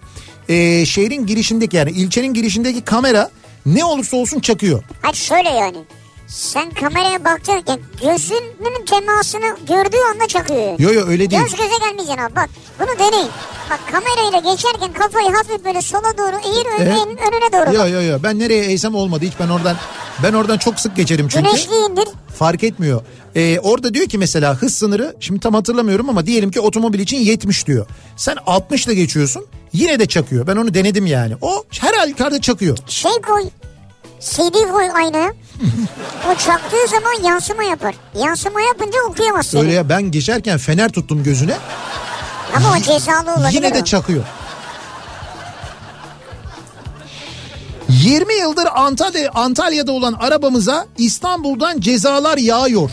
e, 0.48 0.86
şehrin 0.86 1.26
girişindeki 1.26 1.76
yani 1.76 1.90
ilçenin 1.90 2.34
girişindeki 2.34 2.80
kamera 2.80 3.30
ne 3.66 3.84
olursa 3.84 4.16
olsun 4.16 4.40
çakıyor. 4.40 4.82
Hayır 5.02 5.16
şöyle 5.16 5.48
yani. 5.48 5.78
Sen 6.26 6.70
kameraya 6.70 7.24
bakacakken 7.24 7.80
gözünün 8.02 8.84
temasını 8.86 9.56
gördüğü 9.68 9.96
anda 10.14 10.28
çakıyor. 10.28 10.78
Yo 10.78 10.92
yo 10.92 11.06
öyle 11.06 11.30
değil. 11.30 11.42
Göz 11.42 11.50
göze 11.50 11.78
gelmeyeceksin 11.80 12.22
abi 12.22 12.36
bak 12.36 12.50
bunu 12.80 12.98
deneyin. 12.98 13.28
Bak 13.70 13.80
kamerayla 13.92 14.52
geçerken 14.52 14.92
kafayı 14.92 15.30
hafif 15.32 15.64
böyle 15.64 15.82
sola 15.82 16.18
doğru 16.18 16.36
eğir 16.46 16.66
ön, 16.66 16.86
Evet. 16.86 16.98
en- 16.98 17.08
önüne 17.08 17.52
doğru 17.52 17.74
Yo 17.76 17.86
yo 17.88 18.02
yo 18.02 18.18
ben 18.22 18.38
nereye 18.38 18.64
eğsem 18.64 18.94
olmadı 18.94 19.24
hiç 19.24 19.32
ben 19.40 19.48
oradan 19.48 19.76
ben 20.22 20.32
oradan 20.32 20.58
çok 20.58 20.80
sık 20.80 20.96
geçerim 20.96 21.28
çünkü. 21.28 21.46
Güneşli 21.48 21.74
indir. 21.76 22.08
Fark 22.38 22.64
etmiyor. 22.64 23.02
Ee, 23.36 23.58
orada 23.58 23.94
diyor 23.94 24.06
ki 24.06 24.18
mesela 24.18 24.54
hız 24.54 24.74
sınırı 24.74 25.16
şimdi 25.20 25.40
tam 25.40 25.54
hatırlamıyorum 25.54 26.08
ama 26.10 26.26
diyelim 26.26 26.50
ki 26.50 26.60
otomobil 26.60 26.98
için 26.98 27.16
70 27.16 27.66
diyor. 27.66 27.86
Sen 28.16 28.36
60 28.46 28.86
ile 28.86 28.94
geçiyorsun 28.94 29.46
yine 29.72 29.98
de 29.98 30.06
çakıyor. 30.06 30.46
Ben 30.46 30.56
onu 30.56 30.74
denedim 30.74 31.06
yani. 31.06 31.34
O 31.42 31.64
her 31.80 31.94
halükarda 31.94 32.40
çakıyor. 32.40 32.78
Şey 32.88 33.12
koy. 33.12 33.44
CD 34.24 34.72
koy 34.72 34.84
aynaya. 34.94 35.32
o 36.32 36.34
çaktığı 36.38 36.86
zaman 36.90 37.30
yansıma 37.30 37.62
yapar. 37.64 37.94
Yansıma 38.18 38.60
yapınca 38.60 38.98
okuyamazsın. 39.08 39.58
Öyle 39.58 39.72
ya 39.72 39.88
ben 39.88 40.02
geçerken 40.02 40.58
fener 40.58 40.88
tuttum 40.88 41.22
gözüne 41.22 41.54
Ama 42.56 42.72
o 42.78 42.82
cezalı 42.82 43.34
olabilir. 43.34 43.52
yine 43.52 43.68
o. 43.68 43.74
de 43.74 43.84
çakıyor. 43.84 44.24
20 47.88 48.34
yıldır 48.34 48.68
Antalya, 48.74 49.30
Antalya'da 49.34 49.92
olan 49.92 50.12
arabamıza 50.12 50.86
İstanbul'dan 50.98 51.80
cezalar 51.80 52.38
yağıyor. 52.38 52.90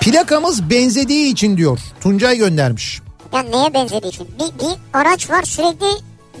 Plakamız 0.00 0.70
benzediği 0.70 1.32
için 1.32 1.56
diyor. 1.56 1.78
Tuncay 2.00 2.36
göndermiş. 2.36 3.00
Ya 3.32 3.42
neye 3.42 3.74
benzediği 3.74 4.12
için? 4.12 4.28
Bir, 4.38 4.64
bir 4.64 4.74
araç 4.94 5.30
var 5.30 5.42
sürekli 5.42 5.86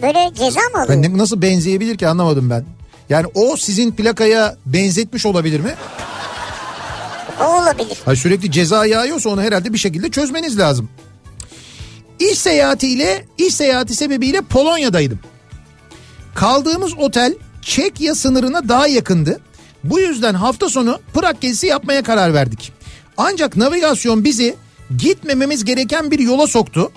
böyle 0.02 0.34
ceza 0.34 0.60
mı 0.60 0.82
alıyor? 0.82 1.02
Ben 1.02 1.18
nasıl 1.18 1.42
benzeyebilir 1.42 1.98
ki 1.98 2.08
anlamadım 2.08 2.50
ben. 2.50 2.64
Yani 3.10 3.26
o 3.34 3.56
sizin 3.56 3.92
plakaya 3.92 4.56
benzetmiş 4.66 5.26
olabilir 5.26 5.60
mi? 5.60 5.74
O 7.40 7.44
olabilir. 7.44 7.98
Ha 8.04 8.16
sürekli 8.16 8.50
ceza 8.50 8.86
yağıyorsa 8.86 9.30
onu 9.30 9.42
herhalde 9.42 9.72
bir 9.72 9.78
şekilde 9.78 10.10
çözmeniz 10.10 10.58
lazım. 10.58 10.88
İş 12.18 12.38
seyahatiyle, 12.38 13.24
iş 13.38 13.54
seyahati 13.54 13.94
sebebiyle 13.94 14.40
Polonya'daydım. 14.40 15.18
Kaldığımız 16.34 16.98
otel 16.98 17.34
Çekya 17.62 18.14
sınırına 18.14 18.68
daha 18.68 18.86
yakındı. 18.86 19.40
Bu 19.84 20.00
yüzden 20.00 20.34
hafta 20.34 20.68
sonu 20.68 21.00
Prag 21.14 21.40
gezisi 21.40 21.66
yapmaya 21.66 22.02
karar 22.02 22.34
verdik. 22.34 22.72
Ancak 23.16 23.56
navigasyon 23.56 24.24
bizi 24.24 24.54
gitmememiz 24.98 25.64
gereken 25.64 26.10
bir 26.10 26.18
yola 26.18 26.46
soktu. 26.46 26.92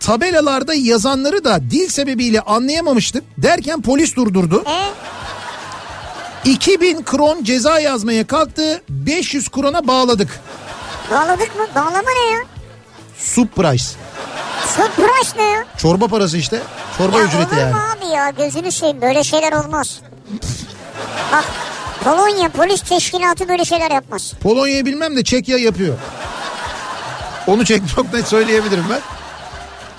Tabelalarda 0.00 0.74
yazanları 0.74 1.44
da 1.44 1.60
dil 1.70 1.88
sebebiyle 1.88 2.40
anlayamamıştık. 2.40 3.24
Derken 3.38 3.82
polis 3.82 4.16
durdurdu. 4.16 4.64
E 4.66 5.23
2000 6.44 7.02
kron 7.04 7.44
ceza 7.44 7.80
yazmaya 7.80 8.26
kalktı. 8.26 8.82
500 8.88 9.48
krona 9.48 9.86
bağladık. 9.86 10.40
bağladık 11.10 11.56
mı? 11.56 11.66
Bağlama 11.74 12.10
ne 12.10 12.32
ya? 12.32 12.38
Subprice. 13.18 13.84
Surprise 14.76 15.36
ne 15.36 15.42
ya? 15.42 15.64
Çorba 15.78 16.08
parası 16.08 16.36
işte. 16.38 16.62
Çorba 16.98 17.18
ya 17.18 17.24
ücreti 17.24 17.46
olur 17.54 17.56
yani. 17.60 17.72
mu 17.74 17.80
abi 17.98 18.06
ya 18.06 18.30
gözünü 18.30 18.72
seveyim 18.72 19.02
böyle 19.02 19.24
şeyler 19.24 19.52
olmaz. 19.52 20.00
Bak 21.32 21.44
Polonya 22.04 22.48
polis 22.48 22.80
teşkilatı 22.80 23.48
böyle 23.48 23.64
şeyler 23.64 23.90
yapmaz. 23.90 24.32
Polonya'yı 24.42 24.86
bilmem 24.86 25.16
de 25.16 25.24
Çekya 25.24 25.58
yapıyor. 25.58 25.94
Onu 27.46 27.64
çek 27.64 27.82
çok 27.96 28.12
net 28.14 28.28
söyleyebilirim 28.28 28.84
ben. 28.90 29.00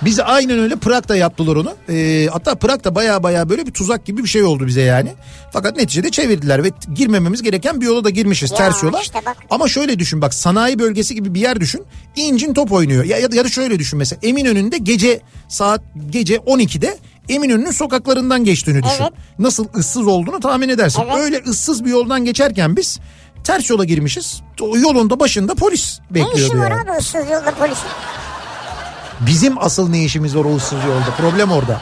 Bize 0.02 0.22
aynen 0.24 0.58
öyle 0.58 0.76
Prag'da 0.76 1.16
yaptılar 1.16 1.56
onu. 1.56 1.74
Ee, 1.88 2.28
hatta 2.32 2.54
Prag'da 2.54 2.94
baya 2.94 3.22
baya 3.22 3.48
böyle 3.48 3.66
bir 3.66 3.72
tuzak 3.72 4.04
gibi 4.06 4.22
bir 4.24 4.28
şey 4.28 4.42
oldu 4.44 4.66
bize 4.66 4.80
yani. 4.80 5.14
Fakat 5.52 5.76
neticede 5.76 6.10
çevirdiler 6.10 6.64
ve 6.64 6.70
girmememiz 6.94 7.42
gereken 7.42 7.80
bir 7.80 7.86
yola 7.86 8.04
da 8.04 8.10
girmişiz 8.10 8.50
Ya 8.50 8.56
ters 8.56 8.82
yola. 8.82 9.00
işte 9.00 9.18
bak. 9.26 9.36
Ama 9.50 9.68
şöyle 9.68 9.98
düşün 9.98 10.22
bak 10.22 10.34
sanayi 10.34 10.78
bölgesi 10.78 11.14
gibi 11.14 11.34
bir 11.34 11.40
yer 11.40 11.60
düşün. 11.60 11.82
İncin 12.16 12.54
top 12.54 12.72
oynuyor. 12.72 13.04
Ya, 13.04 13.18
ya, 13.18 13.32
da- 13.32 13.36
ya 13.36 13.44
da 13.44 13.48
şöyle 13.48 13.78
düşün 13.78 13.98
mesela 13.98 14.18
Eminönü'nde 14.22 14.78
gece 14.78 15.20
saat 15.48 15.82
gece 16.10 16.36
12'de 16.36 16.98
Eminönü'nün 17.28 17.70
sokaklarından 17.70 18.44
geçtiğini 18.44 18.82
düşün. 18.82 19.02
Evet. 19.02 19.12
Nasıl 19.38 19.66
ıssız 19.76 20.06
olduğunu 20.06 20.40
tahmin 20.40 20.68
edersin. 20.68 21.02
Evet. 21.06 21.16
Öyle 21.18 21.42
ıssız 21.48 21.84
bir 21.84 21.90
yoldan 21.90 22.24
geçerken 22.24 22.76
biz 22.76 22.98
ters 23.44 23.70
yola 23.70 23.84
girmişiz. 23.84 24.40
O 24.60 24.76
Yolun 24.76 25.10
da 25.10 25.20
başında 25.20 25.54
polis 25.54 25.98
Ne 26.10 26.20
işi 26.20 26.28
bekliyordu 26.30 26.58
var 26.58 26.70
abi 26.70 26.90
ıssız 26.98 27.14
yolda 27.14 27.54
polisin? 27.58 27.84
Bizim 29.20 29.64
asıl 29.64 29.88
ne 29.88 30.04
işimiz 30.04 30.36
var 30.36 30.56
ıssız 30.56 30.84
yolda? 30.84 31.14
Problem 31.18 31.52
orada. 31.52 31.80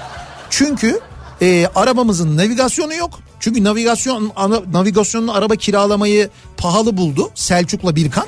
Çünkü 0.51 1.01
e, 1.43 1.67
arabamızın 1.75 2.37
navigasyonu 2.37 2.95
yok. 2.95 3.11
Çünkü 3.41 3.65
navigasyon 3.65 4.33
ana, 4.37 4.61
navigasyonlu 4.73 5.33
araba 5.33 5.57
kiralamayı 5.57 6.31
pahalı 6.57 6.97
buldu 6.97 7.31
Selçuk'la 7.35 7.97
Birkan. 7.97 8.27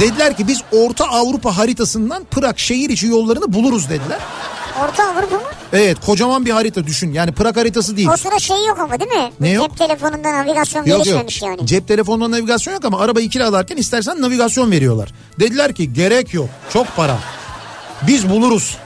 Dediler 0.00 0.36
ki 0.36 0.48
biz 0.48 0.62
Orta 0.72 1.04
Avrupa 1.04 1.56
haritasından 1.56 2.24
Prag 2.30 2.58
şehir 2.58 2.90
içi 2.90 3.06
yollarını 3.06 3.52
buluruz 3.52 3.88
dediler. 3.90 4.18
Orta 4.84 5.04
Avrupa 5.04 5.36
mı? 5.36 5.42
Evet 5.72 5.98
kocaman 6.06 6.46
bir 6.46 6.50
harita 6.50 6.86
düşün. 6.86 7.12
Yani 7.12 7.32
Prag 7.32 7.56
haritası 7.56 7.96
değil. 7.96 8.08
O 8.08 8.16
sıra 8.16 8.38
şey 8.38 8.66
yok 8.66 8.78
ama 8.78 9.00
değil 9.00 9.10
mi? 9.10 9.32
Ne 9.40 9.50
yok? 9.50 9.68
Cep 9.68 9.78
telefonunda 9.78 10.32
navigasyon 10.32 10.80
Yok 10.84 10.88
yok. 10.88 11.04
gelişmemiş 11.04 11.42
yani. 11.42 11.66
Cep 11.66 11.88
telefonunda 11.88 12.30
navigasyon 12.30 12.74
yok 12.74 12.84
ama 12.84 13.00
arabayı 13.00 13.28
kiralarken 13.30 13.76
istersen 13.76 14.22
navigasyon 14.22 14.70
veriyorlar. 14.70 15.12
Dediler 15.40 15.74
ki 15.74 15.92
gerek 15.92 16.34
yok. 16.34 16.48
Çok 16.72 16.96
para. 16.96 17.18
Biz 18.06 18.28
buluruz. 18.30 18.76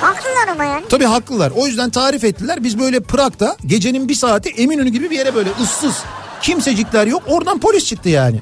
Haklılar 0.00 0.48
ama 0.52 0.64
yani. 0.64 0.84
Tabii 0.88 1.04
haklılar. 1.04 1.52
O 1.56 1.66
yüzden 1.66 1.90
tarif 1.90 2.24
ettiler. 2.24 2.64
Biz 2.64 2.78
böyle 2.78 3.00
Prag'da 3.00 3.56
gecenin 3.66 4.08
bir 4.08 4.14
saati 4.14 4.48
Eminönü 4.48 4.88
gibi 4.88 5.10
bir 5.10 5.16
yere 5.16 5.34
böyle 5.34 5.50
ıssız. 5.62 5.94
Kimsecikler 6.42 7.06
yok. 7.06 7.22
Oradan 7.26 7.58
polis 7.60 7.84
çıktı 7.84 8.08
yani. 8.08 8.40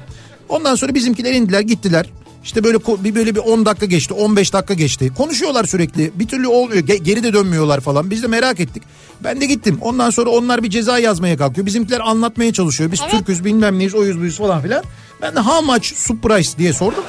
Ondan 0.49 0.75
sonra 0.75 0.93
bizimkiler 0.93 1.33
indiler 1.33 1.59
gittiler. 1.61 2.05
İşte 2.43 2.63
böyle 2.63 2.79
bir 2.79 3.15
böyle 3.15 3.35
bir 3.35 3.39
10 3.39 3.65
dakika 3.65 3.85
geçti, 3.85 4.13
15 4.13 4.53
dakika 4.53 4.73
geçti. 4.73 5.11
Konuşuyorlar 5.17 5.63
sürekli. 5.63 6.11
Bir 6.19 6.27
türlü 6.27 6.47
olmuyor. 6.47 6.83
Ge- 6.83 7.03
geri 7.03 7.23
de 7.23 7.33
dönmüyorlar 7.33 7.79
falan. 7.79 8.09
Biz 8.11 8.23
de 8.23 8.27
merak 8.27 8.59
ettik. 8.59 8.83
Ben 9.23 9.41
de 9.41 9.45
gittim. 9.45 9.77
Ondan 9.81 10.09
sonra 10.09 10.29
onlar 10.29 10.63
bir 10.63 10.69
ceza 10.69 10.99
yazmaya 10.99 11.37
kalkıyor. 11.37 11.65
Bizimkiler 11.65 11.99
anlatmaya 11.99 12.53
çalışıyor. 12.53 12.91
Biz 12.91 12.99
Evet. 13.01 13.11
Türküz 13.11 13.45
bilmem 13.45 13.79
neyiz, 13.79 13.95
oyuz 13.95 14.19
buyuz 14.19 14.37
falan 14.37 14.61
filan. 14.61 14.83
Ben 15.21 15.35
de 15.35 15.39
how 15.39 15.65
much 15.73 15.93
surprise 15.95 16.57
diye 16.57 16.73
sordum. 16.73 17.03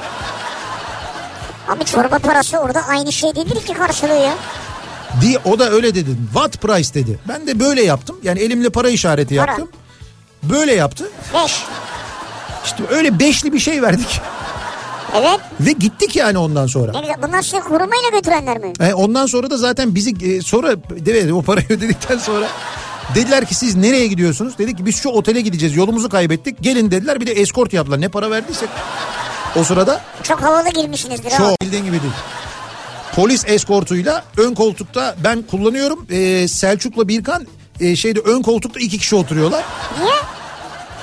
Abi 1.69 1.85
çorba 1.85 2.19
parası 2.19 2.57
orada 2.57 2.81
aynı 2.87 3.11
şey 3.11 3.35
değildir 3.35 3.65
ki 3.65 3.73
karşılığı 3.73 4.13
ya. 4.13 4.33
Diye 5.21 5.37
o 5.45 5.59
da 5.59 5.69
öyle 5.69 5.95
dedi. 5.95 6.09
What 6.33 6.61
price 6.61 6.93
dedi. 6.93 7.19
Ben 7.27 7.47
de 7.47 7.59
böyle 7.59 7.83
yaptım. 7.83 8.17
Yani 8.23 8.39
elimle 8.39 8.69
para 8.69 8.89
işareti 8.89 9.35
Para. 9.35 9.51
yaptım. 9.51 9.69
Böyle 10.43 10.73
yaptı. 10.73 11.09
Beş. 11.33 11.63
İşte 12.65 12.83
öyle 12.89 13.19
beşli 13.19 13.53
bir 13.53 13.59
şey 13.59 13.81
verdik. 13.81 14.21
Evet. 15.15 15.39
Ve 15.59 15.71
gittik 15.71 16.15
yani 16.15 16.37
ondan 16.37 16.67
sonra. 16.67 16.91
Ne 16.91 16.99
güzel. 16.99 17.15
Bunlar 17.27 17.41
sizi 17.41 17.59
korumayla 17.59 18.09
götürenler 18.13 18.57
mi? 18.57 18.73
E, 18.79 18.93
ondan 18.93 19.25
sonra 19.25 19.49
da 19.49 19.57
zaten 19.57 19.95
bizi 19.95 20.13
e, 20.25 20.41
sonra 20.41 20.75
evet 21.07 21.31
o 21.31 21.41
parayı 21.41 21.67
ödedikten 21.69 22.17
sonra 22.17 22.47
dediler 23.15 23.45
ki 23.45 23.55
siz 23.55 23.75
nereye 23.75 24.07
gidiyorsunuz? 24.07 24.57
Dedik 24.57 24.77
ki 24.77 24.85
biz 24.85 24.95
şu 25.01 25.09
otele 25.09 25.41
gideceğiz 25.41 25.75
yolumuzu 25.75 26.09
kaybettik. 26.09 26.61
Gelin 26.61 26.91
dediler 26.91 27.21
bir 27.21 27.27
de 27.27 27.31
eskort 27.31 27.73
yaptılar. 27.73 28.01
Ne 28.01 28.09
para 28.09 28.31
verdiysek 28.31 28.69
o 29.59 29.63
sırada 29.63 30.01
Çok 30.23 30.41
havalı 30.41 30.69
girmişsinizdir 30.69 31.29
çok 31.29 31.61
bildiğin 31.61 31.85
gibi 31.85 32.01
değil. 32.01 32.13
Polis 33.15 33.43
eskortuyla 33.47 34.23
ön 34.37 34.53
koltukta 34.53 35.15
ben 35.23 35.41
kullanıyorum. 35.41 36.07
E, 36.09 36.47
Selçuk'la 36.47 37.07
Birkan 37.07 37.47
e, 37.79 37.95
şeyde 37.95 38.19
ön 38.19 38.41
koltukta 38.41 38.79
iki 38.79 38.97
kişi 38.97 39.15
oturuyorlar. 39.15 39.63
Niye? 39.99 40.13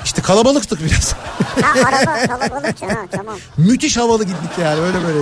İşte 0.05 0.23
kalabalıktık 0.23 0.81
biraz. 0.85 1.13
Ha 1.63 1.89
araba 1.89 2.27
kalabalıkça 2.27 2.87
ha 2.87 2.97
tamam. 3.11 3.37
Müthiş 3.57 3.97
havalı 3.97 4.25
gittik 4.25 4.51
yani 4.61 4.81
öyle 4.81 4.99
böyle. 5.07 5.19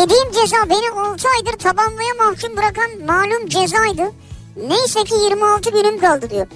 Yediğim 0.00 0.32
ceza 0.32 0.56
beni 0.70 1.00
6 1.00 1.28
aydır 1.28 1.58
tabanlıya 1.58 2.14
mahkum 2.18 2.56
bırakan 2.56 2.90
malum 3.06 3.48
cezaydı. 3.48 4.12
Neyse 4.68 5.04
ki 5.04 5.14
26 5.14 5.70
günüm 5.70 6.00
kaldı 6.00 6.30
diyor. 6.30 6.46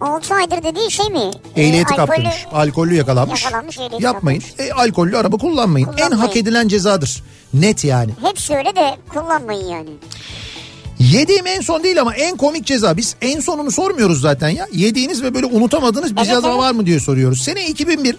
6 0.00 0.34
aydır 0.34 0.62
dediği 0.62 0.90
şey 0.90 1.06
mi? 1.08 1.30
Ehliyeti 1.56 1.92
Ee, 1.92 1.96
alkollü- 1.96 1.96
kaptırmış. 1.96 2.46
Alkollü 2.52 2.94
yakalanmış. 2.94 3.44
Yakalanmış, 3.44 3.78
ehliyeti 3.78 4.04
Yapmayın. 4.04 4.42
E, 4.58 4.72
alkollü 4.72 5.16
araba 5.18 5.36
kullanmayın. 5.36 5.86
En 5.88 5.92
Kullanmayın. 5.92 6.22
hak 6.22 6.36
edilen 6.36 6.68
cezadır. 6.68 7.22
Net 7.54 7.84
yani. 7.84 8.12
Hepsi 8.22 8.54
öyle 8.56 8.76
de 8.76 8.96
kullanmayın 9.14 9.66
yani. 9.68 9.90
Yediğim 10.98 11.46
en 11.46 11.60
son 11.60 11.82
değil 11.82 12.00
ama 12.00 12.14
en 12.14 12.36
komik 12.36 12.66
ceza. 12.66 12.96
Biz 12.96 13.16
en 13.20 13.40
sonunu 13.40 13.70
sormuyoruz 13.70 14.20
zaten 14.20 14.48
ya. 14.48 14.66
Yediğiniz 14.72 15.22
ve 15.22 15.34
böyle 15.34 15.46
unutamadığınız 15.46 16.12
bir 16.16 16.20
Evet, 16.20 16.30
ceza 16.30 16.48
evet. 16.48 16.58
var 16.58 16.72
mı 16.72 16.86
diye 16.86 17.00
soruyoruz. 17.00 17.42
Sene 17.42 17.66
2001 17.66 18.16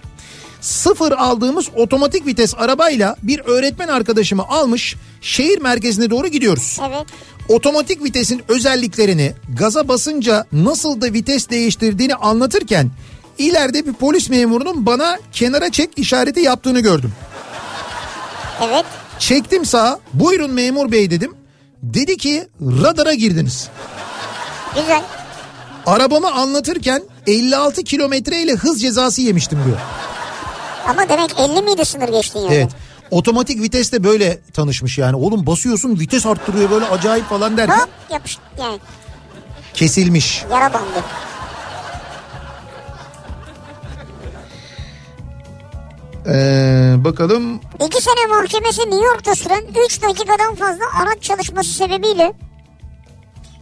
sıfır 0.62 1.12
aldığımız 1.12 1.66
otomatik 1.76 2.26
vites 2.28 2.54
arabayla 2.58 3.16
bir 3.24 3.40
öğretmen 3.40 3.88
arkadaşımı 3.88 4.44
almış 4.48 4.96
şehir 5.22 5.62
merkezine 5.62 6.10
doğru 6.10 6.28
gidiyoruz. 6.28 6.80
Evet. 6.88 7.06
Otomatik 7.52 8.04
vitesin 8.04 8.44
özelliklerini 8.48 9.34
gaza 9.58 9.88
basınca 9.88 10.46
nasıl 10.52 11.02
da 11.02 11.06
vites 11.14 11.50
değiştirdiğini 11.50 12.16
anlatırken 12.16 12.90
ileride 13.38 13.86
bir 13.86 13.94
polis 13.94 14.30
memurunun 14.30 14.86
bana 14.86 15.20
kenara 15.32 15.72
çek 15.72 15.90
işareti 15.98 16.40
yaptığını 16.40 16.80
gördüm. 16.80 17.14
Evet. 18.64 18.86
Çektim 19.20 19.66
sağa 19.66 20.00
buyurun 20.14 20.52
memur 20.52 20.92
bey 20.92 21.12
dedim. 21.12 21.36
Dedi 21.84 22.18
ki 22.18 22.48
radara 22.62 23.14
girdiniz. 23.14 23.70
Güzel. 24.76 25.02
Arabamı 25.86 26.32
anlatırken 26.32 27.04
56 27.28 27.84
kilometreyle 27.84 28.54
hız 28.54 28.82
cezası 28.82 29.22
yemiştim 29.22 29.60
diyor. 29.66 29.78
Ama 30.88 31.10
demek 31.10 31.32
50 31.40 31.62
miydi 31.62 31.86
sınır 31.86 32.10
geçtin 32.10 32.40
yani? 32.40 32.54
Evet. 32.54 32.72
Otomatik 33.12 33.62
viteste 33.62 34.04
böyle 34.04 34.40
tanışmış 34.54 34.98
yani. 34.98 35.16
Oğlum 35.16 35.46
basıyorsun 35.46 36.00
vites 36.00 36.26
arttırıyor 36.26 36.70
böyle 36.72 36.86
acayip 36.86 37.26
falan 37.30 37.58
derken 37.58 37.78
Hop 37.80 37.90
yapış 38.10 38.38
yani 38.60 38.80
kesilmiş. 39.74 40.44
yara 40.52 40.74
bandı. 40.74 41.04
Ee, 46.28 46.94
bakalım 46.98 47.62
İki 47.86 48.02
sene 48.02 48.26
mahkemesi 48.42 48.82
New 48.82 49.06
York'ta 49.06 49.36
süren 49.36 49.64
3 49.86 50.02
dakikadan 50.02 50.56
fazla 50.56 50.84
araç 51.02 51.24
çalışması 51.24 51.70
sebebiyle 51.70 52.34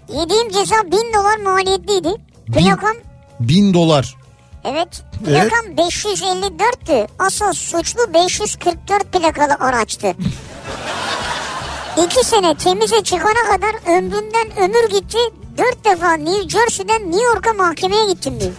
yediğim 0.10 0.50
ceza 0.50 0.76
1000 0.76 0.92
dolar 0.92 1.38
maliyetliydi. 1.54 2.10
Plakam 2.54 2.96
bin 3.40 3.74
dolar. 3.74 4.16
Evet 4.64 5.04
plakam 5.26 5.66
554'tü. 5.78 7.08
Asıl 7.20 7.54
suçlu 7.54 8.14
544 8.14 9.12
plakalı 9.14 9.54
araçtı. 9.60 10.14
İki 12.06 12.26
sene 12.26 12.56
temize 12.56 13.04
çıkana 13.04 13.44
kadar 13.52 13.98
ömrümden 13.98 14.58
ömür 14.64 14.90
gitti. 14.90 15.18
Dört 15.58 15.86
defa 15.86 16.14
New 16.14 16.50
Jersey'den 16.50 17.12
New 17.12 17.26
York'a 17.26 17.54
mahkemeye 17.54 18.06
gittim 18.14 18.34
diyor. 18.40 18.52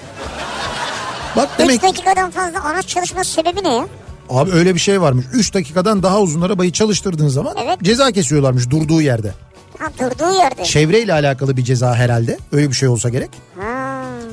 Bak 1.36 1.48
3 1.55 1.59
demek 1.59 1.82
dakikadan 1.82 2.30
fazla 2.30 2.64
araç 2.64 2.86
çalışması 2.88 3.30
sebebi 3.30 3.64
ne 3.64 3.74
ya? 3.76 3.86
abi 4.30 4.53
öyle 4.53 4.74
bir 4.74 4.80
şey 4.80 5.01
varmış. 5.01 5.26
3 5.32 5.55
dakikadan 5.55 6.03
daha 6.03 6.20
uzun 6.20 6.40
arabayı 6.40 6.72
çalıştırdığın 6.72 7.28
zaman 7.28 7.55
Evet. 7.64 7.78
ceza 7.82 8.12
kesiyorlarmış 8.12 8.70
durduğu 8.70 9.01
yerde. 9.03 9.34
Ha 9.78 9.86
durduğu 9.98 10.34
yerde. 10.38 10.64
Çevreyle 10.64 11.12
alakalı 11.12 11.57
bir 11.57 11.64
ceza 11.64 11.94
herhalde. 11.94 12.38
Öyle 12.53 12.68
bir 12.68 12.74
şey 12.74 12.88
olsa 12.88 13.09
gerek. 13.09 13.30
Ha. 13.61 13.80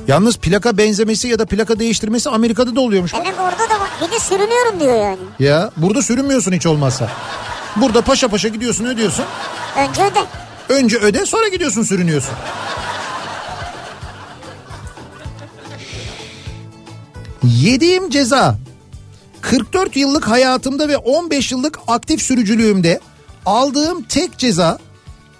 Yalnız 0.08 0.36
plaka 0.36 0.78
benzemesi 0.78 1.28
ya 1.28 1.38
da 1.38 1.46
plaka 1.46 1.78
değiştirmesi 1.78 2.30
Amerika'da 2.30 2.76
da 2.76 2.80
oluyormuş. 2.80 3.14
Demek 3.14 3.34
orada 3.40 3.70
da 3.70 3.80
var. 3.80 3.88
Bir 4.06 4.12
de 4.12 4.20
sürünüyorum 4.20 4.80
diyor 4.80 4.94
yani. 4.94 5.18
Ya 5.38 5.70
burada 5.76 6.02
sürünmüyorsun 6.02 6.52
hiç 6.52 6.66
olmazsa. 6.66 7.10
Burada 7.76 8.02
paşa 8.02 8.28
paşa 8.28 8.48
gidiyorsun 8.48 8.84
ödüyorsun. 8.84 9.24
Önce 9.76 10.02
öde. 10.04 10.24
Önce 10.68 10.96
öde 10.96 11.26
sonra 11.26 11.48
gidiyorsun 11.48 11.82
sürünüyorsun. 11.82 12.34
Yediğim 17.44 18.10
ceza 18.10 18.58
44 19.40 19.96
yıllık 19.96 20.28
hayatımda 20.28 20.88
ve 20.88 20.96
15 20.96 21.52
yıllık 21.52 21.78
aktif 21.88 22.22
sürücülüğümde 22.22 23.00
aldığım 23.46 24.02
tek 24.02 24.38
ceza 24.38 24.78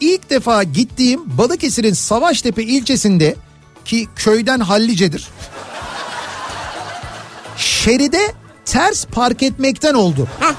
ilk 0.01 0.31
defa 0.31 0.63
gittiğim 0.63 1.39
Balıkesir'in 1.39 1.93
Savaştepe 1.93 2.63
ilçesinde 2.63 3.37
ki 3.89 4.09
köyden 4.17 4.61
hallicedir. 4.61 5.29
Şeride 7.57 8.33
ters 8.65 9.05
park 9.07 9.43
etmekten 9.43 9.95
oldu. 9.95 10.29
Heh. 10.41 10.55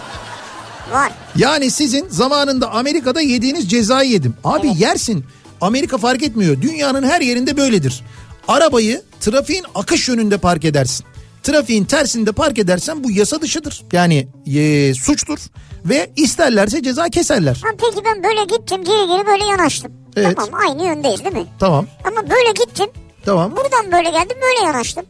Var. 0.93 1.11
Yani 1.35 1.71
sizin 1.71 2.07
zamanında 2.09 2.71
Amerika'da 2.71 3.21
yediğiniz 3.21 3.69
cezayı 3.69 4.09
yedim. 4.09 4.35
Abi 4.43 4.71
yersin. 4.77 5.25
Amerika 5.61 5.97
fark 5.97 6.23
etmiyor. 6.23 6.61
Dünyanın 6.61 7.03
her 7.03 7.21
yerinde 7.21 7.57
böyledir. 7.57 8.03
Arabayı 8.47 9.01
trafiğin 9.19 9.65
akış 9.75 10.07
yönünde 10.07 10.37
park 10.37 10.65
edersin. 10.65 11.05
Trafiğin 11.43 11.85
tersinde 11.85 12.31
park 12.31 12.59
edersen 12.59 13.03
bu 13.03 13.11
yasa 13.11 13.41
dışıdır. 13.41 13.83
Yani 13.91 14.27
e, 14.55 14.93
suçtur 14.93 15.39
ve 15.85 16.11
isterlerse 16.15 16.83
ceza 16.83 17.09
keserler. 17.09 17.61
Ha, 17.63 17.69
peki 17.77 18.05
ben 18.05 18.23
böyle 18.23 18.43
gittim 18.43 18.83
geri 18.83 19.07
geri 19.07 19.27
böyle 19.27 19.45
yanaştım. 19.45 19.91
Evet. 20.15 20.37
Tamam 20.37 20.61
aynı 20.67 20.85
yöndeyiz 20.85 21.23
değil 21.23 21.35
mi? 21.35 21.45
Tamam 21.59 21.87
Ama 22.03 22.29
böyle 22.29 22.51
gittim. 22.65 22.89
Tamam. 23.25 23.55
Buradan 23.55 23.91
böyle 23.91 24.09
geldim 24.09 24.37
böyle 24.41 24.65
yanaştım. 24.65 25.05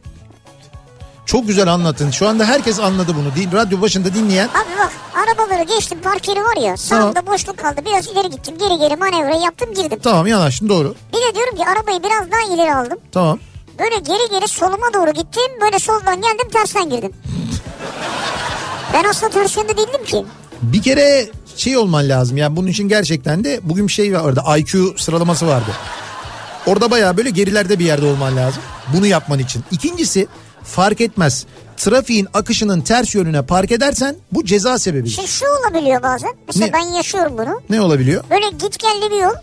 Çok 1.26 1.46
güzel 1.46 1.68
anlattın. 1.72 2.10
Şu 2.10 2.28
anda 2.28 2.44
herkes 2.44 2.80
anladı 2.80 3.12
bunu. 3.16 3.34
Din, 3.36 3.52
radyo 3.56 3.80
başında 3.80 4.14
dinleyen. 4.14 4.48
Abi 4.48 4.78
bak 4.78 4.92
arabaları 5.14 5.62
geçtim 5.62 5.98
park 6.02 6.28
yeri 6.28 6.42
var 6.44 6.56
ya 6.56 6.76
sağımda 6.76 7.26
boşluk 7.26 7.58
kaldı 7.58 7.80
biraz 7.86 8.08
ileri 8.08 8.30
gittim 8.30 8.54
geri 8.58 8.78
geri 8.78 8.96
manevra 8.96 9.34
yaptım 9.44 9.74
girdim. 9.74 9.98
Tamam 10.02 10.26
yanaştın 10.26 10.68
doğru. 10.68 10.94
Bir 11.12 11.18
de 11.18 11.34
diyorum 11.34 11.56
ki 11.56 11.64
arabayı 11.66 12.02
biraz 12.02 12.30
daha 12.32 12.54
ileri 12.54 12.74
aldım. 12.74 12.98
Tamam. 13.12 13.38
Böyle 13.78 13.94
geri 13.98 14.30
geri 14.30 14.48
soluma 14.48 14.94
doğru 14.94 15.10
gittim 15.10 15.42
böyle 15.60 15.78
soldan 15.78 16.16
geldim 16.22 16.48
tersten 16.52 16.90
girdim. 16.90 17.12
Ben 18.94 19.04
aslında 19.04 19.32
ters 19.32 19.56
yönde 19.56 19.76
değildim 19.76 20.04
ki. 20.04 20.24
Bir 20.62 20.82
kere 20.82 21.30
şey 21.56 21.76
olman 21.76 22.08
lazım. 22.08 22.36
Yani 22.36 22.56
bunun 22.56 22.68
için 22.68 22.88
gerçekten 22.88 23.44
de 23.44 23.60
bugün 23.62 23.86
bir 23.86 23.92
şey 23.92 24.14
vardı. 24.22 24.42
IQ 24.58 24.94
sıralaması 24.98 25.46
vardı. 25.46 25.70
Orada 26.66 26.90
bayağı 26.90 27.16
böyle 27.16 27.30
gerilerde 27.30 27.78
bir 27.78 27.84
yerde 27.84 28.06
olman 28.06 28.36
lazım. 28.36 28.62
Bunu 28.94 29.06
yapman 29.06 29.38
için. 29.38 29.64
İkincisi 29.70 30.26
fark 30.64 31.00
etmez. 31.00 31.46
Trafiğin 31.76 32.28
akışının 32.34 32.80
ters 32.80 33.14
yönüne 33.14 33.42
park 33.46 33.72
edersen 33.72 34.16
bu 34.32 34.44
ceza 34.44 34.78
sebebidir. 34.78 35.10
Şimdi 35.10 35.28
şu 35.28 35.44
olabiliyor 35.46 36.02
bazen. 36.02 36.30
Mesela 36.46 36.66
Ne? 36.66 36.72
ben 36.72 36.80
yaşıyorum 36.94 37.38
bunu. 37.38 37.60
Ne 37.70 37.80
olabiliyor? 37.80 38.24
Böyle 38.30 38.48
git 38.50 38.78
geldi 38.78 39.10
bir 39.10 39.22
yol. 39.22 39.34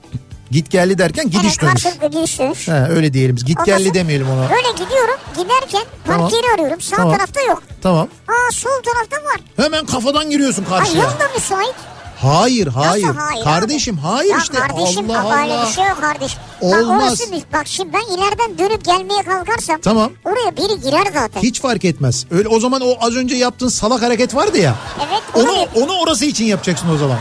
Git 0.52 0.72
geldi 0.72 0.98
derken 0.98 1.26
gidiş 1.30 1.58
Evet, 1.62 1.62
dönüş. 1.62 1.84
gidiş 2.16 2.40
dönüş. 2.40 2.68
Ha, 2.68 2.88
öyle 2.90 3.14
diyelim. 3.14 3.36
Git 3.36 3.60
Ondan 3.60 3.66
geldi 3.66 3.94
demeyelim 3.94 4.30
ona. 4.30 4.50
Böyle 4.50 4.72
gidiyorum. 4.72 5.16
Giderken 5.38 5.84
park 6.06 6.18
Tamam. 6.18 6.32
yeri 6.34 6.54
arıyorum. 6.56 6.82
Sağ 6.82 6.96
Tamam. 6.96 7.14
tarafta 7.14 7.42
yok. 7.42 7.64
Tamam. 7.82 8.08
Aa 8.28 8.52
sol 8.52 8.70
tarafta 8.86 9.16
var. 9.26 9.40
Hemen 9.66 9.86
kafadan 9.86 10.30
giriyorsun 10.30 10.66
Ay 10.72 10.80
karşıya. 10.80 11.04
yol 11.04 11.10
da 11.10 11.30
müsait. 11.36 11.76
Hayır 12.22 12.68
hayır. 12.68 13.04
Nasıl 13.08 13.20
hayır 13.20 13.44
Kardeşim 13.44 13.96
abi? 13.96 14.02
hayır 14.02 14.32
ya 14.32 14.38
işte. 14.38 14.54
kardeşim 14.60 15.10
Allah 15.12 15.24
bak 15.24 15.38
öyle 15.44 15.54
Allah. 15.54 15.68
bir 15.68 15.72
şey 15.74 15.86
yok 15.86 16.02
kardeşim. 16.02 16.40
Olmaz. 16.62 17.20
Bak 17.32 17.42
bak 17.54 17.68
şimdi 17.68 17.94
ben 17.94 18.16
ileriden 18.18 18.58
dönüp 18.58 18.86
gelmeye 18.86 19.24
kalkarsam. 19.24 19.82
Tamam. 19.82 20.12
Oraya 20.26 20.58
biri 20.58 20.82
girer 20.82 21.06
zaten. 21.14 21.42
Hiç 21.42 21.62
fark 21.62 21.86
etmez. 21.86 22.26
Öyle 22.32 22.48
o 22.48 22.60
zaman 22.60 22.82
o 22.82 22.94
az 23.02 23.16
önce 23.16 23.36
yaptığın 23.36 23.68
salak 23.68 24.02
hareket 24.02 24.36
vardı 24.36 24.58
ya. 24.58 24.76
Evet, 25.10 25.22
Onu 25.34 25.52
onu 25.52 25.68
onu 25.84 26.00
orası 26.00 26.26
için 26.26 26.46
yapacaksın 26.46 26.90
o 26.96 26.98
zaman. 26.98 27.18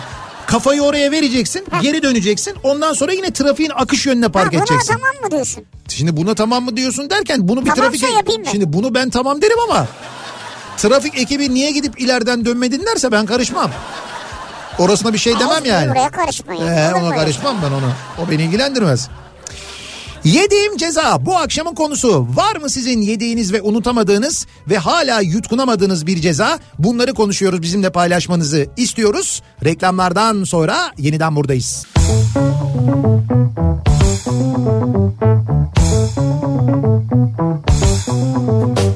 Kafayı 0.47 0.83
oraya 0.83 1.11
vereceksin, 1.11 1.67
geri 1.83 2.03
döneceksin. 2.03 2.55
Ondan 2.63 2.93
sonra 2.93 3.13
yine 3.13 3.31
trafiğin 3.33 3.71
akış 3.75 4.07
yönüne 4.07 4.25
Ha, 4.27 4.33
park 4.33 4.53
buna 4.53 4.61
edeceksin. 4.63 4.95
tamam 4.95 5.11
mı 5.25 5.31
diyorsun? 5.31 5.65
Şimdi 5.89 6.17
buna 6.17 6.35
tamam 6.35 6.65
mı 6.65 6.77
diyorsun 6.77 7.11
derken 7.11 7.49
bunu 7.49 7.61
bir 7.65 7.71
Tamamsa 7.71 7.83
trafik 7.99 8.17
yapayım 8.17 8.43
ben. 8.47 8.51
Şimdi 8.53 8.73
bunu 8.73 8.95
ben 8.95 9.11
tamam 9.11 9.43
derim 9.43 9.57
ama 9.69 9.87
trafik 10.77 11.19
ekibi 11.19 11.55
niye 11.55 11.71
gidip 11.71 12.01
ileriden 12.01 12.45
dönmedin 12.45 12.87
derse 12.87 13.13
ben 13.13 13.27
karışmam. 13.27 13.71
Orasına 14.79 15.13
bir 15.13 15.19
şey 15.19 15.41
demem 15.41 15.65
yani. 15.65 15.91
Buraya 15.91 16.11
karışma 16.11 16.55
ya. 16.55 16.91
Ee, 16.91 16.95
ona 16.95 17.15
karışmam 17.15 17.57
ben 17.63 17.71
ona. 17.73 17.93
O 18.27 18.31
beni 18.31 18.43
ilgilendirmez. 18.43 19.09
Yediğim 20.25 20.77
ceza 20.77 21.27
bu 21.27 21.37
akşamın 21.37 21.75
konusu. 21.75 22.27
Var 22.35 22.57
mı 22.57 22.71
sizin 22.71 23.01
yediğiniz 23.01 23.53
ve 23.53 23.63
unutamadığınız 23.63 24.47
ve 24.71 24.79
hala 24.79 25.21
yutkunamadığınız 25.21 26.07
bir 26.07 26.21
ceza? 26.21 26.59
Bunları 26.79 27.15
konuşuyoruz 27.15 27.63
bizimle 27.63 27.91
paylaşmanızı 27.91 28.67
istiyoruz. 28.77 29.43
Reklamlardan 29.65 30.45
sonra 30.45 30.93
yeniden 30.99 31.37
buradayız. 31.37 31.87
Kafa 38.37 38.96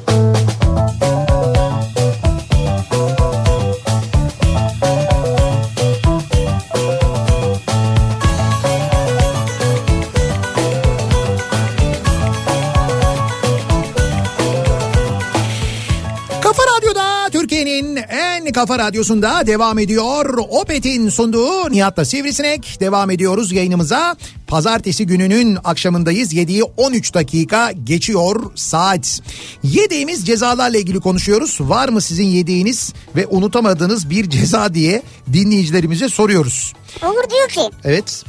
kafa 18.61 18.79
radyosunda 18.79 19.47
devam 19.47 19.79
ediyor. 19.79 20.39
Opet'in 20.49 21.09
sunduğu 21.09 21.71
Nihat'la 21.71 22.05
Sivrisinek. 22.05 22.81
Devam 22.81 23.11
ediyoruz 23.11 23.53
yayınımıza. 23.53 24.17
Pazartesi 24.47 25.07
gününün 25.07 25.59
akşamındayız. 25.65 26.35
7'yi 26.35 26.65
13 26.77 27.15
dakika 27.15 27.73
geçiyor 27.85 28.53
saat. 28.55 29.21
Yediğimiz 29.63 30.27
cezalarla 30.27 30.79
ilgili 30.79 31.01
konuşuyoruz. 31.01 31.59
Var 31.61 31.89
mı 31.89 32.01
sizin 32.01 32.25
yediğiniz 32.25 32.93
ve 33.17 33.27
unutamadığınız 33.27 34.11
bir 34.11 34.31
ceza 34.31 34.75
diye 34.75 35.03
dinleyicilerimize 35.33 36.09
soruyoruz. 36.09 36.73
Olur 37.03 37.31
diyor 37.31 37.49
ki 37.49 37.77
Evet. 37.85 38.25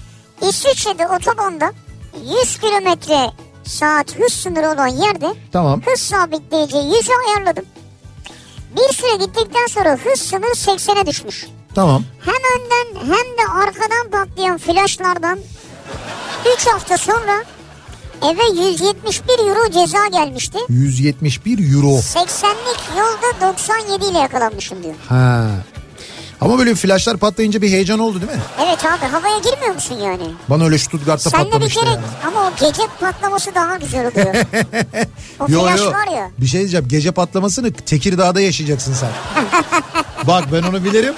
İsviçre'de 0.49 1.07
otobanda 1.07 1.71
100 2.43 2.57
kilometre 2.59 3.31
saat 3.63 4.19
hız 4.19 4.33
sınırı 4.33 4.69
olan 4.69 4.87
yerde 4.87 5.33
Tamam. 5.51 5.81
hız 5.85 5.99
sabitleyici 5.99 6.75
100'e 6.75 7.13
ayarladım. 7.29 7.65
Bir 8.75 8.93
süre 8.93 9.15
gittikten 9.25 9.65
sonra 9.69 9.97
hız 10.03 10.21
sınırı 10.21 10.51
80'e 10.51 11.05
düşmüş. 11.05 11.45
Tamam. 11.75 12.03
Hem 12.25 12.33
önden 12.33 13.01
hem 13.01 13.37
de 13.37 13.51
arkadan 13.65 14.09
patlayan 14.11 14.57
flaşlardan 14.57 15.39
3 16.57 16.67
hafta 16.67 16.97
sonra 16.97 17.43
eve 18.21 18.61
171 18.71 19.47
euro 19.47 19.71
ceza 19.71 20.07
gelmişti. 20.07 20.57
171 20.69 21.73
euro. 21.75 21.87
80'lik 21.87 22.79
yolda 22.97 23.53
97 23.53 24.05
ile 24.05 24.17
yakalanmışım 24.17 24.83
diyor. 24.83 24.95
Ha. 25.09 25.45
Ama 26.41 26.59
böyle 26.59 26.75
flaşlar 26.75 27.17
patlayınca 27.17 27.61
bir 27.61 27.69
heyecan 27.69 27.99
oldu 27.99 28.21
değil 28.21 28.31
mi? 28.31 28.39
Evet 28.65 28.85
abi 28.85 29.05
havaya 29.05 29.37
girmiyor 29.37 29.73
musun 29.73 29.95
yani? 30.03 30.23
Bana 30.49 30.63
öyle 30.65 30.77
Stuttgart'ta 30.77 31.29
Sen 31.29 31.41
de 31.41 31.45
bir 31.45 31.51
patlamıştı 31.51 31.79
kere 31.79 31.89
yani. 31.89 32.01
ama 32.27 32.47
o 32.47 32.51
gece 32.59 32.81
patlaması 32.99 33.55
daha 33.55 33.77
güzel 33.77 34.07
oluyor. 34.07 34.35
o 35.39 35.45
Yo, 35.49 35.61
flash 35.61 35.79
yo. 35.81 35.91
var 35.91 36.07
ya. 36.07 36.31
Bir 36.37 36.45
şey 36.45 36.59
diyeceğim. 36.59 36.87
Gece 36.87 37.11
patlamasını 37.11 37.71
Tekirdağ'da 37.73 38.41
yaşayacaksın 38.41 38.93
sen. 38.93 39.09
Bak 40.27 40.43
ben 40.53 40.63
onu 40.63 40.83
bilirim. 40.83 41.13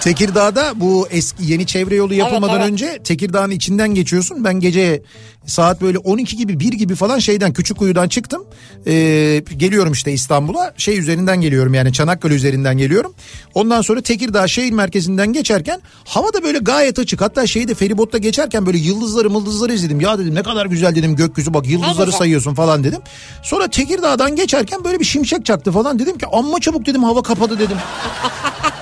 Tekirdağ'da 0.00 0.72
bu 0.76 1.08
eski 1.10 1.44
yeni 1.44 1.66
çevre 1.66 1.94
yolu 1.94 2.14
yapılmadan 2.14 2.60
evet. 2.60 2.70
önce 2.70 2.98
Tekirdağ'ın 3.04 3.50
içinden 3.50 3.94
geçiyorsun. 3.94 4.44
Ben 4.44 4.60
gece 4.60 5.02
saat 5.46 5.82
böyle 5.82 5.98
12 5.98 6.36
gibi 6.36 6.60
1 6.60 6.72
gibi 6.72 6.94
falan 6.94 7.18
şeyden 7.18 7.52
Küçükkuyu'dan 7.52 8.08
çıktım. 8.08 8.44
Ee, 8.86 9.42
geliyorum 9.56 9.92
işte 9.92 10.12
İstanbul'a. 10.12 10.74
Şey 10.76 10.98
üzerinden 10.98 11.40
geliyorum 11.40 11.74
yani 11.74 11.92
Çanakkale 11.92 12.34
üzerinden 12.34 12.78
geliyorum. 12.78 13.14
Ondan 13.54 13.82
sonra 13.82 14.00
Tekirdağ 14.00 14.48
şehir 14.48 14.72
merkezinden 14.72 15.32
geçerken 15.32 15.80
hava 16.04 16.32
da 16.32 16.42
böyle 16.42 16.58
gayet 16.58 16.98
açık. 16.98 17.20
Hatta 17.20 17.46
şeyde 17.46 17.74
feribotta 17.74 18.18
geçerken 18.18 18.66
böyle 18.66 18.78
yıldızları 18.78 19.30
mıldızları 19.30 19.72
izledim. 19.72 20.00
Ya 20.00 20.18
dedim 20.18 20.34
ne 20.34 20.42
kadar 20.42 20.66
güzel 20.66 20.94
dedim 20.94 21.16
gökyüzü 21.16 21.54
bak 21.54 21.68
yıldızları 21.68 22.12
sayıyorsun 22.12 22.54
falan 22.54 22.84
dedim. 22.84 23.00
Sonra 23.42 23.68
Tekirdağ'dan 23.68 24.36
geçerken 24.36 24.84
böyle 24.84 25.00
bir 25.00 25.04
şimşek 25.04 25.44
çaktı 25.44 25.72
falan 25.72 25.98
dedim 25.98 26.18
ki 26.18 26.26
amma 26.32 26.60
çabuk 26.60 26.86
dedim 26.86 27.04
hava 27.04 27.22
kapadı 27.22 27.58
dedim. 27.58 27.76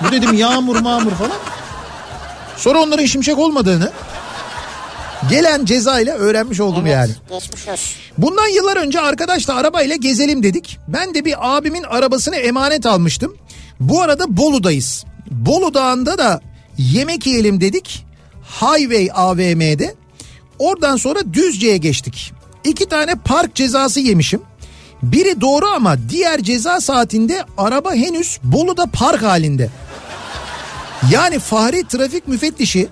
Bu 0.07 0.11
dedim 0.11 0.33
yağmur 0.33 0.79
mağmur 0.79 1.08
falan. 1.15 1.37
Sonra 2.57 2.81
onların 2.81 3.05
şimşek 3.05 3.39
olmadığını 3.39 3.91
gelen 5.29 5.65
ceza 5.65 5.99
ile 5.99 6.11
öğrenmiş 6.11 6.59
oldum 6.59 6.81
Evet, 6.87 6.93
yani. 6.93 7.11
Geçmiş 7.29 7.67
olsun. 7.67 7.95
Bundan 8.17 8.47
yıllar 8.47 8.77
önce 8.77 8.99
arkadaşla 8.99 9.55
arabayla 9.55 9.95
gezelim 9.95 10.43
dedik. 10.43 10.77
Ben 10.87 11.13
de 11.13 11.25
bir 11.25 11.57
abimin 11.57 11.83
arabasını 11.83 12.35
emanet 12.35 12.85
almıştım. 12.85 13.35
Bu 13.79 14.01
arada 14.01 14.37
Bolu'dayız. 14.37 15.05
Bolu 15.31 15.73
Dağı'nda 15.73 16.17
da 16.17 16.41
yemek 16.77 17.27
yiyelim 17.27 17.61
dedik. 17.61 18.05
Highway 18.61 19.09
AVM'de. 19.13 19.95
Oradan 20.59 20.95
sonra 20.95 21.19
Düzce'ye 21.33 21.77
geçtik. 21.77 22.33
İki 22.63 22.85
tane 22.85 23.15
park 23.15 23.55
cezası 23.55 23.99
yemişim. 23.99 24.41
Biri 25.03 25.41
doğru 25.41 25.65
ama 25.65 25.95
diğer 26.09 26.43
ceza 26.43 26.81
saatinde 26.81 27.43
araba 27.57 27.93
henüz 27.93 28.39
Bolu'da 28.43 28.85
park 28.85 29.23
halinde. 29.23 29.69
Yani 31.11 31.39
Fahri 31.39 31.83
trafik 31.83 32.27
müfettişi 32.27 32.87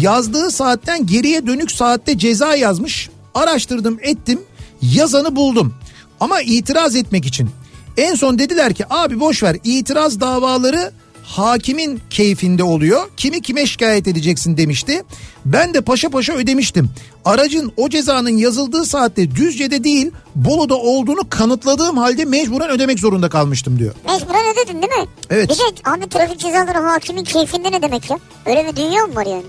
yazdığı 0.00 0.50
saatten 0.50 1.06
geriye 1.06 1.46
dönük 1.46 1.72
saatte 1.72 2.18
ceza 2.18 2.54
yazmış. 2.54 3.10
Araştırdım 3.34 3.98
ettim 4.02 4.40
yazanı 4.82 5.36
buldum. 5.36 5.74
Ama 6.20 6.40
itiraz 6.40 6.96
etmek 6.96 7.26
için. 7.26 7.50
En 7.96 8.14
son 8.14 8.38
dediler 8.38 8.74
ki 8.74 8.84
abi 8.90 9.20
boş 9.20 9.42
ver 9.42 9.56
itiraz 9.64 10.20
davaları 10.20 10.92
hakimin 11.30 12.00
keyfinde 12.10 12.62
oluyor. 12.64 13.08
Kimi 13.16 13.42
kime 13.42 13.66
şikayet 13.66 14.08
edeceksin 14.08 14.56
demişti. 14.56 15.02
Ben 15.44 15.74
de 15.74 15.80
paşa 15.80 16.10
paşa 16.10 16.32
ödemiştim. 16.32 16.90
Aracın 17.24 17.72
o 17.76 17.88
cezanın 17.88 18.36
yazıldığı 18.36 18.84
saatte 18.84 19.30
Düzce'de 19.30 19.84
değil 19.84 20.10
Bolu'da 20.34 20.74
olduğunu 20.76 21.28
kanıtladığım 21.30 21.96
halde 21.98 22.24
mecburen 22.24 22.70
ödemek 22.70 22.98
zorunda 22.98 23.28
kalmıştım 23.28 23.78
diyor. 23.78 23.94
Mecburen 24.06 24.44
ödedin 24.54 24.82
değil 24.82 24.92
mi? 25.02 25.08
Evet. 25.30 25.50
Bir 25.50 25.54
de 25.54 25.90
abi 25.90 26.08
trafik 26.08 26.40
cezaları 26.40 26.78
hakimin 26.78 27.24
keyfinde 27.24 27.72
ne 27.72 27.82
demek 27.82 28.10
ya? 28.10 28.18
Öyle 28.46 28.66
bir 28.66 28.76
dünya 28.76 29.06
mı 29.06 29.14
var 29.16 29.26
yani? 29.26 29.44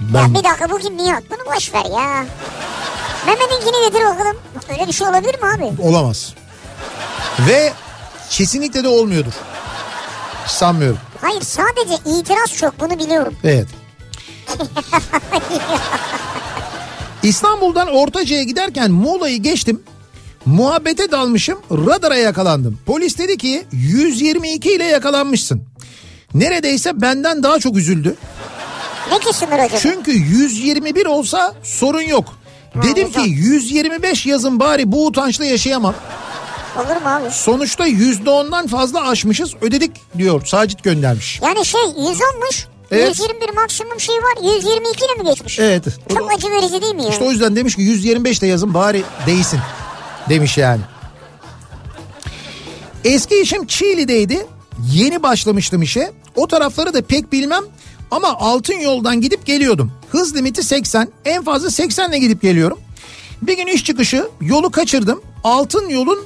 Ben 0.00 0.20
Ya 0.22 0.28
bir 0.34 0.44
dakika 0.44 0.70
bu 0.70 0.78
kim 0.78 0.96
Nihat? 0.96 1.22
Bunu 1.30 1.54
boş 1.56 1.74
ver 1.74 1.84
ya. 1.84 2.26
Mehmet'inkini 3.26 3.86
getir 3.88 4.04
bakalım. 4.04 4.36
Öyle 4.72 4.86
bir 4.88 4.92
şey 4.92 5.08
olabilir 5.08 5.34
mi 5.42 5.48
abi? 5.56 5.82
olamaz. 5.82 6.34
Ve 7.48 7.72
kesinlikle 8.30 8.84
de 8.84 8.88
olmuyordur. 8.88 9.32
Hiç 10.46 10.52
Sanmıyorum. 10.52 10.98
Hayır 11.20 11.40
sadece 11.40 11.94
itiraz 12.06 12.52
çok 12.56 12.80
bunu 12.80 12.98
biliyorum. 12.98 13.34
Evet. 13.44 13.66
İstanbul'dan 17.22 17.88
Ortaca'ya 17.88 18.42
giderken 18.42 18.90
Muğla'yı 18.90 19.42
geçtim. 19.42 19.82
Muhabbete 20.46 21.10
dalmışım 21.10 21.58
radara 21.70 22.16
yakalandım. 22.16 22.78
Polis 22.86 23.18
dedi 23.18 23.36
ki 23.36 23.64
122 23.72 24.72
ile 24.72 24.84
yakalanmışsın. 24.84 25.62
Neredeyse 26.34 27.00
benden 27.00 27.42
daha 27.42 27.58
çok 27.58 27.76
üzüldü. 27.76 28.16
Ne 29.12 29.18
ki 29.18 29.32
sınır 29.32 29.58
acaba? 29.58 29.78
Çünkü 29.80 30.12
121 30.12 31.06
olsa 31.06 31.54
sorun 31.62 32.00
yok. 32.02 32.38
Dedim 32.82 33.12
ki 33.12 33.34
güzel. 33.34 33.50
125 33.50 34.26
yazın 34.26 34.60
bari 34.60 34.92
bu 34.92 35.06
utançla 35.06 35.44
yaşayamam. 35.44 35.94
Olur 36.76 37.02
mu 37.02 37.08
abi? 37.08 37.30
Sonuçta 37.30 37.88
%10'dan 37.88 38.66
fazla 38.66 39.08
aşmışız 39.08 39.54
ödedik 39.60 39.90
diyor 40.18 40.46
Sacit 40.46 40.82
göndermiş. 40.82 41.40
Yani 41.42 41.66
şey 41.66 41.80
110'muş. 41.80 42.64
Evet. 42.90 43.08
121 43.18 43.54
maksimum 43.54 44.00
şey 44.00 44.14
var. 44.16 44.54
122 44.56 45.04
ile 45.04 45.14
mi 45.22 45.24
geçmiş? 45.30 45.58
Evet. 45.58 45.86
Da- 45.86 46.14
Çok 46.14 46.32
acı 46.32 46.50
verici 46.50 46.82
değil 46.82 46.94
mi 46.94 47.02
ya? 47.04 47.08
İşte 47.10 47.24
o 47.24 47.30
yüzden 47.30 47.56
demiş 47.56 47.76
ki 47.76 47.82
125 47.82 48.42
de 48.42 48.46
yazın 48.46 48.74
bari 48.74 49.02
değsin 49.26 49.60
demiş 50.28 50.58
yani. 50.58 50.80
Eski 53.04 53.40
işim 53.40 53.66
Çiğli'deydi. 53.66 54.46
Yeni 54.92 55.22
başlamıştım 55.22 55.82
işe. 55.82 56.12
O 56.36 56.46
tarafları 56.48 56.94
da 56.94 57.02
pek 57.02 57.32
bilmem 57.32 57.62
ama 58.10 58.28
altın 58.28 58.74
yoldan 58.80 59.20
gidip 59.20 59.46
geliyordum. 59.46 59.92
Hız 60.10 60.36
limiti 60.36 60.62
80. 60.62 61.08
En 61.24 61.44
fazla 61.44 61.70
80 61.70 62.08
ile 62.10 62.18
gidip 62.18 62.42
geliyorum. 62.42 62.78
Bir 63.42 63.56
gün 63.56 63.66
iş 63.66 63.84
çıkışı 63.84 64.28
yolu 64.40 64.70
kaçırdım. 64.70 65.22
Altın 65.44 65.88
yolun 65.88 66.18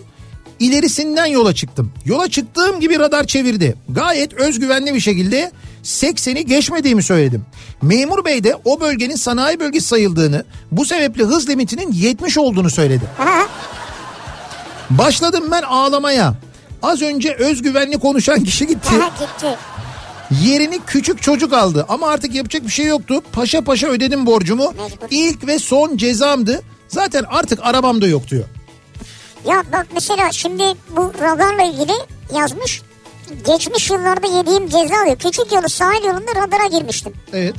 ilerisinden 0.60 1.26
yola 1.26 1.54
çıktım. 1.54 1.92
Yola 2.04 2.28
çıktığım 2.30 2.80
gibi 2.80 2.98
radar 2.98 3.24
çevirdi. 3.24 3.74
Gayet 3.88 4.32
özgüvenli 4.34 4.94
bir 4.94 5.00
şekilde 5.00 5.52
80'i 5.84 6.46
geçmediğimi 6.46 7.02
söyledim. 7.02 7.44
Memur 7.82 8.24
bey 8.24 8.44
de 8.44 8.56
o 8.64 8.80
bölgenin 8.80 9.16
sanayi 9.16 9.60
bölgesi 9.60 9.88
sayıldığını 9.88 10.44
bu 10.72 10.84
sebeple 10.84 11.24
hız 11.24 11.48
limitinin 11.48 11.92
70 11.92 12.38
olduğunu 12.38 12.70
söyledi. 12.70 13.04
Başladım 14.90 15.44
ben 15.50 15.62
ağlamaya. 15.62 16.34
Az 16.82 17.02
önce 17.02 17.34
özgüvenli 17.34 17.98
konuşan 17.98 18.44
kişi 18.44 18.66
gitti. 18.66 18.94
Yerini 20.42 20.78
küçük 20.86 21.22
çocuk 21.22 21.52
aldı 21.52 21.86
ama 21.88 22.08
artık 22.08 22.34
yapacak 22.34 22.64
bir 22.64 22.70
şey 22.72 22.86
yoktu. 22.86 23.22
Paşa 23.32 23.60
paşa 23.60 23.86
ödedim 23.86 24.26
borcumu. 24.26 24.64
Mecbur. 24.64 25.06
İlk 25.10 25.46
ve 25.46 25.58
son 25.58 25.96
cezamdı. 25.96 26.62
Zaten 26.88 27.24
artık 27.28 27.58
arabam 27.62 28.00
da 28.00 28.06
yok 28.06 28.28
diyor. 28.30 28.44
Ya 29.44 29.62
bak 29.72 29.86
mesela 29.94 30.32
şimdi 30.32 30.64
bu 30.90 31.12
radarla 31.22 31.62
ilgili 31.62 31.92
yazmış. 32.34 32.82
Geçmiş 33.46 33.90
yıllarda 33.90 34.26
yediğim 34.26 34.68
ceza 34.68 35.04
diyor. 35.06 35.16
Küçük 35.18 35.52
yolu 35.52 35.68
sahil 35.68 36.04
yolunda 36.04 36.34
radara 36.34 36.66
girmiştim. 36.66 37.12
Evet. 37.32 37.54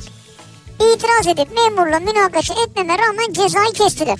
İtiraz 0.80 1.26
edip 1.26 1.48
memurla 1.56 2.00
münakaşa 2.00 2.54
etmeme 2.54 2.98
rağmen 2.98 3.32
cezayı 3.32 3.72
kestiler. 3.72 4.18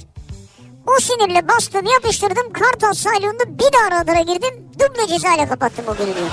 O 0.87 1.01
sinirle 1.01 1.49
bastım 1.49 1.87
yapıştırdım 1.87 2.53
Kartal 2.53 2.93
sahil 2.95 3.23
yolunda 3.23 3.45
bir 3.59 3.73
daha 3.73 4.01
radara 4.01 4.21
girdim. 4.21 4.69
Duble 4.75 5.07
cezayla 5.09 5.49
kapattım 5.49 5.85
o 5.89 5.97
günü 5.97 6.15
diyor. 6.17 6.31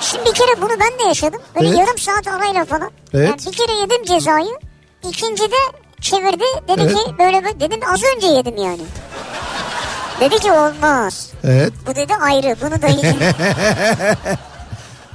Şimdi 0.00 0.24
bir 0.26 0.34
kere 0.34 0.62
bunu 0.62 0.70
ben 0.70 0.98
de 0.98 1.08
yaşadım. 1.08 1.40
Böyle 1.54 1.68
Evet. 1.68 1.78
yarım 1.78 1.98
saat 1.98 2.28
arayla 2.28 2.64
falan. 2.64 2.90
Evet. 3.14 3.28
Yani 3.28 3.40
bir 3.52 3.56
kere 3.58 3.72
yedim 3.80 4.04
cezayı. 4.04 4.58
İkinci 5.08 5.42
de 5.42 5.56
çevirdi. 6.00 6.44
Dedi 6.68 6.80
Evet. 6.82 6.94
ki 6.94 7.18
böyle 7.18 7.44
böyle- 7.44 7.60
dedim 7.60 7.80
az 7.94 8.00
önce 8.16 8.26
yedim 8.26 8.56
yani. 8.56 8.80
Dedi 10.20 10.38
ki 10.38 10.52
olmaz. 10.52 11.30
Evet. 11.44 11.72
Bu 11.86 11.94
dedi 11.94 12.14
ayrı. 12.20 12.56
Bunu 12.62 12.82
da 12.82 12.86
yiyeceğim. 12.86 13.18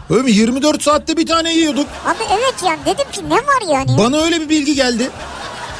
Mi? 0.09 0.31
24 0.31 0.81
saatte 0.83 1.17
bir 1.17 1.25
tane 1.27 1.53
yiyorduk. 1.53 1.87
Abi 2.05 2.23
evet 2.31 2.55
yani 2.65 2.79
dedim 2.85 3.11
ki 3.11 3.29
ne 3.29 3.35
var 3.35 3.73
yani? 3.73 3.97
Bana 3.97 4.17
öyle 4.17 4.41
bir 4.41 4.49
bilgi 4.49 4.75
geldi. 4.75 5.09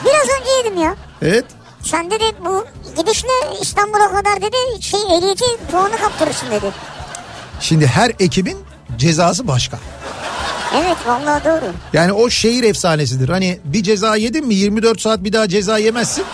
Biraz 0.05 0.39
önce 0.39 0.51
yedim 0.57 0.81
ya. 0.81 0.95
Evet. 1.21 1.45
Sen 1.83 2.11
dedi 2.11 2.23
bu 2.45 2.65
gidişle 2.97 3.27
İstanbul'a 3.61 4.11
kadar 4.11 4.41
dedi 4.41 4.81
şey 4.81 4.99
ehliyeti 4.99 5.45
puanı 5.71 5.97
kaptırırsın 5.97 6.51
dedi. 6.51 6.71
Şimdi 7.61 7.87
her 7.87 8.11
ekibin 8.19 8.57
cezası 8.97 9.47
başka. 9.47 9.79
Evet 10.75 10.97
vallahi 11.07 11.43
doğru. 11.45 11.71
Yani 11.93 12.13
o 12.13 12.29
şehir 12.29 12.63
efsanesidir. 12.63 13.29
Hani 13.29 13.59
bir 13.63 13.83
ceza 13.83 14.15
yedin 14.15 14.47
mi 14.47 14.55
24 14.55 15.01
saat 15.01 15.23
bir 15.23 15.33
daha 15.33 15.47
ceza 15.47 15.77
yemezsin. 15.77 16.25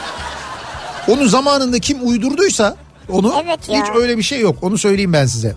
Onu 1.08 1.28
zamanında 1.30 1.80
kim 1.80 2.08
uydurduysa 2.08 2.76
onu 3.10 3.34
Evet 3.44 3.70
ya. 3.70 3.82
hiç 3.84 3.90
öyle 3.96 4.18
bir 4.18 4.24
şey 4.24 4.40
yok. 4.40 4.56
Onu 4.62 4.78
söyleyeyim 4.78 5.14
ben 5.14 5.26
size. 5.26 5.56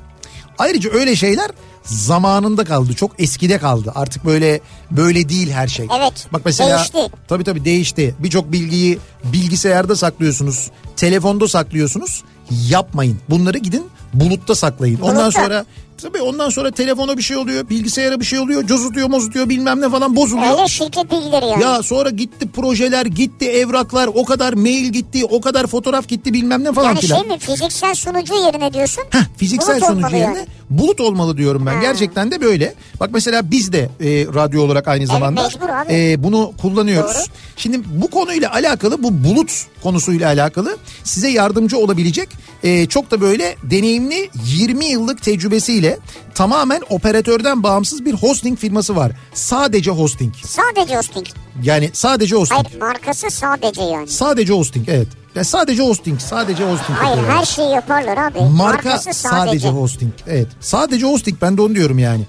Ayrıca 0.58 0.90
öyle 0.90 1.16
şeyler 1.16 1.50
zamanında 1.84 2.64
kaldı. 2.64 2.94
Çok 2.94 3.10
eskide 3.20 3.58
kaldı. 3.58 3.92
Artık 3.94 4.24
böyle 4.24 4.60
böyle 4.90 5.28
değil 5.28 5.50
her 5.50 5.68
şey. 5.68 5.86
Evet, 5.98 6.26
Bak 6.32 6.42
mesela 6.44 6.76
değişti. 6.78 6.98
tabii 7.28 7.44
tabii 7.44 7.64
değişti. 7.64 8.14
Birçok 8.18 8.52
bilgiyi 8.52 8.98
bilgisayarda 9.24 9.96
saklıyorsunuz. 9.96 10.70
Telefonda 10.96 11.48
saklıyorsunuz. 11.48 12.22
Yapmayın. 12.68 13.18
Bunları 13.30 13.58
gidin 13.58 13.86
bulutta 14.14 14.54
saklayın. 14.54 15.00
Ondan 15.00 15.16
Bulutta. 15.24 15.42
sonra 15.42 15.64
tabii 16.02 16.22
ondan 16.22 16.50
sonra 16.50 16.70
telefona 16.70 17.16
bir 17.16 17.22
şey 17.22 17.36
oluyor, 17.36 17.68
bilgisayara 17.68 18.20
bir 18.20 18.24
şey 18.24 18.38
oluyor, 18.38 18.66
cozutuyor, 18.66 19.08
mozutuyor 19.08 19.48
bilmem 19.48 19.80
ne 19.80 19.90
falan 19.90 20.16
bozuluyor. 20.16 20.58
Öyle 20.58 20.68
şirket 20.68 21.10
bilgileri 21.10 21.46
yani. 21.46 21.62
Ya 21.62 21.82
sonra 21.82 22.10
gitti 22.10 22.48
projeler, 22.56 23.06
gitti 23.06 23.50
evraklar, 23.50 24.06
o 24.14 24.24
kadar 24.24 24.52
mail 24.52 24.84
gitti, 24.84 25.24
o 25.24 25.40
kadar 25.40 25.66
fotoğraf 25.66 26.08
gitti 26.08 26.32
bilmem 26.32 26.64
ne 26.64 26.72
falan 26.72 26.88
yani 26.88 27.00
filan. 27.00 27.20
şey 27.22 27.28
mi 27.30 27.38
fiziksel 27.38 27.94
sunucu 27.94 28.34
yerine 28.34 28.72
diyorsun? 28.72 29.04
Heh, 29.10 29.24
fiziksel 29.36 29.80
bulut 29.80 29.86
sunucu 29.88 30.16
yerine 30.16 30.38
yani. 30.38 30.46
bulut 30.70 31.00
olmalı 31.00 31.36
diyorum 31.36 31.66
ben. 31.66 31.74
Ha. 31.74 31.80
Gerçekten 31.80 32.30
de 32.30 32.40
böyle. 32.40 32.74
Bak 33.00 33.10
mesela 33.12 33.50
biz 33.50 33.72
de 33.72 33.78
e, 34.00 34.26
radyo 34.34 34.62
olarak 34.62 34.88
aynı 34.88 35.06
zamanda 35.06 35.42
abi. 35.42 35.92
e, 35.94 36.22
bunu 36.22 36.52
kullanıyoruz. 36.62 37.14
Doğru. 37.16 37.36
Şimdi 37.56 37.80
bu 37.86 38.10
konuyla 38.10 38.52
alakalı 38.52 39.02
bu 39.02 39.24
bulut 39.24 39.66
konusuyla 39.82 40.28
alakalı 40.28 40.76
size 41.04 41.28
yardımcı 41.28 41.78
olabilecek 41.78 42.28
e, 42.62 42.86
çok 42.86 43.10
da 43.10 43.20
böyle 43.20 43.56
deneyimli 43.62 44.30
20 44.46 44.84
yıllık 44.84 45.22
tecrübesiyle 45.22 45.85
tamamen 46.34 46.82
operatörden 46.90 47.62
bağımsız 47.62 48.04
bir 48.04 48.14
hosting 48.14 48.58
firması 48.58 48.96
var. 48.96 49.12
Sadece 49.34 49.90
hosting. 49.90 50.34
Sadece 50.44 50.96
hosting. 50.96 51.26
Yani 51.62 51.90
sadece 51.92 52.36
hosting. 52.36 52.66
Hayır 52.66 52.80
markası 52.80 53.30
sadece 53.30 53.82
yani. 53.82 54.08
Sadece 54.08 54.52
hosting 54.52 54.88
evet. 54.88 55.08
Ya 55.34 55.44
sadece 55.44 55.82
hosting, 55.82 56.20
sadece 56.20 56.64
hosting. 56.64 56.98
Hayır 56.98 57.16
yapıyorlar. 57.16 57.38
her 57.40 57.44
şeyi 57.44 57.70
yaparlar 57.70 58.16
abi. 58.16 58.38
Marka 58.40 58.52
Markası 58.88 59.12
sadece. 59.12 59.18
sadece. 59.28 59.68
hosting. 59.68 60.12
Evet. 60.26 60.48
Sadece 60.60 61.06
hosting 61.06 61.36
ben 61.42 61.56
de 61.56 61.62
onu 61.62 61.74
diyorum 61.74 61.98
yani. 61.98 62.22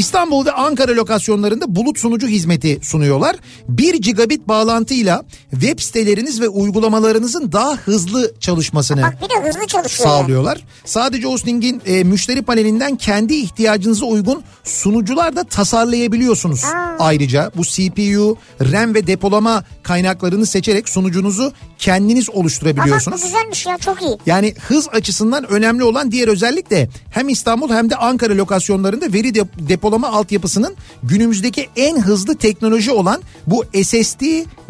İstanbul 0.00 0.46
ve 0.46 0.52
Ankara 0.52 0.92
lokasyonlarında 0.96 1.76
bulut 1.76 1.98
sunucu 1.98 2.26
hizmeti 2.28 2.78
sunuyorlar. 2.82 3.36
1 3.68 3.94
gigabit 3.94 4.48
bağlantıyla 4.48 5.22
web 5.50 5.80
siteleriniz 5.80 6.40
ve 6.40 6.48
uygulamalarınızın 6.48 7.52
daha 7.52 7.76
hızlı 7.76 8.32
çalışmasını 8.40 9.02
Bak 9.02 9.16
bir 9.22 9.28
de 9.42 9.48
hızlı 9.48 9.66
çalışıyor. 9.66 10.08
sağlıyorlar. 10.08 10.60
Sadece 10.84 11.26
hostingin 11.28 11.82
e, 11.86 12.04
müşteri 12.04 12.42
panelinden 12.42 12.96
kendi 12.96 13.34
ihtiyacınıza 13.34 14.06
uygun 14.06 14.42
sunucular 14.64 15.36
da 15.36 15.44
tasarlayabiliyorsunuz. 15.44 16.64
Aa. 16.64 16.96
Ayrıca 16.98 17.50
bu 17.56 17.62
CPU, 17.64 18.38
RAM 18.72 18.94
ve 18.94 19.06
depolama 19.06 19.64
kaynaklarını 19.82 20.46
seçerek 20.46 20.88
sunucunuzu 20.88 21.52
kendiniz 21.78 22.30
oluşturabiliyorsunuz. 22.30 23.22
güzelmiş 23.22 23.66
ya 23.66 23.78
çok 23.78 24.02
iyi. 24.02 24.18
Yani 24.26 24.54
hız 24.68 24.88
açısından 24.92 25.44
önemli 25.50 25.84
olan 25.84 26.12
diğer 26.12 26.28
özellik 26.28 26.70
de 26.70 26.88
hem 27.10 27.28
İstanbul 27.28 27.70
hem 27.70 27.90
de 27.90 27.96
Ankara 27.96 28.36
lokasyonlarında 28.36 29.12
veri 29.12 29.34
de- 29.34 29.44
depolama 29.86 30.08
altyapısının 30.08 30.76
günümüzdeki 31.02 31.68
en 31.76 32.00
hızlı 32.00 32.36
teknoloji 32.36 32.90
olan 32.90 33.22
bu 33.46 33.64
SSD 33.82 34.22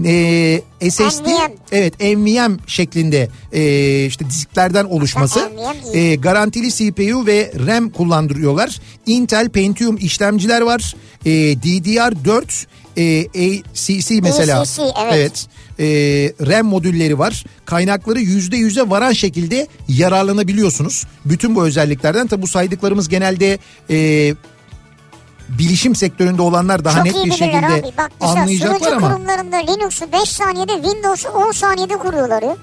e, 0.04 0.90
SSD 0.90 1.24
NVMe. 1.24 1.54
evet 1.72 2.00
NVMe 2.00 2.56
şeklinde 2.66 3.28
e, 3.52 4.06
işte 4.06 4.26
disklerden 4.26 4.84
oluşması 4.84 5.40
e, 5.94 6.14
garantili 6.14 6.72
CPU 6.72 7.26
ve 7.26 7.52
RAM 7.66 7.90
kullandırıyorlar. 7.90 8.80
Intel 9.06 9.48
Pentium 9.48 9.96
işlemciler 9.96 10.60
var. 10.60 10.94
E, 11.26 11.30
DDR4 11.30 12.66
e, 12.96 13.26
ACC 13.26 14.20
mesela. 14.22 14.60
ACC, 14.60 14.82
evet. 15.12 15.46
E, 15.78 15.86
RAM 16.46 16.66
modülleri 16.66 17.18
var. 17.18 17.44
Kaynakları 17.64 18.20
yüzde 18.20 18.56
yüze 18.56 18.90
varan 18.90 19.12
şekilde 19.12 19.66
yararlanabiliyorsunuz. 19.88 21.04
Bütün 21.24 21.54
bu 21.54 21.66
özelliklerden 21.66 22.26
tabi 22.26 22.42
bu 22.42 22.46
saydıklarımız 22.46 23.08
genelde 23.08 23.58
e, 23.90 24.34
bilişim 25.48 25.94
sektöründe 25.94 26.42
olanlar 26.42 26.84
daha 26.84 26.96
çok 26.96 27.04
net 27.04 27.24
bir 27.24 27.32
şekilde 27.32 27.66
abi. 27.66 27.92
Bak 27.98 28.10
anlayacaklar 28.20 28.92
ama 28.92 29.12
kurumlarında 29.12 29.56
Linux'u 29.56 30.12
5 30.12 30.28
saniyede 30.28 30.72
Windows'u 30.72 31.28
10 31.28 31.52
saniyede 31.52 31.96
kuruyorlar 31.96 32.42
ya. 32.42 32.56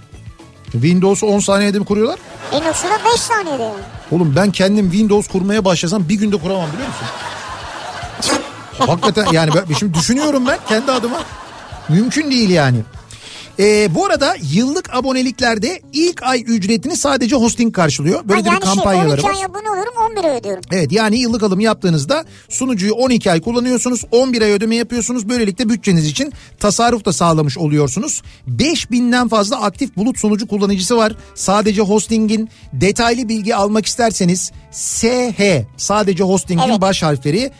Windows'u 0.72 1.28
10 1.28 1.40
saniyede 1.40 1.80
mi 1.80 1.86
kuruyorlar? 1.86 2.20
Linux'u 2.54 2.88
da 2.88 3.12
5 3.14 3.22
saniyede. 3.22 3.72
Oğlum 4.12 4.34
ben 4.36 4.52
kendim 4.52 4.92
Windows 4.92 5.28
kurmaya 5.28 5.66
başlasam 5.66 6.10
bir 6.10 6.16
günde 6.16 6.38
kuramam 6.38 6.68
biliyor 6.74 6.88
musun? 6.88 7.08
Hakikaten 8.80 9.26
yani 9.32 9.52
ben, 9.56 9.74
şimdi 9.74 9.94
düşünüyorum 9.94 10.44
ben 10.48 10.58
kendi 10.70 10.92
adıma. 10.92 11.22
Mümkün 11.90 12.32
değil 12.32 12.50
yani. 12.50 12.78
Ee, 13.60 13.95
bu 13.95 14.06
arada 14.06 14.36
yıllık 14.54 14.93
aboneliklerde 14.95 15.82
ilk 15.93 16.24
ay 16.24 16.43
ücretini 16.47 16.97
sadece 16.97 17.36
hosting 17.36 17.76
karşılıyor. 17.76 18.22
Böyle 18.30 18.39
ha, 18.41 18.45
de 18.45 18.49
bir 18.49 18.51
yani 18.54 18.66
şey 18.66 18.76
kampanyaları 18.76 19.22
12 19.22 19.24
var. 19.28 19.34
ay 19.36 19.43
abone 19.43 19.70
olurum 19.70 19.93
11 20.12 20.24
ay 20.24 20.38
ödüyorum. 20.38 20.62
Evet 20.72 20.91
yani 20.91 21.20
yıllık 21.20 21.43
alım 21.43 21.60
yaptığınızda 21.60 22.26
sunucuyu 22.49 22.93
12 22.93 23.32
ay 23.32 23.41
kullanıyorsunuz 23.41 24.01
11 24.12 24.41
ay 24.41 24.51
ödeme 24.51 24.76
yapıyorsunuz 24.76 25.30
böylelikle 25.30 25.70
bütçeniz 25.70 26.08
için 26.08 26.34
tasarruf 26.60 27.06
da 27.06 27.14
sağlamış 27.14 27.58
oluyorsunuz. 27.58 28.22
5000'den 28.47 29.28
fazla 29.28 29.62
aktif 29.62 29.95
bulut 29.97 30.20
sunucu 30.20 30.47
kullanıcısı 30.47 30.97
var. 30.97 31.16
Sadece 31.36 31.82
hostingin 31.82 32.49
detaylı 32.74 33.30
bilgi 33.30 33.56
almak 33.56 33.86
isterseniz 33.86 34.51
SH 34.72 35.06
sadece 35.78 36.24
hostingin 36.24 36.70
Evet. 36.70 36.82
baş 36.82 37.04
harfleri 37.04 37.51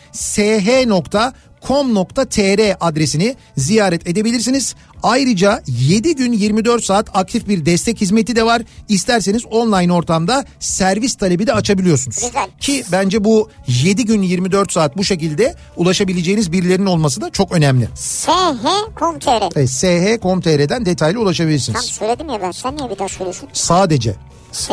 sh.com.tr 1.64 2.76
adresini 2.80 3.36
ziyaret 3.56 4.08
edebilirsiniz. 4.08 4.74
Ayrıca 5.02 5.62
7 5.66 6.16
gün 6.16 6.32
24 6.32 6.84
saat 6.84 7.16
aktif 7.16 7.48
bir 7.48 7.66
destek 7.66 8.00
hizmeti 8.00 8.36
de 8.36 8.46
var. 8.46 8.62
İsterseniz 8.88 9.46
online 9.46 9.92
ortamda 9.92 10.44
servis 10.60 11.14
talebi 11.14 11.46
de 11.46 11.52
açabiliyorsunuz. 11.52 12.16
Güzel. 12.16 12.48
Ki 12.60 12.84
bence 12.92 13.24
bu 13.24 13.50
7 13.66 14.04
gün 14.04 14.22
24 14.22 14.72
saat 14.72 14.96
bu 14.96 15.04
şekilde 15.04 15.54
ulaşabileceğiniz 15.76 16.52
birilerinin 16.52 16.86
olması 16.86 17.20
da 17.20 17.30
çok 17.30 17.52
önemli. 17.52 17.88
sh.com.tr 17.94 19.56
Evet, 19.56 19.70
sh.com.tr'den 19.70 20.86
detaylı 20.86 21.20
ulaşabilirsiniz. 21.20 21.80
Tam 21.80 21.88
söyledim 21.88 22.28
ya 22.28 22.42
ben 22.42 22.50
sen 22.50 22.76
niye 22.76 22.90
bir 22.90 22.98
daha 22.98 23.08
söylüyorsun? 23.08 23.48
Sadece. 23.52 24.14
sh 24.52 24.70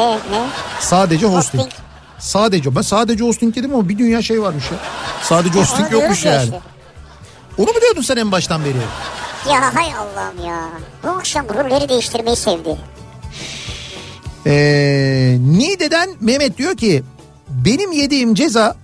Sadece 0.80 1.26
hosting. 1.26 1.64
Hosting. 1.64 1.72
Sadece. 2.20 2.76
Ben 2.76 2.82
sadece 2.82 3.24
hosting 3.24 3.56
dedim 3.56 3.76
ama 3.76 3.90
bir 3.90 3.98
dünya 3.98 4.22
şey 4.22 4.42
varmış 4.42 4.64
ya. 4.72 4.78
Sadece 5.24 5.60
hosting 5.60 5.88
Onu 5.88 6.02
yokmuş 6.02 6.26
ya 6.26 6.32
yani. 6.34 6.44
işte. 6.44 6.71
Onu 7.58 7.68
mu 7.68 7.82
diyordun 7.82 8.02
sen 8.02 8.18
en 8.18 8.32
baştan 8.32 8.66
beri? 8.66 8.78
Ya 9.50 9.76
hay 9.76 9.94
Allah'ım 9.94 10.46
ya. 10.48 10.70
Bu 11.04 11.08
akşam 11.08 11.46
rolleri 11.50 11.90
değiştirmeyi 11.90 12.36
sevdi. 12.36 12.78
Ee, 14.48 15.38
Niğde'den 15.40 16.10
Mehmet 16.22 16.58
diyor 16.58 16.78
ki 16.78 17.04
benim 17.50 17.92
yediğim 17.92 18.34
ceza 18.34 18.76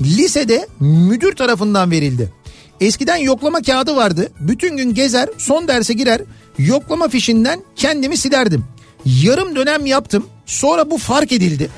lisede 0.00 0.68
müdür 0.80 1.36
tarafından 1.36 1.90
verildi. 1.90 2.32
Eskiden 2.80 3.16
yoklama 3.16 3.62
kağıdı 3.62 3.96
vardı. 3.96 4.32
Bütün 4.40 4.76
gün 4.76 4.94
gezer, 4.94 5.28
son 5.38 5.68
derse 5.68 5.92
girer, 5.94 6.20
yoklama 6.58 7.08
fişinden 7.08 7.60
kendimi 7.76 8.16
silerdim. 8.16 8.64
Yarım 9.04 9.56
dönem 9.56 9.86
yaptım. 9.86 10.26
Sonra 10.46 10.90
bu 10.90 10.98
fark 10.98 11.32
edildi. 11.32 11.70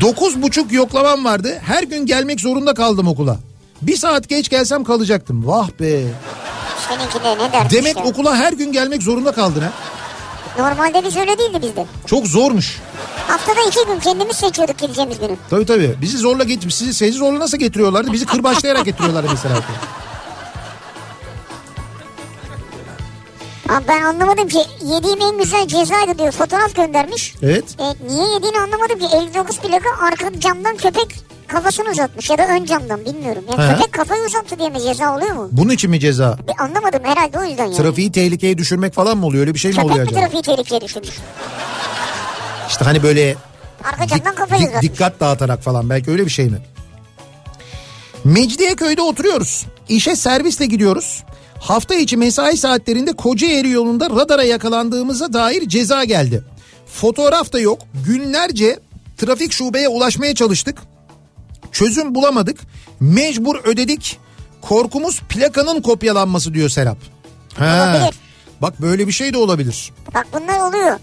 Dokuz 0.00 0.42
buçuk 0.42 0.72
yoklamam 0.72 1.24
vardı. 1.24 1.58
Her 1.62 1.82
gün 1.82 2.06
gelmek 2.06 2.40
zorunda 2.40 2.74
kaldım 2.74 3.08
okula. 3.08 3.38
Bir 3.86 3.96
saat 3.96 4.28
geç 4.28 4.48
gelsem 4.48 4.84
kalacaktım. 4.84 5.46
Vah 5.46 5.68
be. 5.80 6.02
Seninki 6.88 7.24
de 7.24 7.38
ne 7.44 7.52
dermiş 7.52 7.72
Demek 7.72 7.96
ya. 7.96 8.04
okula 8.04 8.36
her 8.36 8.52
gün 8.52 8.72
gelmek 8.72 9.02
zorunda 9.02 9.32
kaldın 9.32 9.60
ha. 9.60 9.72
Normalde 10.58 11.04
biz 11.04 11.16
öyle 11.16 11.38
değildi 11.38 11.58
bizde. 11.62 11.86
Çok 12.06 12.26
zormuş. 12.26 12.80
Haftada 13.28 13.60
iki 13.68 13.86
gün 13.86 13.98
kendimiz 14.00 14.36
seçiyorduk 14.36 14.78
gideceğimiz 14.78 15.18
günü. 15.18 15.36
Tabii 15.50 15.66
tabii. 15.66 15.94
Bizi 16.00 16.18
zorla 16.18 16.44
get 16.44 16.62
sizi, 16.72 16.94
sizi 16.94 17.12
zorla 17.12 17.38
nasıl 17.40 17.58
getiriyorlardı? 17.58 18.12
Bizi 18.12 18.26
kırbaçlayarak 18.26 18.84
getiriyorlardı 18.84 19.28
mesela. 19.30 19.54
Abi 23.68 23.84
ben 23.88 24.02
anlamadım 24.02 24.48
ki 24.48 24.58
yediğim 24.84 25.20
en 25.20 25.38
güzel 25.38 25.66
cezaydı 25.66 26.18
diyor 26.18 26.32
fotoğraf 26.32 26.74
göndermiş. 26.76 27.34
Evet. 27.42 27.64
E, 27.80 27.84
niye 28.08 28.32
yediğini 28.34 28.58
anlamadım 28.58 28.98
ki 28.98 29.06
59 29.16 29.58
plaka 29.58 29.88
arka 30.06 30.40
camdan 30.40 30.76
köpek 30.76 31.08
kafasını 31.48 31.90
uzatmış 31.90 32.30
ya 32.30 32.38
da 32.38 32.46
ön 32.48 32.64
camdan 32.64 33.04
bilmiyorum. 33.04 33.44
Ya 33.58 33.68
He. 33.70 33.74
köpek 33.76 33.92
kafayı 33.92 34.22
uzattı 34.24 34.58
diye 34.58 34.70
mi 34.70 34.80
ceza 34.82 35.16
oluyor 35.16 35.34
mu? 35.34 35.48
Bunun 35.52 35.70
için 35.72 35.90
mi 35.90 36.00
ceza? 36.00 36.38
Bir 36.48 36.62
anlamadım 36.64 37.00
herhalde 37.04 37.38
o 37.38 37.44
yüzden 37.44 37.64
yani. 37.64 37.76
Trafiği 37.76 38.12
tehlikeye 38.12 38.58
düşürmek 38.58 38.94
falan 38.94 39.18
mı 39.18 39.26
oluyor? 39.26 39.40
Öyle 39.40 39.54
bir 39.54 39.58
şey 39.58 39.70
mi 39.70 39.74
Köpek 39.76 39.90
oluyor 39.90 40.04
mi 40.04 40.08
acaba? 40.10 40.20
trafiği 40.20 40.42
tehlikeye 40.42 40.80
düşürmüş? 40.80 41.10
İşte 42.68 42.84
hani 42.84 43.02
böyle 43.02 43.36
Arka 43.84 44.06
camdan 44.06 44.34
kafayı 44.34 44.62
dik- 44.62 44.68
uzatmış. 44.68 44.92
dikkat 44.92 45.20
dağıtarak 45.20 45.62
falan 45.62 45.90
belki 45.90 46.10
öyle 46.10 46.24
bir 46.24 46.30
şey 46.30 46.46
mi? 46.46 46.58
Mecidiyeköy'de 48.24 49.02
oturuyoruz. 49.02 49.66
İşe 49.88 50.16
servisle 50.16 50.66
gidiyoruz. 50.66 51.24
Hafta 51.60 51.94
içi 51.94 52.16
mesai 52.16 52.56
saatlerinde 52.56 53.12
Kocaeli 53.12 53.70
yolunda 53.70 54.10
radara 54.10 54.42
yakalandığımıza 54.44 55.32
dair 55.32 55.68
ceza 55.68 56.04
geldi. 56.04 56.44
Fotoğraf 56.86 57.52
da 57.52 57.60
yok. 57.60 57.78
Günlerce 58.06 58.78
trafik 59.18 59.52
şubeye 59.52 59.88
ulaşmaya 59.88 60.34
çalıştık. 60.34 60.78
Çözüm 61.74 62.14
bulamadık. 62.14 62.60
Mecbur 63.00 63.56
ödedik. 63.64 64.18
Korkumuz 64.60 65.20
plakanın 65.20 65.82
kopyalanması 65.82 66.54
diyor 66.54 66.68
Serap. 66.68 66.98
He. 67.58 67.64
Olabilir. 67.64 68.14
Bak 68.62 68.80
böyle 68.80 69.06
bir 69.06 69.12
şey 69.12 69.32
de 69.32 69.38
olabilir. 69.38 69.92
Bak 70.14 70.26
bunlar 70.32 70.60
oluyor. 70.60 70.98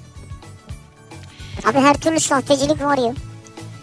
Abi 1.66 1.80
her 1.80 1.94
türlü 1.94 2.20
sahtecilik 2.20 2.82
var 2.84 2.98
ya. 2.98 3.14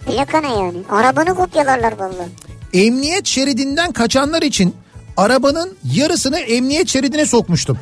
Plaka 0.06 0.40
ne 0.40 0.48
yani? 0.48 0.78
Arabanı 0.90 1.34
kopyalarlar 1.34 1.92
vallahi. 1.92 2.28
Emniyet 2.72 3.26
şeridinden 3.26 3.92
kaçanlar 3.92 4.42
için 4.42 4.74
arabanın 5.16 5.76
yarısını 5.84 6.38
emniyet 6.38 6.88
şeridine 6.88 7.26
sokmuştum. 7.26 7.78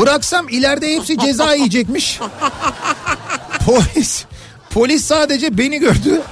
Bıraksam 0.00 0.48
ileride 0.48 0.94
hepsi 0.96 1.18
ceza 1.18 1.54
yiyecekmiş. 1.54 2.20
Polis 3.66 4.24
polis 4.70 5.04
sadece 5.04 5.58
beni 5.58 5.78
gördü. 5.78 6.22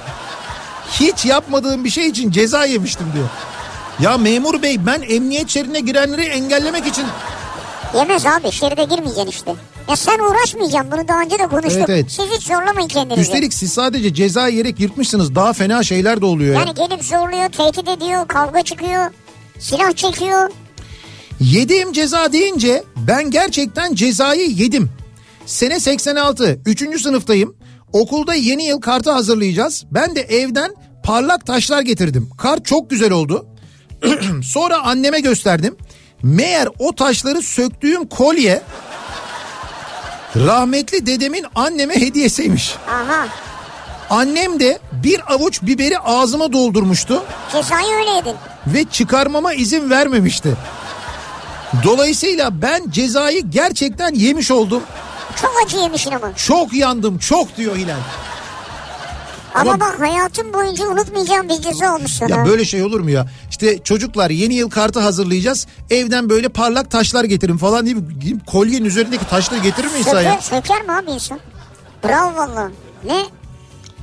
Hiç 0.91 1.25
yapmadığım 1.25 1.85
bir 1.85 1.89
şey 1.89 2.07
için 2.07 2.31
ceza 2.31 2.65
yemiştim 2.65 3.07
diyor. 3.13 3.27
Ya 3.99 4.17
memur 4.17 4.61
bey 4.61 4.85
ben 4.85 5.01
emniyet 5.09 5.49
şeridine 5.49 5.79
girenleri 5.79 6.21
engellemek 6.21 6.87
için 6.87 7.05
Yemez 7.95 8.25
abi 8.25 8.51
şeride 8.51 8.83
girmeyeceksin 8.83 9.27
işte. 9.27 9.55
Ya 9.89 9.95
sen 9.95 10.19
uğraşmayacaksın 10.19 10.91
bunu 10.91 11.07
daha 11.07 11.21
önce 11.21 11.39
de 11.39 11.47
konuştuk. 11.47 11.73
Evet, 11.77 11.89
evet. 11.89 12.11
Siz 12.11 12.25
hiç 12.37 12.47
zorlamayın 12.47 12.87
kendinizi. 12.87 13.21
üstelik 13.21 13.53
siz 13.53 13.73
sadece 13.73 14.13
ceza 14.13 14.47
yiyerek 14.47 14.79
yırtmışsınız. 14.79 15.35
Daha 15.35 15.53
fena 15.53 15.83
şeyler 15.83 16.21
de 16.21 16.25
oluyor 16.25 16.53
ya. 16.53 16.59
Yani 16.59 16.73
gelip 16.73 17.03
zorluyor, 17.03 17.49
tehdit 17.49 17.89
ediyor, 17.89 18.27
kavga 18.27 18.61
çıkıyor, 18.61 19.11
silah 19.59 19.91
çekiyor. 19.95 20.51
Yediğim 21.39 21.93
ceza 21.93 22.33
deyince 22.33 22.83
ben 22.97 23.31
gerçekten 23.31 23.95
cezayı 23.95 24.49
yedim. 24.49 24.89
Sene 25.45 25.79
86, 25.79 26.59
3. 26.65 27.01
sınıftayım. 27.01 27.55
Okulda 27.93 28.33
yeni 28.33 28.63
yıl 28.65 28.81
kartı 28.81 29.11
hazırlayacağız. 29.11 29.85
Ben 29.91 30.15
de 30.15 30.21
evden 30.21 30.71
parlak 31.03 31.45
taşlar 31.45 31.81
getirdim. 31.81 32.29
Kart 32.37 32.65
çok 32.65 32.89
güzel 32.89 33.11
oldu. 33.11 33.45
Sonra 34.43 34.77
anneme 34.81 35.19
gösterdim. 35.19 35.77
Meğer 36.23 36.67
o 36.79 36.95
taşları 36.95 37.41
söktüğüm 37.41 38.07
kolye 38.07 38.61
rahmetli 40.35 41.05
dedemin 41.05 41.45
anneme 41.55 41.95
hediyesiymiş. 41.95 42.75
Aha 42.89 43.27
Annem 44.09 44.59
de 44.59 44.79
bir 45.03 45.33
avuç 45.33 45.61
biberi 45.61 45.99
ağzıma 45.99 46.53
doldurmuştu 46.53 47.23
cezayı 47.51 47.95
öyle 47.95 48.09
yedin. 48.09 48.35
ve 48.67 48.83
çıkarmama 48.83 49.53
izin 49.53 49.89
vermemişti. 49.89 50.57
Dolayısıyla 51.83 52.61
ben 52.61 52.89
cezayı 52.89 53.41
gerçekten 53.49 54.13
yemiş 54.13 54.51
oldum. 54.51 54.83
Çok 55.41 55.51
acı 55.65 55.77
yemişsin 55.77 56.11
ama. 56.11 56.35
Çok 56.35 56.73
yandım 56.73 57.17
çok 57.17 57.57
diyor 57.57 57.75
Hilal. 57.75 57.97
Ama, 59.55 59.71
Ama- 59.71 59.79
bak 59.79 59.99
hayatım 59.99 60.53
boyunca 60.53 60.87
unutmayacağım 60.87 61.49
bir 61.49 61.61
ceza 61.61 61.95
olmuş 61.95 62.11
sana. 62.11 62.35
Ya 62.35 62.45
böyle 62.45 62.65
şey 62.65 62.83
olur 62.83 62.99
mu 62.99 63.09
ya? 63.09 63.27
İşte 63.49 63.83
çocuklar 63.83 64.29
yeni 64.29 64.53
yıl 64.53 64.69
kartı 64.69 64.99
hazırlayacağız. 64.99 65.67
Evden 65.89 66.29
böyle 66.29 66.49
parlak 66.49 66.91
taşlar 66.91 67.23
getirin 67.23 67.57
falan 67.57 67.85
gidip 67.85 68.47
kolyenin 68.47 68.85
üzerindeki 68.85 69.29
taşları 69.29 69.59
getirir 69.59 69.91
mi 69.91 69.99
insan 69.99 70.21
ya? 70.21 70.41
söker 70.41 70.81
mi 70.81 70.91
abi 70.91 71.11
insan? 71.11 71.39
Bravo 72.03 72.35
valla. 72.35 72.71
Ne 73.05 73.25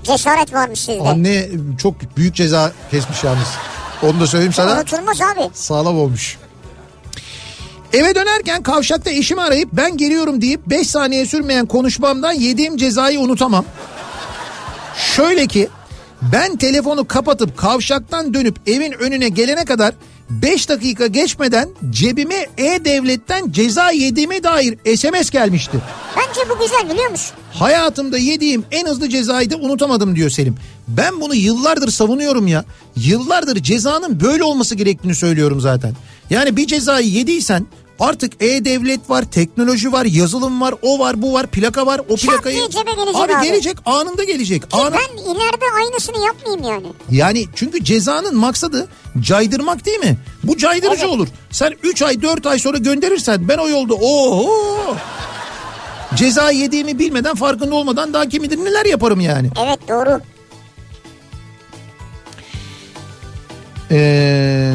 cesaret 0.03 0.55
varmış 0.55 0.81
sizde. 0.81 1.09
Anne 1.09 1.49
çok 1.83 2.17
büyük 2.17 2.35
ceza 2.35 2.73
kesmiş 2.91 3.25
yalnız. 3.25 3.49
Onu 4.03 4.21
da 4.21 4.27
söyleyeyim 4.27 4.53
sana. 4.53 4.73
Unutulmaz 4.75 5.21
abi. 5.21 5.51
Sağlam 5.53 5.99
olmuş. 5.99 6.39
Eve 7.93 8.15
dönerken 8.15 8.63
kavşakta 8.63 9.11
eşimi 9.11 9.41
arayıp 9.41 9.69
ben 9.73 9.97
geliyorum 9.97 10.41
deyip 10.41 10.67
5 10.67 10.91
saniye 10.91 11.27
sürmeyen 11.27 11.67
konuşmamdan 11.67 12.33
yediğim 12.33 12.77
cezayı 12.77 13.21
unutamam. 13.21 13.65
Şöyle 15.17 15.47
ki 15.47 15.69
ben 16.33 16.57
telefonu 16.57 17.09
kapatıp 17.09 17.57
kavşaktan 17.57 18.35
dönüp 18.35 18.57
evin 18.69 18.93
önüne 18.93 19.29
gelene 19.29 19.65
kadar 19.65 19.95
5 20.31 20.69
dakika 20.69 21.07
geçmeden 21.07 21.69
cebime 21.91 22.47
E-Devlet'ten 22.59 23.53
ceza 23.53 23.91
yediğime 23.91 24.43
dair 24.43 24.97
SMS 24.97 25.31
gelmişti. 25.31 25.79
Bence 26.17 26.51
bu 26.51 26.59
güzel 26.63 26.91
biliyor 26.91 27.11
musun? 27.11 27.37
Hayatımda 27.53 28.19
yediğim 28.19 28.65
en 28.71 28.87
hızlı 28.87 29.09
cezayı 29.09 29.51
da 29.51 29.57
unutamadım 29.57 30.17
diyor 30.17 30.31
Selim. 30.31 30.57
Ben 30.89 31.21
bunu 31.21 31.35
yıllardır 31.35 31.91
savunuyorum 31.91 32.47
ya. 32.47 32.65
Yıllardır 32.97 33.63
cezanın 33.63 34.21
böyle 34.21 34.45
olması 34.45 34.75
gerektiğini 34.75 35.15
söylüyorum 35.15 35.61
zaten. 35.61 35.95
Yani 36.31 36.57
bir 36.57 36.67
cezayı 36.67 37.09
yediysen 37.09 37.67
artık 38.01 38.43
e-devlet 38.43 39.11
var, 39.11 39.25
teknoloji 39.25 39.93
var, 39.93 40.05
yazılım 40.05 40.61
var, 40.61 40.75
o 40.83 40.99
var, 40.99 41.23
bu 41.23 41.33
var, 41.33 41.47
plaka 41.47 41.87
var. 41.87 42.01
O 42.09 42.17
plakayı 42.17 42.57
diye 42.57 42.71
cebe 42.71 42.91
gelecek 42.93 43.21
abi, 43.23 43.35
abi. 43.37 43.47
gelecek, 43.47 43.77
anında 43.87 44.25
gelecek. 44.25 44.63
Ki 44.71 44.77
Anı- 44.77 44.93
ben 44.95 45.17
ileride 45.23 45.65
aynısını 45.77 46.27
yapmayayım 46.27 46.65
yani. 46.65 46.87
Yani 47.11 47.45
çünkü 47.55 47.85
cezanın 47.85 48.37
maksadı 48.37 48.89
caydırmak 49.21 49.87
değil 49.87 49.99
mi? 49.99 50.19
Bu 50.45 50.57
caydırıcı 50.57 51.03
Evet. 51.05 51.15
olur. 51.15 51.29
Sen 51.51 51.73
3 51.83 52.03
ay 52.03 52.23
4 52.23 52.47
ay 52.47 52.59
sonra 52.59 52.79
gönderirsen 52.79 53.49
ben 53.49 53.59
o 53.59 53.69
yolda 53.69 53.95
oho 53.95 54.97
ceza 56.15 56.51
yediğimi 56.51 56.99
bilmeden 56.99 57.35
farkında 57.35 57.75
olmadan 57.75 58.13
daha 58.13 58.29
kim 58.29 58.43
bilir 58.43 58.57
neler 58.65 58.85
yaparım 58.87 59.21
yani. 59.21 59.51
Evet 59.67 59.79
doğru. 59.89 60.21
Ee, 63.91 64.75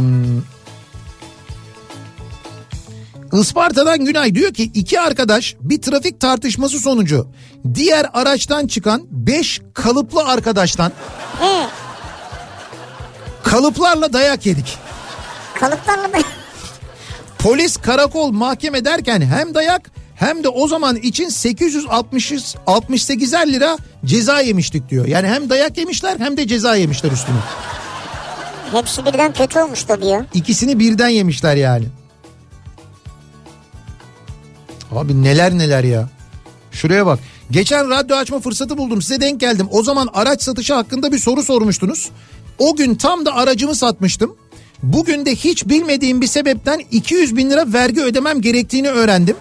Isparta'dan 3.34 4.05
Günay 4.05 4.36
diyor 4.36 4.53
ki 4.53 4.63
iki 4.63 4.99
arkadaş 4.99 5.55
bir 5.59 5.81
trafik 5.81 6.19
tartışması 6.19 6.79
sonucu 6.79 7.27
diğer 7.73 8.05
araçtan 8.13 8.67
çıkan 8.67 9.01
5 9.11 9.61
kalıplı 9.73 10.23
arkadaştan 10.25 10.91
He, 11.39 11.65
kalıplarla 13.43 14.13
dayak 14.13 14.45
yedik. 14.45 14.77
kalıplarla 15.59 16.07
mı? 16.07 16.17
Polis 17.39 17.77
karakol 17.77 18.31
mahkeme 18.31 18.86
derken 18.86 19.21
hem 19.21 19.53
dayak 19.55 19.91
hem 20.15 20.43
de 20.43 20.49
o 20.49 20.67
zaman 20.67 20.95
için 20.95 21.29
860 21.29 22.31
68'er 22.67 23.51
lira 23.51 23.77
ceza 24.05 24.39
yemiştik 24.41 24.89
diyor. 24.89 25.05
Yani 25.07 25.27
hem 25.27 25.49
dayak 25.49 25.77
yemişler 25.77 26.19
hem 26.19 26.38
de 26.38 26.47
ceza 26.47 26.75
yemişler 26.75 27.11
üstüne. 27.11 27.36
Hepsi 28.71 29.05
birden 29.05 29.34
kötü 29.34 29.59
olmuş 29.59 29.84
tabii 29.84 30.05
ya. 30.05 30.25
İkisini 30.34 30.79
birden 30.79 31.07
yemişler 31.09 31.55
yani. 31.55 31.86
Abi 34.97 35.23
neler 35.23 35.57
neler 35.57 35.83
ya. 35.83 36.09
Şuraya 36.71 37.05
bak. 37.05 37.19
Geçen 37.51 37.89
radyo 37.89 38.15
açma 38.15 38.39
fırsatı 38.39 38.77
buldum. 38.77 39.01
Size 39.01 39.21
denk 39.21 39.39
geldim. 39.39 39.67
O 39.71 39.83
zaman 39.83 40.09
araç 40.13 40.41
satışı 40.41 40.73
hakkında 40.73 41.11
bir 41.11 41.19
soru 41.19 41.43
sormuştunuz. 41.43 42.09
O 42.59 42.75
gün 42.75 42.95
tam 42.95 43.25
da 43.25 43.35
aracımı 43.35 43.75
satmıştım. 43.75 44.35
Bugün 44.83 45.25
de 45.25 45.35
hiç 45.35 45.65
bilmediğim 45.65 46.21
bir 46.21 46.27
sebepten 46.27 46.81
200 46.91 47.35
bin 47.35 47.49
lira 47.49 47.73
vergi 47.73 48.01
ödemem 48.01 48.41
gerektiğini 48.41 48.89
öğrendim. 48.89 49.35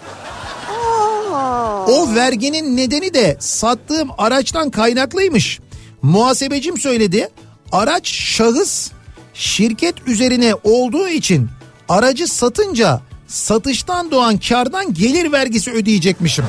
O 1.88 2.14
verginin 2.14 2.76
nedeni 2.76 3.14
de 3.14 3.36
sattığım 3.40 4.09
araçtan 4.18 4.70
kaynaklıymış. 4.70 5.61
Muhasebecim 6.03 6.78
söyledi. 6.78 7.28
Araç 7.72 8.09
şahıs 8.09 8.90
şirket 9.34 10.09
üzerine 10.09 10.55
olduğu 10.64 11.09
için 11.09 11.48
aracı 11.88 12.26
satınca 12.26 13.00
satıştan 13.33 14.11
doğan 14.11 14.39
kardan 14.39 14.95
gelir 14.95 15.33
vergisi 15.33 15.72
ödeyecekmişim. 15.72 16.45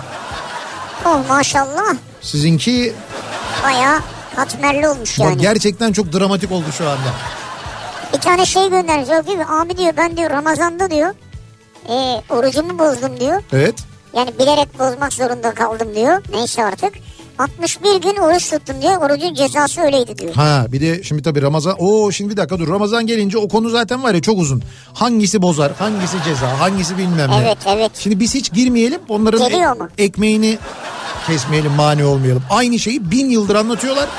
Oh 1.06 1.20
maşallah. 1.30 1.96
Sizinki 2.22 2.94
Baya 3.64 4.00
katmerli 4.36 4.88
olmuş 4.88 5.20
bak 5.20 5.26
yani. 5.26 5.42
gerçekten 5.42 5.94
çok 5.94 6.14
dramatik 6.14 6.52
oldu 6.52 6.66
şu 6.78 6.90
anda. 6.90 7.10
Bir 8.14 8.18
tane 8.20 8.46
şey 8.46 8.70
göndermiş. 8.70 9.10
Değil 9.28 9.38
mi? 9.38 9.46
Abi 9.50 9.78
diyor 9.78 9.94
ben 9.98 10.18
diyor 10.18 10.30
Ramazan'da 10.30 10.92
diyor. 10.92 11.14
E, 11.90 12.22
orucumu 12.30 12.80
bozdum 12.80 13.20
diyor. 13.20 13.44
Evet. 13.54 13.76
Yani 14.14 14.32
bilerek 14.40 14.80
bozmak 14.80 15.14
zorunda 15.14 15.54
kaldım 15.54 15.96
diyor. 15.96 16.22
Neyse 16.32 16.64
artık. 16.66 16.94
61 17.40 18.02
gün 18.02 18.16
oruç 18.16 18.50
tuttum 18.50 18.82
diyor. 18.82 19.02
Orucun 19.02 19.34
cezası 19.34 19.82
öyleydi 19.82 20.18
diyor. 20.18 20.34
Ha 20.34 20.66
bir 20.72 20.82
de 20.82 21.04
şimdi 21.04 21.22
tabii 21.22 21.42
Ramazan. 21.42 21.76
Oo 21.80 22.12
şimdi 22.12 22.32
bir 22.32 22.38
dakika 22.38 22.60
dur. 22.60 22.68
Ramazan 22.68 23.08
gelince 23.08 23.38
o 23.38 23.48
konu 23.48 23.70
zaten 23.70 24.04
var 24.04 24.14
ya 24.14 24.22
çok 24.22 24.40
uzun. 24.40 24.64
Hangisi 24.94 25.42
bozar, 25.42 25.72
hangisi 25.80 26.18
ceza, 26.26 26.60
hangisi 26.60 26.98
bilmem 26.98 27.32
ne. 27.32 27.36
Evet 27.38 27.58
evet. 27.68 27.92
Şimdi 28.00 28.20
biz 28.20 28.36
hiç 28.36 28.54
girmeyelim. 28.54 29.00
Onların 29.10 29.50
Geliyor 29.50 29.78
mu? 29.78 29.88
ekmeğini 29.98 30.58
kesmeyelim, 31.28 31.72
mani 31.72 32.04
olmayalım. 32.06 32.44
Aynı 32.50 32.80
şeyi 32.80 33.12
bin 33.12 33.30
yıldır 33.30 33.56
anlatıyorlar. 33.56 34.10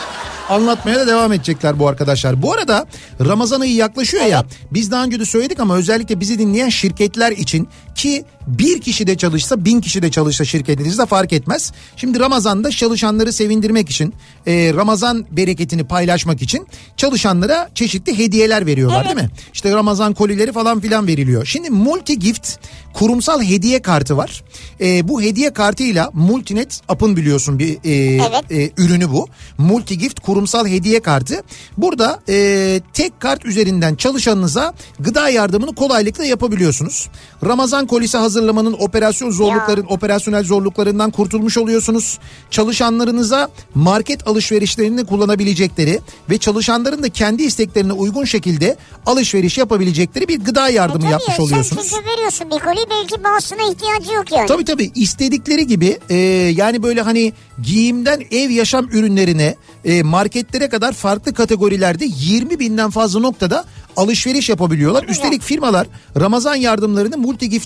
Anlatmaya 0.48 0.96
da 0.98 1.06
devam 1.06 1.32
edecekler 1.32 1.78
bu 1.78 1.88
arkadaşlar. 1.88 2.42
Bu 2.42 2.52
arada 2.52 2.86
Ramazan 3.26 3.60
ayı 3.60 3.74
yaklaşıyor 3.74 4.24
ya. 4.24 4.44
Biz 4.70 4.90
daha 4.90 5.04
önce 5.04 5.20
de 5.20 5.24
söyledik 5.24 5.60
ama 5.60 5.76
özellikle 5.76 6.20
bizi 6.20 6.38
dinleyen 6.38 6.68
şirketler 6.68 7.32
için 7.32 7.68
ki 7.94 8.24
bir 8.46 8.80
kişi 8.80 9.06
de 9.06 9.16
çalışsa 9.16 9.64
bin 9.64 9.80
kişi 9.80 10.02
de 10.02 10.10
çalışsa 10.10 10.44
şirketinizde 10.44 11.06
fark 11.06 11.32
etmez. 11.32 11.72
Şimdi 11.96 12.20
Ramazan'da 12.20 12.70
çalışanları 12.70 13.32
sevindirmek 13.32 13.90
için 13.90 14.14
e, 14.46 14.72
Ramazan 14.74 15.26
bereketini 15.30 15.84
paylaşmak 15.84 16.42
için 16.42 16.66
çalışanlara 16.96 17.70
çeşitli 17.74 18.18
hediyeler 18.18 18.66
veriyorlar 18.66 19.04
Evet. 19.06 19.16
değil 19.16 19.28
mi? 19.28 19.34
İşte 19.52 19.72
Ramazan 19.72 20.14
kolileri 20.14 20.52
falan 20.52 20.80
filan 20.80 21.06
veriliyor. 21.06 21.46
Şimdi 21.46 21.70
Multi 21.70 22.18
Gift 22.18 22.56
kurumsal 22.94 23.42
hediye 23.42 23.82
kartı 23.82 24.16
var. 24.16 24.44
E, 24.80 25.08
bu 25.08 25.22
hediye 25.22 25.52
kartıyla 25.52 26.10
Multinet 26.12 26.80
App'ın 26.88 27.16
biliyorsun 27.16 27.58
bir 27.58 27.78
e, 27.84 27.92
Evet. 28.28 28.52
e, 28.52 28.82
ürünü 28.82 29.12
bu. 29.12 29.28
Multi 29.58 29.98
Gift 29.98 30.20
kurumsal 30.20 30.66
hediye 30.66 31.00
kartı. 31.00 31.42
Burada 31.78 32.20
e, 32.28 32.80
tek 32.92 33.20
kart 33.20 33.44
üzerinden 33.44 33.94
çalışanınıza 33.94 34.74
gıda 35.00 35.28
yardımını 35.28 35.74
kolaylıkla 35.74 36.24
yapabiliyorsunuz. 36.24 37.08
Ramazan 37.44 37.83
kolisi 37.86 38.18
hazırlamanın 38.18 38.76
operasyon 38.78 39.30
zorlukların 39.30 39.86
operasyonel 39.88 40.44
zorluklarından 40.44 41.10
kurtulmuş 41.10 41.58
oluyorsunuz. 41.58 42.18
Çalışanlarınıza 42.50 43.48
market 43.74 44.28
alışverişlerini 44.28 45.04
kullanabilecekleri 45.06 46.00
ve 46.30 46.38
çalışanların 46.38 47.02
da 47.02 47.08
kendi 47.08 47.42
isteklerine 47.42 47.92
uygun 47.92 48.24
şekilde 48.24 48.76
alışveriş 49.06 49.58
yapabilecekleri 49.58 50.28
bir 50.28 50.40
gıda 50.40 50.68
yardımı 50.68 51.00
Tabii 51.02 51.12
yapmış 51.12 51.36
sen 51.36 51.42
oluyorsunuz. 51.42 51.90
çünkü 51.90 52.06
veriyorsun 52.06 52.50
bir 52.50 52.58
koli 52.58 52.90
belki 52.90 53.24
bazısına 53.24 53.62
ihtiyacı 53.72 54.14
yok 54.14 54.32
yani. 54.32 54.48
Tabii 54.48 54.64
tabii 54.64 54.90
istedikleri 54.94 55.66
gibi 55.66 55.98
e, 56.10 56.16
yani 56.56 56.82
böyle 56.82 57.02
hani 57.02 57.32
giyimden 57.62 58.22
ev 58.30 58.50
yaşam 58.50 58.88
ürünlerine 58.88 59.56
e, 59.84 60.02
marketlere 60.02 60.68
kadar 60.68 60.92
farklı 60.92 61.34
kategorilerde 61.34 62.06
20 62.18 62.58
binden 62.58 62.90
fazla 62.90 63.20
noktada 63.20 63.64
alışveriş 63.96 64.48
yapabiliyorlar. 64.48 65.04
Üstelik 65.08 65.42
firmalar 65.42 65.86
Ramazan 66.20 66.54
yardımlarını 66.54 67.16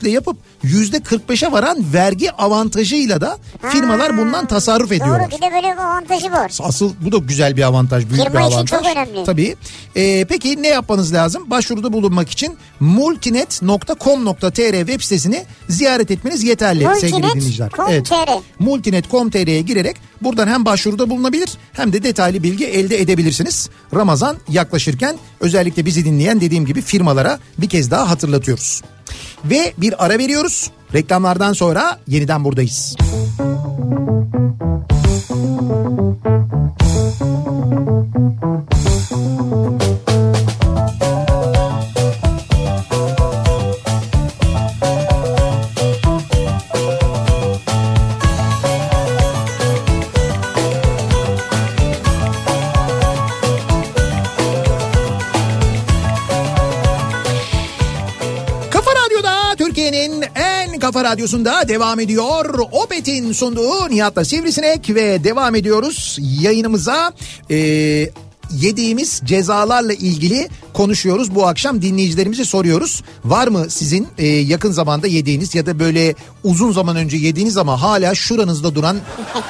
multigifle 0.08 0.10
yapıp 0.10 0.36
yüzde 0.62 0.96
45'e 0.96 1.52
varan 1.52 1.84
vergi 1.94 2.32
avantajıyla 2.32 3.20
da 3.20 3.38
firmalar 3.70 4.16
bundan 4.16 4.46
tasarruf 4.46 4.92
ediyorlar. 4.92 5.30
Doğru 5.30 5.36
bir 5.38 5.42
de 5.42 5.50
böyle 5.52 5.72
bir 5.72 5.78
avantajı 5.82 6.32
var. 6.32 6.52
Asıl 6.60 6.92
bu 7.00 7.12
da 7.12 7.18
güzel 7.18 7.56
bir 7.56 7.62
avantaj, 7.62 8.08
büyük 8.10 8.24
Firma 8.24 8.40
bir 8.40 8.44
için 8.46 8.56
avantaj. 8.56 8.70
çok 8.80 8.86
önemli. 8.92 9.24
Tabii. 9.24 9.56
Ee, 9.96 10.24
peki 10.28 10.62
ne 10.62 10.68
yapmanız 10.68 11.12
lazım? 11.12 11.50
Başvuruda 11.50 11.92
bulunmak 11.92 12.30
için 12.30 12.56
multinet.com.tr 12.80 14.78
web 14.86 15.00
sitesini 15.00 15.44
ziyaret 15.68 16.10
etmeniz 16.10 16.42
yeterli 16.42 16.84
sevgili 17.00 17.12
Multinet 17.12 17.34
dinleyiciler. 17.34 17.70
com 17.76 17.86
tr. 18.02 18.14
Multinet.com.tr'ye 18.58 19.60
girerek 19.62 19.96
buradan 20.22 20.46
hem 20.48 20.64
başvuruda 20.64 21.10
bulunabilir 21.10 21.50
hem 21.72 21.92
de 21.92 22.02
detaylı 22.02 22.42
bilgi 22.42 22.66
elde 22.66 23.00
edebilirsiniz. 23.00 23.70
Ramazan 23.94 24.36
yaklaşırken 24.48 25.16
özellikle 25.40 25.86
bizi 25.86 26.04
dinleyen 26.04 26.40
dediğim 26.40 26.66
gibi 26.66 26.80
firmalara 26.82 27.38
bir 27.58 27.68
kez 27.68 27.90
daha 27.90 28.10
hatırlatıyoruz. 28.10 28.82
Ve 29.44 29.72
bir 29.78 30.04
ara 30.04 30.18
veriyoruz. 30.18 30.70
Reklamlardan 30.94 31.52
sonra 31.52 31.98
yeniden 32.06 32.44
buradayız. 32.44 32.96
Kafa 32.98 33.67
radyosunda 61.18 61.68
devam 61.68 62.00
ediyor. 62.00 62.58
Opet'in 62.72 63.32
sunduğu 63.32 63.90
Nihat'la 63.90 64.24
Sivrisinek 64.24 64.90
ve 64.90 65.24
devam 65.24 65.54
ediyoruz 65.54 66.16
yayınımıza. 66.20 67.12
Ee, 67.50 67.56
yediğimiz 68.52 69.20
cezalarla 69.24 69.92
ilgili 69.92 70.48
konuşuyoruz. 70.74 71.34
Bu 71.34 71.46
akşam 71.46 71.82
dinleyicilerimize 71.82 72.44
soruyoruz. 72.44 73.02
Var 73.24 73.48
mı 73.48 73.70
sizin 73.70 74.08
e, 74.18 74.26
yakın 74.26 74.72
zamanda 74.72 75.06
yediğiniz 75.06 75.54
ya 75.54 75.66
da 75.66 75.78
böyle 75.78 76.14
uzun 76.44 76.72
zaman 76.72 76.96
önce 76.96 77.16
yediğiniz 77.16 77.56
ama 77.56 77.82
hala 77.82 78.14
şuranızda 78.14 78.74
duran 78.74 78.96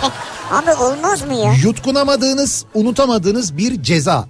Abi 0.50 0.74
olmaz 0.74 1.22
mı 1.22 1.34
ya? 1.34 1.54
yutkunamadığınız, 1.64 2.64
unutamadığınız 2.74 3.56
bir 3.56 3.82
ceza. 3.82 4.28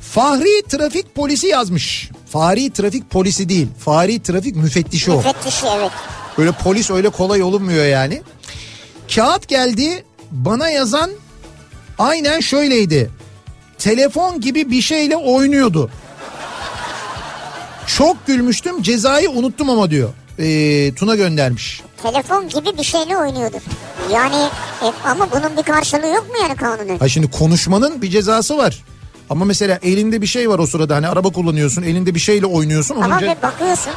Fahri 0.00 0.62
trafik 0.68 1.14
polisi 1.14 1.46
yazmış. 1.46 2.10
Fahri 2.30 2.70
trafik 2.70 3.10
polisi 3.10 3.48
değil. 3.48 3.68
Fahri 3.78 4.22
trafik 4.22 4.56
müfettişi 4.56 5.10
o. 5.12 5.16
Müfettişi 5.16 5.66
evet. 5.78 5.92
Öyle 6.38 6.52
polis 6.52 6.90
öyle 6.90 7.08
kolay 7.08 7.42
olunmuyor 7.42 7.84
yani. 7.84 8.22
Kağıt 9.14 9.48
geldi 9.48 10.04
bana 10.30 10.70
yazan 10.70 11.10
aynen 11.98 12.40
şöyleydi. 12.40 13.10
Telefon 13.78 14.40
gibi 14.40 14.70
bir 14.70 14.82
şeyle 14.82 15.16
oynuyordu. 15.16 15.90
Çok 17.86 18.26
gülmüştüm 18.26 18.82
cezayı 18.82 19.30
unuttum 19.30 19.70
ama 19.70 19.90
diyor. 19.90 20.08
Ee, 20.38 20.94
Tuna 20.94 21.14
göndermiş. 21.14 21.82
Telefon 22.02 22.48
gibi 22.48 22.78
bir 22.78 22.82
şeyle 22.84 23.16
oynuyordu. 23.16 23.56
Yani 24.12 24.36
e, 24.82 24.92
ama 25.04 25.28
bunun 25.32 25.56
bir 25.56 25.62
karşılığı 25.62 26.06
yok 26.06 26.26
mu 26.28 26.34
yani 26.42 26.56
kanunen? 26.56 26.98
Ha 26.98 27.08
şimdi 27.08 27.30
konuşmanın 27.30 28.02
bir 28.02 28.10
cezası 28.10 28.58
var. 28.58 28.84
Ama 29.30 29.44
mesela 29.44 29.78
elinde 29.82 30.22
bir 30.22 30.26
şey 30.26 30.50
var 30.50 30.58
o 30.58 30.66
sırada 30.66 30.96
hani 30.96 31.08
araba 31.08 31.30
kullanıyorsun 31.30 31.82
elinde 31.82 32.14
bir 32.14 32.20
şeyle 32.20 32.46
oynuyorsun. 32.46 32.96
Ama 33.02 33.20
bir 33.20 33.42
bakıyorsun. 33.42 33.92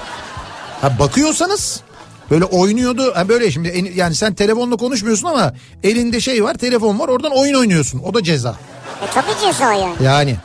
ha, 0.82 1.00
bakıyorsanız 1.00 1.82
böyle 2.32 2.46
oynuyordu 2.46 3.12
ha 3.16 3.30
böyle 3.30 3.52
şimdi 3.52 3.92
yani 3.96 4.16
sen 4.16 4.34
telefonla 4.34 4.78
konuşmuyorsun 4.78 5.28
ama 5.28 5.54
elinde 5.84 6.20
şey 6.20 6.44
var 6.44 6.54
telefon 6.54 7.00
var 7.00 7.08
oradan 7.08 7.32
oyun 7.32 7.54
oynuyorsun 7.54 8.02
o 8.06 8.14
da 8.14 8.24
ceza. 8.24 8.56
E 9.04 9.14
tabii 9.14 9.42
ceza 9.46 9.74
yani. 9.74 9.96
Yani 10.04 10.36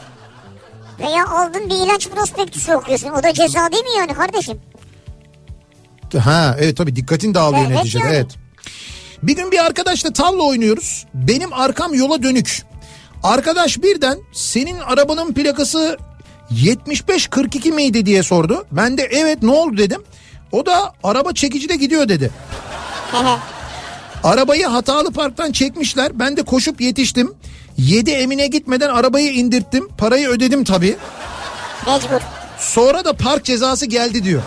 Veya 1.01 1.26
aldın 1.26 1.70
bir 1.70 1.74
ilaç 1.74 2.09
prospektüsü 2.09 2.74
okuyorsun. 2.74 3.09
O 3.11 3.22
da 3.22 3.33
ceza 3.33 3.72
değil 3.72 3.85
mi 3.85 3.91
yani 3.99 4.14
kardeşim? 4.14 4.61
ha 6.18 6.57
evet 6.61 6.76
tabii 6.76 6.97
dikkatin 6.97 7.35
dağılıyor 7.35 7.64
Evet 7.66 7.76
neticede 7.76 8.05
yani. 8.05 8.14
evet. 8.16 8.37
Bir 9.22 9.37
gün 9.37 9.51
bir 9.51 9.64
arkadaşla 9.64 10.12
tavla 10.12 10.43
oynuyoruz. 10.43 11.07
Benim 11.14 11.53
arkam 11.53 11.95
yola 11.95 12.22
dönük. 12.22 12.62
Arkadaş 13.22 13.83
birden 13.83 14.18
senin 14.33 14.78
arabanın 14.78 15.35
plakası 15.35 15.99
75-42 16.51 17.72
miydi 17.72 18.07
diye 18.07 18.22
sordu. 18.22 18.66
Ben 18.72 18.99
de 18.99 19.03
evet 19.03 19.43
ne 19.43 19.51
oldu 19.51 19.76
dedim. 19.78 20.03
O 20.53 20.67
da 20.67 20.93
araba 21.05 21.33
çekicide 21.33 21.77
gidiyor 21.77 22.09
dedi. 22.09 22.31
Arabayı 24.25 24.67
hatalı 24.67 25.13
parktan 25.13 25.53
çekmişler. 25.53 26.19
Ben 26.19 26.37
de 26.37 26.43
koşup 26.43 26.81
yetiştim. 26.81 27.35
7 27.79 28.11
Emine 28.11 28.47
gitmeden 28.47 28.89
arabayı 28.89 29.33
indirttim. 29.33 29.89
Parayı 29.99 30.29
ödedim 30.29 30.65
tabii. 30.65 30.97
Mecbur. 31.87 32.21
Sonra 32.59 33.05
da 33.05 33.13
park 33.13 33.45
cezası 33.45 33.87
geldi 33.87 34.25
diyor. 34.25 34.43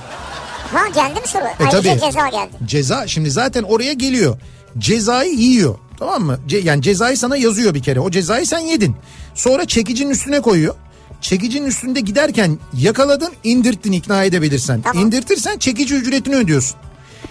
Ha 0.74 0.88
geldi 0.96 1.20
mi 1.22 1.28
soru? 1.28 1.44
E, 1.44 1.48
Ayrıca 1.60 1.82
tabii. 1.82 2.00
ceza 2.00 2.28
geldi. 2.30 2.52
Ceza 2.66 3.08
şimdi 3.08 3.32
zaten 3.32 3.64
oraya 3.64 3.94
geliyor. 3.94 4.38
Cezayı 4.78 5.34
yiyor. 5.34 5.76
Tamam 6.00 6.24
mı? 6.24 6.40
Ce- 6.48 6.64
yani 6.64 6.82
cezayı 6.82 7.18
sana 7.18 7.38
yazıyor 7.38 7.74
bir 7.74 7.84
kere. 7.84 8.00
O 8.00 8.12
cezayı 8.12 8.48
sen 8.48 8.60
yedin. 8.60 8.96
Sonra 9.36 9.66
çekicinin 9.66 10.10
üstüne 10.10 10.42
koyuyor. 10.42 10.76
Çekicinin 11.30 11.68
üstünde 11.68 12.00
giderken 12.00 12.58
yakaladın 12.74 13.34
indirttin 13.44 13.92
ikna 13.92 14.24
edebilirsen. 14.24 14.82
Tamam. 14.82 15.04
İndirtirsen 15.06 15.58
çekici 15.58 15.96
ücretini 15.96 16.36
ödüyorsun. 16.36 16.78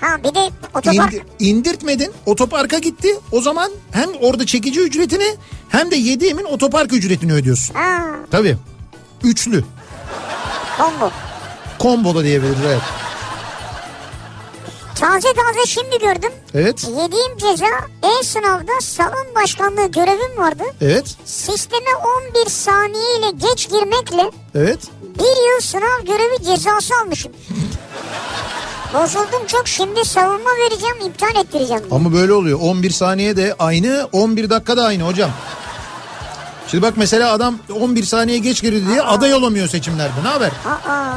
Ha 0.01 0.19
bir 0.19 0.35
de 0.35 0.51
otopark. 0.75 1.15
İndi- 1.15 1.23
indirtmedin 1.39 2.13
otoparka 2.27 2.79
gitti. 2.79 3.09
O 3.33 3.41
zaman 3.41 3.71
hem 3.93 4.09
orada 4.21 4.47
çekici 4.47 4.81
ücretini 4.81 5.37
hem 5.69 5.91
de 5.91 5.97
yediğimin 5.97 6.45
otopark 6.45 6.93
ücretini 6.93 7.33
ödüyorsun. 7.33 7.75
Ha, 7.75 7.99
Tabii. 8.31 8.57
Üçlü. 9.25 9.65
combo. 10.79 11.11
Combo 11.81 12.15
da 12.15 12.25
diyebiliriz 12.25 12.59
evet. 12.67 12.81
Taze 15.01 15.29
taze 15.35 15.67
şimdi 15.67 15.99
gördüm. 15.99 16.33
Evet. 16.55 16.85
Yediğim 16.85 17.37
ceza 17.39 17.67
e-sınavda 18.21 18.73
salon 18.81 19.27
başkanlığı 19.35 19.87
görevim 19.87 20.39
vardı. 20.39 20.63
Evet. 20.81 21.17
Sisteme 21.25 21.89
11 22.45 22.51
saniye 22.51 23.19
ile 23.19 23.31
geç 23.31 23.71
girmekle 23.71 24.31
Evet. 24.55 24.79
bir 25.19 25.51
yıl 25.53 25.61
sınav 25.61 26.05
görevi 26.07 26.45
cezası 26.45 26.95
almışım. 27.03 27.33
Bozuldum 28.95 29.47
çok 29.47 29.69
şimdi 29.69 30.05
savunma 30.05 30.51
vereceğim 30.65 30.97
iptal 31.07 31.37
ettireceğim. 31.37 31.83
Ama 31.91 32.13
böyle 32.13 32.33
oluyor. 32.33 32.59
11 32.63 32.91
saniye 32.91 33.37
de 33.37 33.55
aynı, 33.59 34.09
11 34.13 34.51
dakika 34.51 34.77
da 34.77 34.85
aynı 34.85 35.03
hocam. 35.03 35.31
Şimdi 36.69 36.83
bak 36.83 36.95
mesela 36.97 37.33
adam 37.33 37.59
11 37.81 38.03
saniye 38.05 38.39
geç 38.39 38.63
girdi 38.63 38.87
diye 38.89 39.03
aday 39.03 39.35
olamıyor 39.35 39.69
seçimlerde. 39.69 40.13
Ne 40.25 40.29
haber? 40.29 40.49
Aa, 40.67 41.13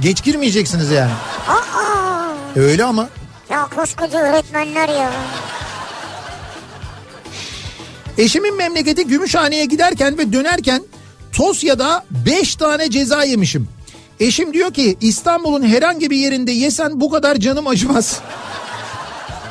Geç 0.00 0.22
girmeyeceksiniz 0.24 0.90
yani. 0.90 1.10
aa. 1.48 2.26
E 2.56 2.60
Öyle 2.60 2.84
ama. 2.84 3.08
Ya 3.50 3.68
koskoca 3.76 4.18
öğretmenler 4.18 4.88
ya. 4.88 5.12
Eşimin 8.18 8.56
memleketi 8.56 9.06
Gümüşhane'ye 9.06 9.64
giderken 9.64 10.18
ve 10.18 10.32
dönerken 10.32 10.82
Tosya'da 11.32 12.04
5 12.10 12.56
tane 12.56 12.90
ceza 12.90 13.24
yemişim. 13.24 13.68
Eşim 14.20 14.52
diyor 14.52 14.74
ki 14.74 14.96
İstanbul'un 15.00 15.62
herhangi 15.62 16.10
bir 16.10 16.16
yerinde 16.16 16.52
yesen 16.52 17.00
bu 17.00 17.10
kadar 17.10 17.36
canım 17.36 17.66
acımaz. 17.66 18.20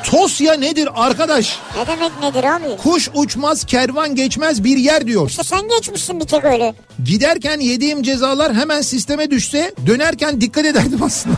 Tosya 0.04 0.54
nedir 0.54 0.88
arkadaş? 0.94 1.58
Ne 1.76 1.86
demek 1.86 2.20
nedir 2.20 2.44
abi? 2.44 2.76
Kuş 2.76 3.10
uçmaz, 3.14 3.64
kervan 3.64 4.14
geçmez 4.14 4.64
bir 4.64 4.76
yer 4.76 5.06
diyor. 5.06 5.28
İşte 5.28 5.42
sen 5.42 5.68
geçmişsin 5.68 6.20
bir 6.20 6.24
tek 6.24 6.44
öyle. 6.44 6.74
Giderken 7.04 7.60
yediğim 7.60 8.02
cezalar 8.02 8.54
hemen 8.54 8.80
sisteme 8.80 9.30
düşse 9.30 9.74
dönerken 9.86 10.40
dikkat 10.40 10.64
ederdim 10.64 11.02
aslında. 11.02 11.36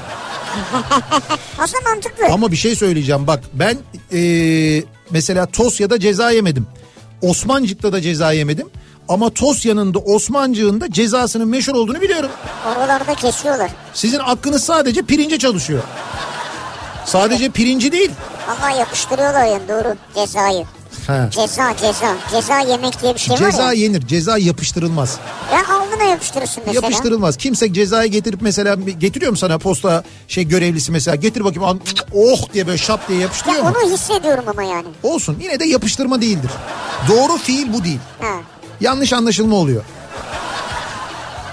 Aslında 1.58 1.90
mantıklı. 1.90 2.24
Ama 2.32 2.50
bir 2.52 2.56
şey 2.56 2.76
söyleyeceğim 2.76 3.26
bak 3.26 3.40
ben 3.52 3.78
eee, 4.12 4.84
mesela 5.10 5.46
Tosya'da 5.46 6.00
ceza 6.00 6.30
yemedim. 6.30 6.66
Osmancık'ta 7.22 7.92
da 7.92 8.00
ceza 8.00 8.32
yemedim. 8.32 8.68
Ama 9.08 9.30
Tosya'nın 9.30 9.94
da 9.94 9.98
Osmancık'ın 9.98 10.80
da 10.80 10.90
cezasının 10.90 11.48
meşhur 11.48 11.74
olduğunu 11.74 12.00
biliyorum. 12.00 12.30
Oralarda 12.76 13.14
kesiyorlar. 13.14 13.70
Sizin 13.94 14.18
aklınız 14.18 14.64
sadece 14.64 15.02
pirince 15.02 15.38
çalışıyor. 15.38 15.82
Sadece 17.06 17.50
pirinci 17.50 17.92
değil. 17.92 18.10
Vallahi 18.48 18.78
yapıştırıyorlar 18.78 19.44
yani 19.44 19.68
doğru 19.68 19.96
cezayı. 20.14 20.64
He. 21.06 21.30
Ceza 21.30 21.76
ceza. 21.76 22.16
Ceza 22.30 22.58
yemek 22.60 23.02
diye 23.02 23.14
bir 23.14 23.18
şey 23.20 23.34
var 23.34 23.38
Ceza 23.50 23.62
ya. 23.62 23.72
yenir, 23.72 24.06
ceza 24.06 24.38
yapıştırılmaz. 24.38 25.18
Ya 25.52 25.74
alnına 25.76 26.04
yapıştırırsın 26.04 26.62
mesela. 26.66 26.86
Yapıştırılmaz. 26.86 27.36
Kimse 27.36 27.72
cezayı 27.72 28.10
getirip 28.10 28.42
mesela 28.42 28.74
getiriyor 28.98 29.30
mu 29.30 29.36
sana 29.36 29.58
posta 29.58 30.04
şey 30.28 30.44
görevlisi 30.48 30.92
mesela 30.92 31.14
getir 31.14 31.44
bakayım 31.44 31.64
al, 31.64 31.78
oh 32.14 32.52
diye 32.52 32.66
böyle 32.66 32.78
şap 32.78 33.08
diye 33.08 33.18
Ya 33.18 33.22
yapıştırıyor 33.22 33.62
mu? 33.62 33.72
onu 33.82 33.92
hissediyorum 33.92 34.44
ama 34.46 34.62
yani. 34.62 34.86
Olsun 35.02 35.36
yine 35.42 35.60
de 35.60 35.64
yapıştırma 35.64 36.20
değildir. 36.22 36.50
Doğru 37.08 37.36
fiil 37.38 37.72
bu 37.72 37.84
değil. 37.84 37.98
Ha. 38.20 38.34
Yanlış 38.80 39.12
anlaşılma 39.12 39.56
oluyor. 39.56 39.82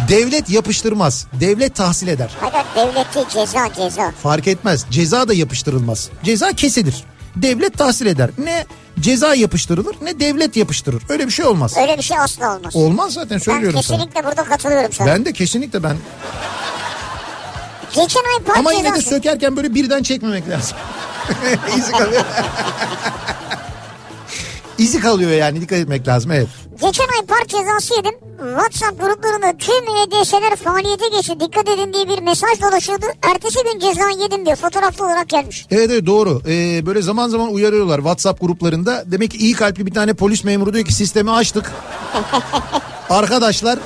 Devlet 0.09 0.49
yapıştırmaz. 0.49 1.25
Devlet 1.39 1.75
tahsil 1.75 2.07
eder. 2.07 2.29
Hayır 2.39 2.65
devleti 2.75 3.33
ceza 3.33 3.73
ceza. 3.75 4.11
Fark 4.23 4.47
etmez. 4.47 4.85
Ceza 4.91 5.27
da 5.27 5.33
yapıştırılmaz. 5.33 6.09
Ceza 6.23 6.53
kesilir. 6.53 7.03
Devlet 7.35 7.77
tahsil 7.77 8.05
eder. 8.05 8.29
Ne 8.37 8.65
ceza 8.99 9.35
yapıştırılır 9.35 9.95
ne 10.01 10.19
devlet 10.19 10.55
yapıştırır. 10.55 11.03
Öyle 11.09 11.25
bir 11.27 11.31
şey 11.31 11.45
olmaz. 11.45 11.77
Öyle 11.77 11.97
bir 11.97 12.03
şey 12.03 12.17
asla 12.19 12.55
olmaz. 12.57 12.75
Olmaz 12.75 13.13
zaten 13.13 13.29
ben 13.29 13.37
söylüyorum 13.37 13.83
sana. 13.83 13.97
kesinlikle 13.97 14.23
burada 14.25 14.43
katılıyorum 14.43 14.93
sana. 14.93 15.07
Ben 15.07 15.25
de 15.25 15.33
kesinlikle 15.33 15.83
ben. 15.83 15.97
Geçen 17.95 18.21
ay 18.21 18.43
park 18.45 18.57
Ama 18.57 18.71
yine 18.73 18.93
de 18.95 19.01
sökerken 19.01 19.57
böyle 19.57 19.73
birden 19.75 20.03
çekmemek 20.03 20.49
lazım. 20.49 20.77
İzi 21.77 21.91
kalıyor. 21.91 22.23
İzi 24.79 24.99
kalıyor 24.99 25.31
yani 25.31 25.61
dikkat 25.61 25.79
etmek 25.79 26.07
lazım 26.07 26.31
evet. 26.31 26.47
Geçen 26.81 27.03
ay 27.03 27.25
park 27.27 27.49
cezası 27.49 27.93
yedim. 27.95 28.13
WhatsApp 28.37 29.01
gruplarında 29.01 29.57
tüm 29.57 29.95
EDS'ler 29.95 30.55
faaliyete 30.55 31.07
geçti. 31.07 31.39
Dikkat 31.39 31.69
edin 31.69 31.93
diye 31.93 32.09
bir 32.09 32.21
mesaj 32.21 32.61
dolaşıyordu. 32.61 33.05
Ertesi 33.33 33.59
gün 33.63 33.79
ceza 33.79 34.09
yedim 34.23 34.45
diyor. 34.45 34.55
Fotoğraflı 34.57 35.05
olarak 35.05 35.29
gelmiş. 35.29 35.65
Evet 35.71 35.91
evet 35.91 36.05
doğru. 36.05 36.41
Ee, 36.47 36.85
böyle 36.85 37.01
zaman 37.01 37.29
zaman 37.29 37.53
uyarıyorlar 37.53 37.97
WhatsApp 37.97 38.41
gruplarında. 38.41 39.03
Demek 39.05 39.31
ki 39.31 39.37
iyi 39.37 39.53
kalpli 39.53 39.85
bir 39.85 39.93
tane 39.93 40.13
polis 40.13 40.43
memuru 40.43 40.73
diyor 40.73 40.85
ki 40.85 40.93
sistemi 40.93 41.31
açtık. 41.31 41.71
Arkadaşlar 43.09 43.79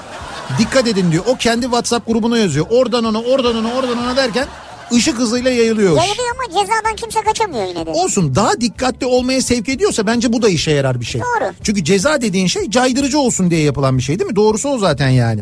dikkat 0.59 0.87
edin 0.87 1.11
diyor. 1.11 1.23
O 1.27 1.35
kendi 1.35 1.61
WhatsApp 1.61 2.07
grubuna 2.07 2.37
yazıyor. 2.37 2.65
Oradan 2.69 3.03
ona 3.03 3.21
oradan 3.21 3.55
ona 3.55 3.73
oradan 3.73 3.97
ona 3.97 4.15
derken 4.15 4.47
ışık 4.91 5.17
hızıyla 5.17 5.51
yayılıyor. 5.51 5.97
Yayılıyor 5.97 6.27
ama 6.35 6.59
cezadan 6.61 6.95
kimse 6.95 7.21
kaçamıyor 7.21 7.67
yine 7.67 7.85
de. 7.85 7.89
Olsun 7.89 8.35
daha 8.35 8.61
dikkatli 8.61 9.05
olmaya 9.05 9.41
sevk 9.41 9.69
ediyorsa 9.69 10.07
bence 10.07 10.33
bu 10.33 10.41
da 10.41 10.49
işe 10.49 10.71
yarar 10.71 10.99
bir 10.99 11.05
şey. 11.05 11.21
Doğru. 11.21 11.51
Çünkü 11.63 11.83
ceza 11.83 12.21
dediğin 12.21 12.47
şey 12.47 12.69
caydırıcı 12.69 13.19
olsun 13.19 13.51
diye 13.51 13.61
yapılan 13.61 13.97
bir 13.97 14.03
şey 14.03 14.19
değil 14.19 14.29
mi? 14.29 14.35
Doğrusu 14.35 14.69
o 14.69 14.77
zaten 14.77 15.09
yani. 15.09 15.41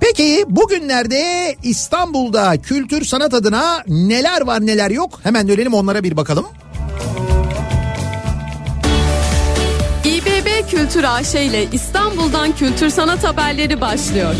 Peki 0.00 0.44
bugünlerde 0.48 1.56
İstanbul'da 1.62 2.56
kültür 2.62 3.04
sanat 3.04 3.34
adına 3.34 3.82
neler 3.86 4.40
var 4.46 4.66
neler 4.66 4.90
yok? 4.90 5.20
Hemen 5.22 5.48
dönelim 5.48 5.74
onlara 5.74 6.02
bir 6.04 6.16
bakalım. 6.16 6.46
İBB 10.04 10.70
Kültür 10.70 11.04
AŞ 11.04 11.34
ile 11.34 11.64
İstanbul'dan 11.72 12.52
kültür 12.56 12.90
sanat 12.90 13.24
haberleri 13.24 13.80
başlıyor. 13.80 14.34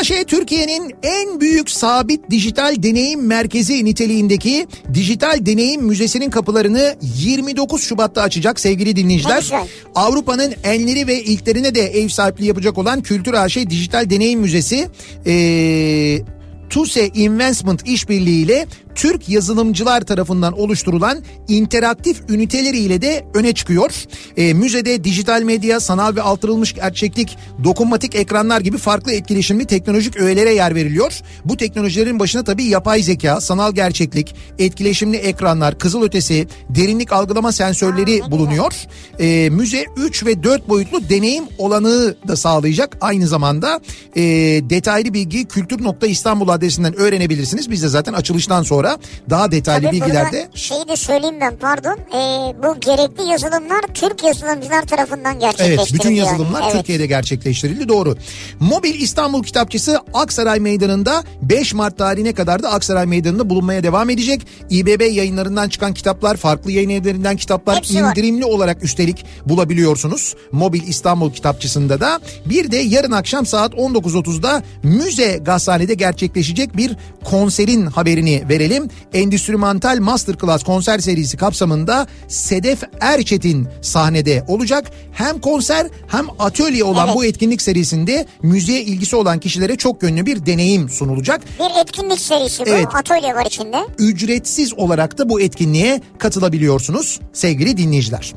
AŞ 0.00 0.12
Türkiye'nin 0.26 0.94
en 1.02 1.40
büyük 1.40 1.70
sabit 1.70 2.30
dijital 2.30 2.74
deneyim 2.82 3.26
merkezi 3.26 3.84
niteliğindeki 3.84 4.66
dijital 4.94 5.46
deneyim 5.46 5.82
müzesinin 5.82 6.30
kapılarını 6.30 6.96
29 7.18 7.82
Şubat'ta 7.82 8.22
açacak 8.22 8.60
sevgili 8.60 8.96
dinleyiciler. 8.96 9.50
Avrupa'nın 9.94 10.54
enleri 10.64 11.06
ve 11.06 11.22
ilklerine 11.22 11.74
de 11.74 11.80
ev 11.80 12.08
sahipliği 12.08 12.46
yapacak 12.46 12.78
olan 12.78 13.02
Kültür 13.02 13.34
AŞ 13.34 13.56
Dijital 13.56 14.10
Deneyim 14.10 14.40
Müzesi 14.40 14.88
eee 15.26 16.22
TUSE 16.70 17.08
Investment 17.08 17.88
işbirliğiyle 17.88 18.66
Türk 18.94 19.28
yazılımcılar 19.28 20.00
tarafından 20.00 20.58
oluşturulan 20.58 21.22
interaktif 21.48 22.22
üniteleriyle 22.28 23.02
de 23.02 23.24
öne 23.34 23.52
çıkıyor. 23.52 23.94
Ee, 24.36 24.54
müzede 24.54 25.04
dijital 25.04 25.42
medya, 25.42 25.80
sanal 25.80 26.16
ve 26.16 26.22
artırılmış 26.22 26.74
gerçeklik, 26.74 27.38
dokunmatik 27.64 28.14
ekranlar 28.14 28.60
gibi 28.60 28.78
farklı 28.78 29.12
etkileşimli 29.12 29.66
teknolojik 29.66 30.16
öğelere 30.16 30.54
yer 30.54 30.74
veriliyor. 30.74 31.20
Bu 31.44 31.56
teknolojilerin 31.56 32.18
başına 32.18 32.44
tabii 32.44 32.64
yapay 32.64 33.02
zeka, 33.02 33.40
sanal 33.40 33.72
gerçeklik, 33.72 34.34
etkileşimli 34.58 35.16
ekranlar, 35.16 35.78
kızılötesi, 35.78 36.48
derinlik 36.68 37.12
algılama 37.12 37.52
sensörleri 37.52 38.22
bulunuyor. 38.30 38.72
Ee, 39.20 39.50
müze 39.50 39.84
3 39.96 40.26
ve 40.26 40.42
4 40.42 40.68
boyutlu 40.68 41.08
deneyim 41.08 41.44
olanağı 41.58 42.16
da 42.28 42.36
sağlayacak. 42.36 42.96
Aynı 43.00 43.26
zamanda 43.26 43.80
e, 44.16 44.22
detaylı 44.70 45.14
bilgi 45.14 45.44
kültür.istanbul 45.44 46.48
adresinden 46.48 46.96
öğrenebilirsiniz. 46.96 47.70
Biz 47.70 47.82
de 47.82 47.88
zaten 47.88 48.12
açılıştan 48.12 48.62
sonra 48.62 48.83
daha 49.30 49.50
detaylı 49.50 49.86
Tabii 49.86 49.96
bilgilerde 49.96 50.48
şeyi 50.54 50.88
de 50.88 50.96
söyleyeyim 50.96 51.36
ben 51.40 51.56
pardon. 51.56 51.98
Ee, 52.14 52.54
bu 52.62 52.80
gerekli 52.80 53.22
yazılımlar 53.30 53.80
Türk 53.94 54.24
yazılımcılar 54.24 54.82
tarafından 54.82 55.40
gerçekleştirildi. 55.40 55.80
Evet 55.80 55.94
bütün 55.94 56.10
yazılımlar 56.14 56.60
yani. 56.60 56.70
Evet. 56.70 56.76
Türkiye'de 56.80 57.06
gerçekleştirildi 57.06 57.88
doğru. 57.88 58.16
Mobil 58.60 58.94
İstanbul 58.94 59.42
Kitapçısı 59.42 59.98
Aksaray 60.14 60.60
Meydanı'nda 60.60 61.24
5 61.42 61.74
Mart 61.74 61.98
tarihine 61.98 62.32
kadar 62.34 62.62
da 62.62 62.72
Aksaray 62.72 63.06
Meydanı'nda 63.06 63.50
bulunmaya 63.50 63.82
devam 63.82 64.10
edecek. 64.10 64.46
İBB 64.70 65.00
yayınlarından 65.00 65.68
çıkan 65.68 65.94
kitaplar, 65.94 66.36
farklı 66.36 66.72
yayın 66.72 66.90
evlerinden 66.90 67.36
kitaplar 67.36 67.76
Hepsi 67.76 68.02
var. 68.02 68.10
indirimli 68.10 68.44
olarak 68.44 68.84
üstelik 68.84 69.24
bulabiliyorsunuz. 69.46 70.34
Mobil 70.52 70.82
İstanbul 70.82 71.32
Kitapçısı'nda 71.32 72.00
da. 72.00 72.20
Bir 72.46 72.70
de 72.70 72.76
yarın 72.76 73.12
akşam 73.12 73.46
saat 73.46 73.74
19.30'da 73.74 74.62
Müze 74.82 75.38
Gazhane'de 75.42 75.94
gerçekleşecek 75.94 76.76
bir 76.76 76.96
konserin 77.24 77.86
haberini 77.86 78.48
verelim. 78.48 78.73
Endüstrimental 79.12 79.98
Masterclass 80.00 80.62
konser 80.62 80.98
serisi 80.98 81.36
kapsamında 81.36 82.06
Sedef 82.28 82.82
Erçetin 83.00 83.68
sahnede 83.82 84.44
olacak. 84.48 84.90
Hem 85.12 85.40
konser 85.40 85.86
hem 86.08 86.26
atölye 86.38 86.84
olan 86.84 87.06
Evet. 87.06 87.16
bu 87.16 87.24
etkinlik 87.24 87.62
serisinde 87.62 88.26
müziğe 88.42 88.82
ilgisi 88.82 89.16
olan 89.16 89.40
kişilere 89.40 89.76
çok 89.76 90.02
yönlü 90.02 90.26
bir 90.26 90.46
deneyim 90.46 90.88
sunulacak. 90.88 91.40
Bir 91.58 91.80
etkinlik 91.80 92.20
serisi 92.20 92.66
bu. 92.66 92.70
Evet. 92.70 92.86
Atölye 92.94 93.34
var 93.34 93.46
içinde. 93.46 93.76
Ücretsiz 93.98 94.74
olarak 94.74 95.18
da 95.18 95.28
bu 95.28 95.40
etkinliğe 95.40 96.00
katılabiliyorsunuz 96.18 97.20
sevgili 97.32 97.76
dinleyiciler. 97.76 98.32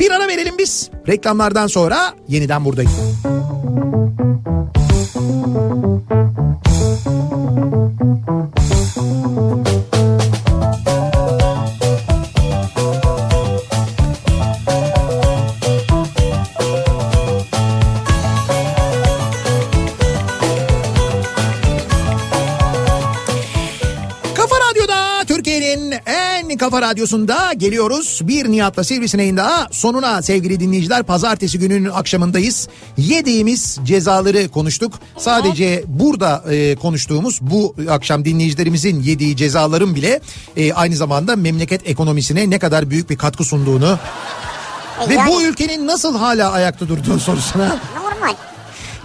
Bir 0.00 0.10
ara 0.10 0.28
verelim 0.28 0.58
biz. 0.58 0.90
Reklamlardan 1.08 1.66
sonra 1.66 2.14
yeniden 2.28 2.64
buradayım. 2.64 2.90
Modern 9.64 9.89
Kafa 26.60 26.82
Radyosu'nda 26.82 27.52
geliyoruz. 27.52 28.20
Bir 28.22 28.48
Nihat'la 28.48 28.84
Sivrisineğin 28.84 29.36
daha 29.36 29.68
sonuna 29.70 30.22
sevgili 30.22 30.60
dinleyiciler. 30.60 31.02
Pazartesi 31.02 31.58
gününün 31.58 31.90
akşamındayız. 31.90 32.68
Yediğimiz 32.96 33.78
cezaları 33.84 34.48
konuştuk. 34.48 34.94
Sadece 35.18 35.84
burada 35.86 36.44
e, 36.50 36.76
konuştuğumuz 36.76 37.38
bu 37.40 37.74
akşam 37.90 38.24
dinleyicilerimizin 38.24 39.02
yediği 39.02 39.36
cezaların 39.36 39.94
bile 39.94 40.20
e, 40.56 40.72
aynı 40.72 40.96
zamanda 40.96 41.36
memleket 41.36 41.88
ekonomisine 41.88 42.50
ne 42.50 42.58
kadar 42.58 42.90
büyük 42.90 43.10
bir 43.10 43.18
katkı 43.18 43.44
sunduğunu 43.44 43.98
E 45.06 45.08
ve 45.08 45.14
yani 45.14 45.30
bu 45.30 45.42
ülkenin 45.42 45.86
nasıl 45.86 46.18
hala 46.18 46.52
ayakta 46.52 46.88
durduğu 46.88 47.18
sorusuna 47.18 47.78
normal. 47.96 48.34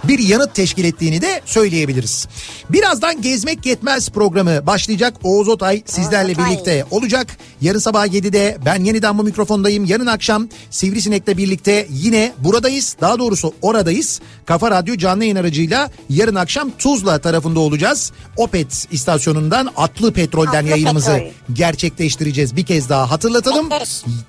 Bir 0.08 0.18
yanıt 0.18 0.54
teşkil 0.54 0.84
ettiğini 0.84 1.22
de 1.22 1.40
söyleyebiliriz. 1.44 2.28
Birazdan 2.70 3.22
Gezmek 3.22 3.66
Yetmez 3.66 4.08
programı 4.10 4.66
başlayacak. 4.66 5.14
Oğuz 5.22 5.48
Otay 5.48 5.82
sizlerle 5.86 6.28
Oğuz 6.28 6.38
Otay. 6.38 6.50
birlikte 6.52 6.84
olacak. 6.90 7.36
Yarın 7.60 7.78
sabah 7.78 8.06
7'de 8.06 8.58
ben 8.64 8.84
yeniden 8.84 9.18
bu 9.18 9.22
mikrofondayım. 9.22 9.84
Yarın 9.84 10.06
akşam 10.06 10.48
Sivrisinek'le 10.70 11.26
birlikte 11.36 11.86
yine 11.90 12.32
buradayız. 12.38 12.96
Daha 13.00 13.18
doğrusu 13.18 13.54
oradayız. 13.62 14.20
Kafa 14.46 14.70
Radyo 14.70 14.96
canlı 14.96 15.24
yayın 15.24 15.36
aracıyla 15.36 15.90
yarın 16.10 16.34
akşam 16.34 16.70
Tuzla 16.78 17.18
tarafında 17.18 17.60
olacağız. 17.60 18.12
Opet 18.36 18.86
istasyonundan 18.90 19.70
Atlı 19.76 20.12
Petrol'den 20.12 20.58
Atlı 20.58 20.68
yayınımızı 20.68 21.12
Petrol. 21.12 21.30
gerçekleştireceğiz. 21.54 22.56
Bir 22.56 22.66
kez 22.66 22.88
daha 22.88 23.10
hatırlatalım. 23.10 23.68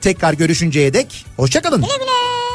Tekrar 0.01 0.33
görüşünceye 0.33 0.93
dek 0.93 1.25
hoşçakalın. 1.37 1.81
Güle 1.81 1.93
güle. 1.97 2.46